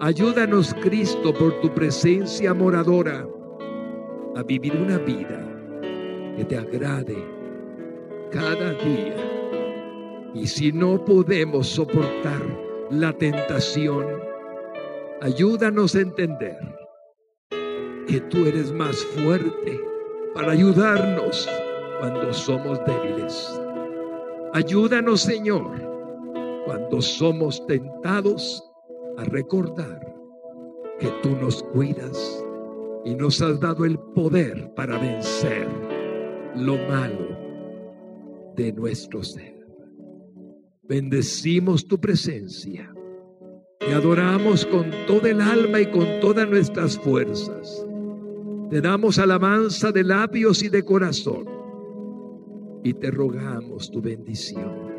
Ayúdanos, 0.00 0.74
Cristo, 0.80 1.34
por 1.34 1.60
tu 1.60 1.74
presencia 1.74 2.54
moradora, 2.54 3.26
a 4.36 4.42
vivir 4.42 4.74
una 4.74 4.96
vida 4.98 5.46
que 6.36 6.44
te 6.44 6.56
agrade 6.56 7.16
cada 8.30 8.72
día. 8.74 9.29
Y 10.34 10.46
si 10.46 10.70
no 10.72 11.04
podemos 11.04 11.66
soportar 11.66 12.40
la 12.90 13.12
tentación, 13.12 14.06
ayúdanos 15.20 15.94
a 15.96 16.00
entender 16.00 16.56
que 18.06 18.20
tú 18.22 18.46
eres 18.46 18.72
más 18.72 18.96
fuerte 18.96 19.80
para 20.34 20.52
ayudarnos 20.52 21.48
cuando 21.98 22.32
somos 22.32 22.80
débiles. 22.86 23.60
Ayúdanos, 24.52 25.22
Señor, 25.22 25.70
cuando 26.64 27.02
somos 27.02 27.64
tentados 27.66 28.62
a 29.18 29.24
recordar 29.24 30.14
que 30.98 31.08
tú 31.22 31.30
nos 31.40 31.62
cuidas 31.62 32.44
y 33.04 33.14
nos 33.14 33.42
has 33.42 33.58
dado 33.58 33.84
el 33.84 33.98
poder 33.98 34.72
para 34.74 34.98
vencer 34.98 35.66
lo 36.54 36.76
malo 36.88 37.36
de 38.54 38.72
nuestro 38.72 39.22
ser. 39.22 39.59
Bendecimos 40.90 41.86
tu 41.86 42.00
presencia. 42.00 42.92
Te 43.78 43.94
adoramos 43.94 44.66
con 44.66 44.90
toda 45.06 45.30
el 45.30 45.40
alma 45.40 45.80
y 45.80 45.86
con 45.86 46.04
todas 46.20 46.50
nuestras 46.50 46.98
fuerzas. 46.98 47.86
Te 48.70 48.80
damos 48.80 49.20
alabanza 49.20 49.92
de 49.92 50.02
labios 50.02 50.64
y 50.64 50.68
de 50.68 50.84
corazón 50.84 51.44
y 52.82 52.92
te 52.94 53.12
rogamos 53.12 53.88
tu 53.92 54.02
bendición. 54.02 54.90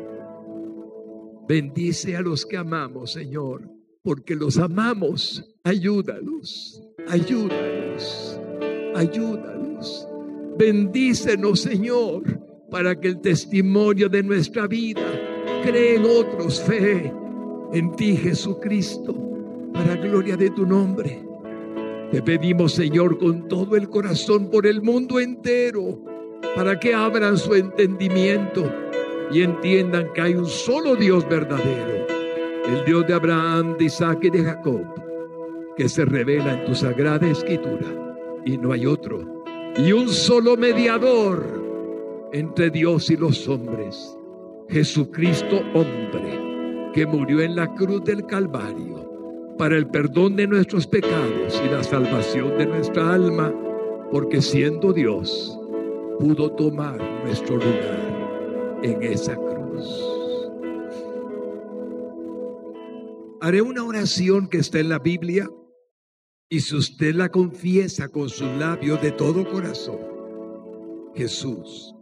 Bendice 1.46 2.16
a 2.16 2.22
los 2.22 2.46
que 2.46 2.56
amamos, 2.56 3.12
Señor, 3.12 3.68
porque 4.02 4.34
los 4.34 4.56
amamos. 4.56 5.44
Ayúdalos, 5.62 6.82
ayúdalos, 7.06 8.40
ayúdalos. 8.94 10.08
Bendícenos, 10.56 11.60
Señor, 11.60 12.40
para 12.70 12.98
que 12.98 13.08
el 13.08 13.20
testimonio 13.20 14.08
de 14.08 14.22
nuestra 14.22 14.66
vida 14.66 15.11
cree 15.62 15.96
en 15.96 16.04
otros 16.04 16.60
fe 16.62 17.12
en 17.72 17.92
ti, 17.92 18.16
Jesucristo, 18.16 19.14
para 19.72 19.96
gloria 19.96 20.36
de 20.36 20.50
tu 20.50 20.66
nombre. 20.66 21.22
Te 22.10 22.20
pedimos, 22.22 22.72
Señor, 22.72 23.18
con 23.18 23.48
todo 23.48 23.74
el 23.76 23.88
corazón 23.88 24.50
por 24.50 24.66
el 24.66 24.82
mundo 24.82 25.18
entero 25.18 25.98
para 26.54 26.78
que 26.78 26.94
abran 26.94 27.38
su 27.38 27.54
entendimiento 27.54 28.70
y 29.30 29.42
entiendan 29.42 30.12
que 30.12 30.20
hay 30.20 30.34
un 30.34 30.46
solo 30.46 30.94
Dios 30.94 31.26
verdadero, 31.26 32.06
el 32.66 32.84
Dios 32.84 33.06
de 33.06 33.14
Abraham, 33.14 33.76
de 33.78 33.86
Isaac 33.86 34.18
y 34.24 34.30
de 34.30 34.44
Jacob, 34.44 34.84
que 35.76 35.88
se 35.88 36.04
revela 36.04 36.60
en 36.60 36.66
tu 36.66 36.74
sagrada 36.74 37.26
escritura 37.26 37.86
y 38.44 38.58
no 38.58 38.72
hay 38.72 38.84
otro, 38.84 39.44
y 39.78 39.92
un 39.92 40.10
solo 40.10 40.56
mediador 40.58 41.62
entre 42.32 42.68
Dios 42.68 43.08
y 43.10 43.16
los 43.16 43.48
hombres, 43.48 44.18
Jesucristo 44.68 45.60
hombre, 45.74 46.90
que 46.94 47.06
murió 47.06 47.40
en 47.40 47.56
la 47.56 47.72
cruz 47.74 48.04
del 48.04 48.24
Calvario 48.26 49.10
para 49.58 49.76
el 49.76 49.86
perdón 49.86 50.36
de 50.36 50.46
nuestros 50.46 50.86
pecados 50.86 51.62
y 51.64 51.70
la 51.70 51.82
salvación 51.84 52.56
de 52.58 52.66
nuestra 52.66 53.14
alma, 53.14 53.54
porque 54.10 54.40
siendo 54.40 54.92
Dios, 54.92 55.58
pudo 56.18 56.52
tomar 56.52 56.98
nuestro 57.24 57.56
lugar 57.56 58.80
en 58.82 59.02
esa 59.02 59.36
cruz. 59.36 59.52
Haré 63.40 63.60
una 63.60 63.84
oración 63.84 64.46
que 64.46 64.58
está 64.58 64.78
en 64.78 64.88
la 64.88 64.98
Biblia 64.98 65.50
y 66.48 66.60
si 66.60 66.76
usted 66.76 67.14
la 67.14 67.28
confiesa 67.28 68.08
con 68.08 68.28
sus 68.28 68.48
labios 68.58 69.02
de 69.02 69.10
todo 69.10 69.48
corazón, 69.50 69.98
Jesús 71.14 71.94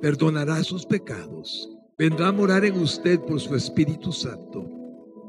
perdonará 0.00 0.62
sus 0.62 0.86
pecados, 0.86 1.75
vendrá 1.98 2.28
a 2.28 2.32
morar 2.32 2.64
en 2.64 2.78
usted 2.78 3.20
por 3.20 3.40
su 3.40 3.54
Espíritu 3.54 4.12
Santo 4.12 4.70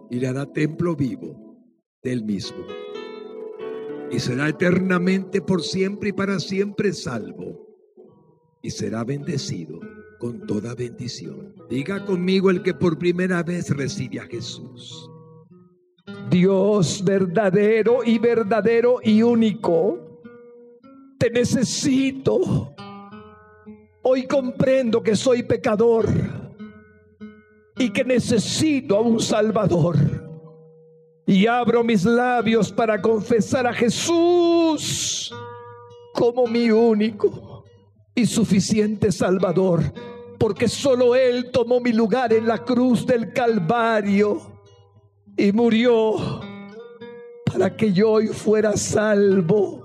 y 0.10 0.20
le 0.20 0.28
hará 0.28 0.46
templo 0.46 0.96
vivo 0.96 1.58
del 2.04 2.24
mismo. 2.24 2.66
Y 4.12 4.20
será 4.20 4.50
eternamente 4.50 5.42
por 5.42 5.64
siempre 5.64 6.10
y 6.10 6.14
para 6.14 6.40
siempre 6.40 6.94
salvo 6.94 7.68
y 8.62 8.72
será 8.72 9.04
bendecido 9.04 9.80
con 10.20 10.46
toda 10.46 10.76
bendición. 10.76 11.54
Diga 11.70 12.06
conmigo 12.06 12.50
el 12.50 12.64
que 12.64 12.74
por 12.74 12.98
primera 12.98 13.44
vez 13.44 13.70
recibe 13.70 14.20
a 14.20 14.26
Jesús. 14.26 15.10
Dios 16.30 17.04
verdadero 17.04 18.04
y 18.04 18.18
verdadero 18.18 19.00
y 19.04 19.22
único, 19.22 20.22
te 21.18 21.30
necesito. 21.30 22.74
Hoy 24.04 24.26
comprendo 24.26 25.04
que 25.04 25.16
soy 25.16 25.44
pecador 25.44 26.08
y 27.78 27.90
que 27.90 28.04
necesito 28.04 28.98
a 28.98 29.02
un 29.02 29.20
Salvador. 29.20 29.98
Y 31.26 31.46
abro 31.46 31.84
mis 31.84 32.06
labios 32.06 32.72
para 32.72 33.02
confesar 33.02 33.68
a 33.68 33.74
Jesús 33.74 35.34
como 36.14 36.48
mi 36.48 36.72
único 36.72 37.64
y 38.16 38.26
suficiente 38.26 39.12
Salvador, 39.12 39.84
porque 40.40 40.68
solo 40.68 41.16
Él 41.16 41.52
tomó 41.52 41.80
mi 41.80 41.94
lugar 41.94 42.34
en 42.34 42.48
la 42.48 42.58
cruz 42.58 43.06
del 43.06 43.32
Calvario 43.34 44.42
y 45.38 45.52
murió 45.52 46.42
para 47.46 47.76
que 47.76 47.94
yo 47.94 48.12
hoy 48.12 48.28
fuera 48.28 48.76
salvo, 48.76 49.84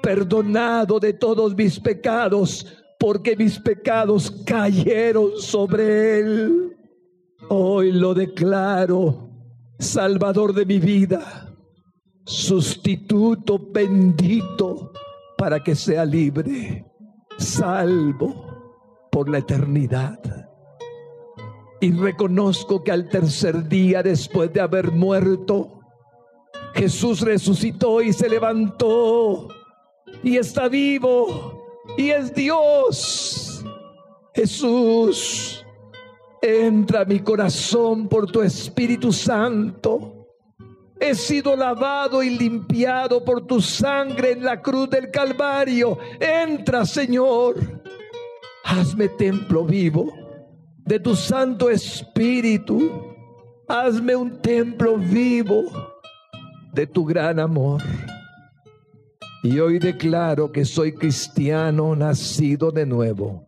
perdonado 0.00 1.00
de 1.00 1.12
todos 1.12 1.56
mis 1.56 1.80
pecados, 1.80 2.66
porque 2.98 3.36
mis 3.36 3.58
pecados 3.58 4.30
cayeron 4.46 5.32
sobre 5.38 6.20
Él. 6.20 6.69
Hoy 7.50 7.92
lo 7.92 8.14
declaro, 8.14 9.28
Salvador 9.78 10.54
de 10.54 10.64
mi 10.64 10.78
vida, 10.78 11.52
sustituto 12.24 13.58
bendito 13.72 14.92
para 15.36 15.62
que 15.62 15.74
sea 15.74 16.04
libre 16.04 16.86
salvo 17.40 19.08
por 19.10 19.28
la 19.28 19.38
eternidad. 19.38 20.20
Y 21.80 21.92
reconozco 21.92 22.84
que 22.84 22.92
al 22.92 23.08
tercer 23.08 23.68
día 23.68 24.02
después 24.02 24.52
de 24.52 24.60
haber 24.60 24.92
muerto, 24.92 25.80
Jesús 26.74 27.22
resucitó 27.22 28.02
y 28.02 28.12
se 28.12 28.28
levantó 28.28 29.48
y 30.22 30.36
está 30.36 30.68
vivo 30.68 31.64
y 31.96 32.10
es 32.10 32.34
Dios. 32.34 33.64
Jesús, 34.34 35.64
entra 36.42 37.04
mi 37.04 37.20
corazón 37.20 38.08
por 38.08 38.30
tu 38.30 38.42
Espíritu 38.42 39.12
Santo 39.12 40.20
He 41.00 41.14
sido 41.14 41.56
lavado 41.56 42.22
y 42.22 42.28
limpiado 42.28 43.24
por 43.24 43.46
tu 43.46 43.62
sangre 43.62 44.32
en 44.32 44.44
la 44.44 44.60
cruz 44.60 44.90
del 44.90 45.10
Calvario. 45.10 45.98
Entra, 46.20 46.84
Señor. 46.84 47.56
Hazme 48.64 49.08
templo 49.08 49.64
vivo 49.64 50.12
de 50.84 51.00
tu 51.00 51.16
Santo 51.16 51.70
Espíritu. 51.70 52.90
Hazme 53.66 54.14
un 54.14 54.42
templo 54.42 54.98
vivo 54.98 55.62
de 56.74 56.86
tu 56.86 57.06
gran 57.06 57.40
amor. 57.40 57.80
Y 59.42 59.58
hoy 59.58 59.78
declaro 59.78 60.52
que 60.52 60.66
soy 60.66 60.92
cristiano 60.92 61.96
nacido 61.96 62.70
de 62.70 62.84
nuevo 62.84 63.46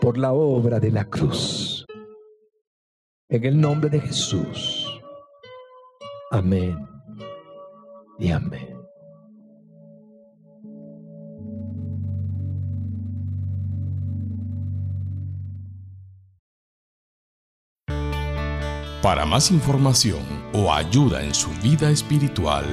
por 0.00 0.16
la 0.16 0.32
obra 0.32 0.80
de 0.80 0.90
la 0.90 1.04
cruz. 1.04 1.86
En 3.28 3.44
el 3.44 3.60
nombre 3.60 3.90
de 3.90 4.00
Jesús. 4.00 5.00
Amén 6.30 6.78
y 8.18 8.30
amén. 8.30 8.80
Para 19.02 19.24
más 19.24 19.50
información 19.50 20.20
o 20.52 20.72
ayuda 20.72 21.22
en 21.22 21.34
su 21.34 21.48
vida 21.62 21.90
espiritual, 21.90 22.66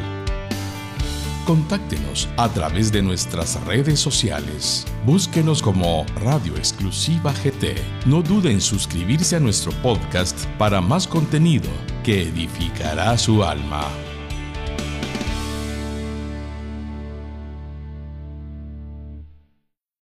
contáctenos 1.47 2.27
a 2.35 2.49
través 2.49 2.91
de 2.91 3.01
nuestras 3.01 3.63
redes 3.63 4.01
sociales. 4.01 4.85
Búsquenos 5.05 5.61
como 5.61 6.05
Radio 6.21 6.57
Exclusiva 6.57 7.31
GT. 7.31 7.75
No 8.05 8.21
dude 8.21 8.51
en 8.51 8.59
suscribirse 8.59 9.37
a 9.37 9.39
nuestro 9.39 9.71
podcast 9.81 10.45
para 10.57 10.81
más 10.81 11.07
contenido 11.07 11.69
que 12.03 12.23
edificará 12.23 13.17
su 13.17 13.45
alma. 13.45 14.06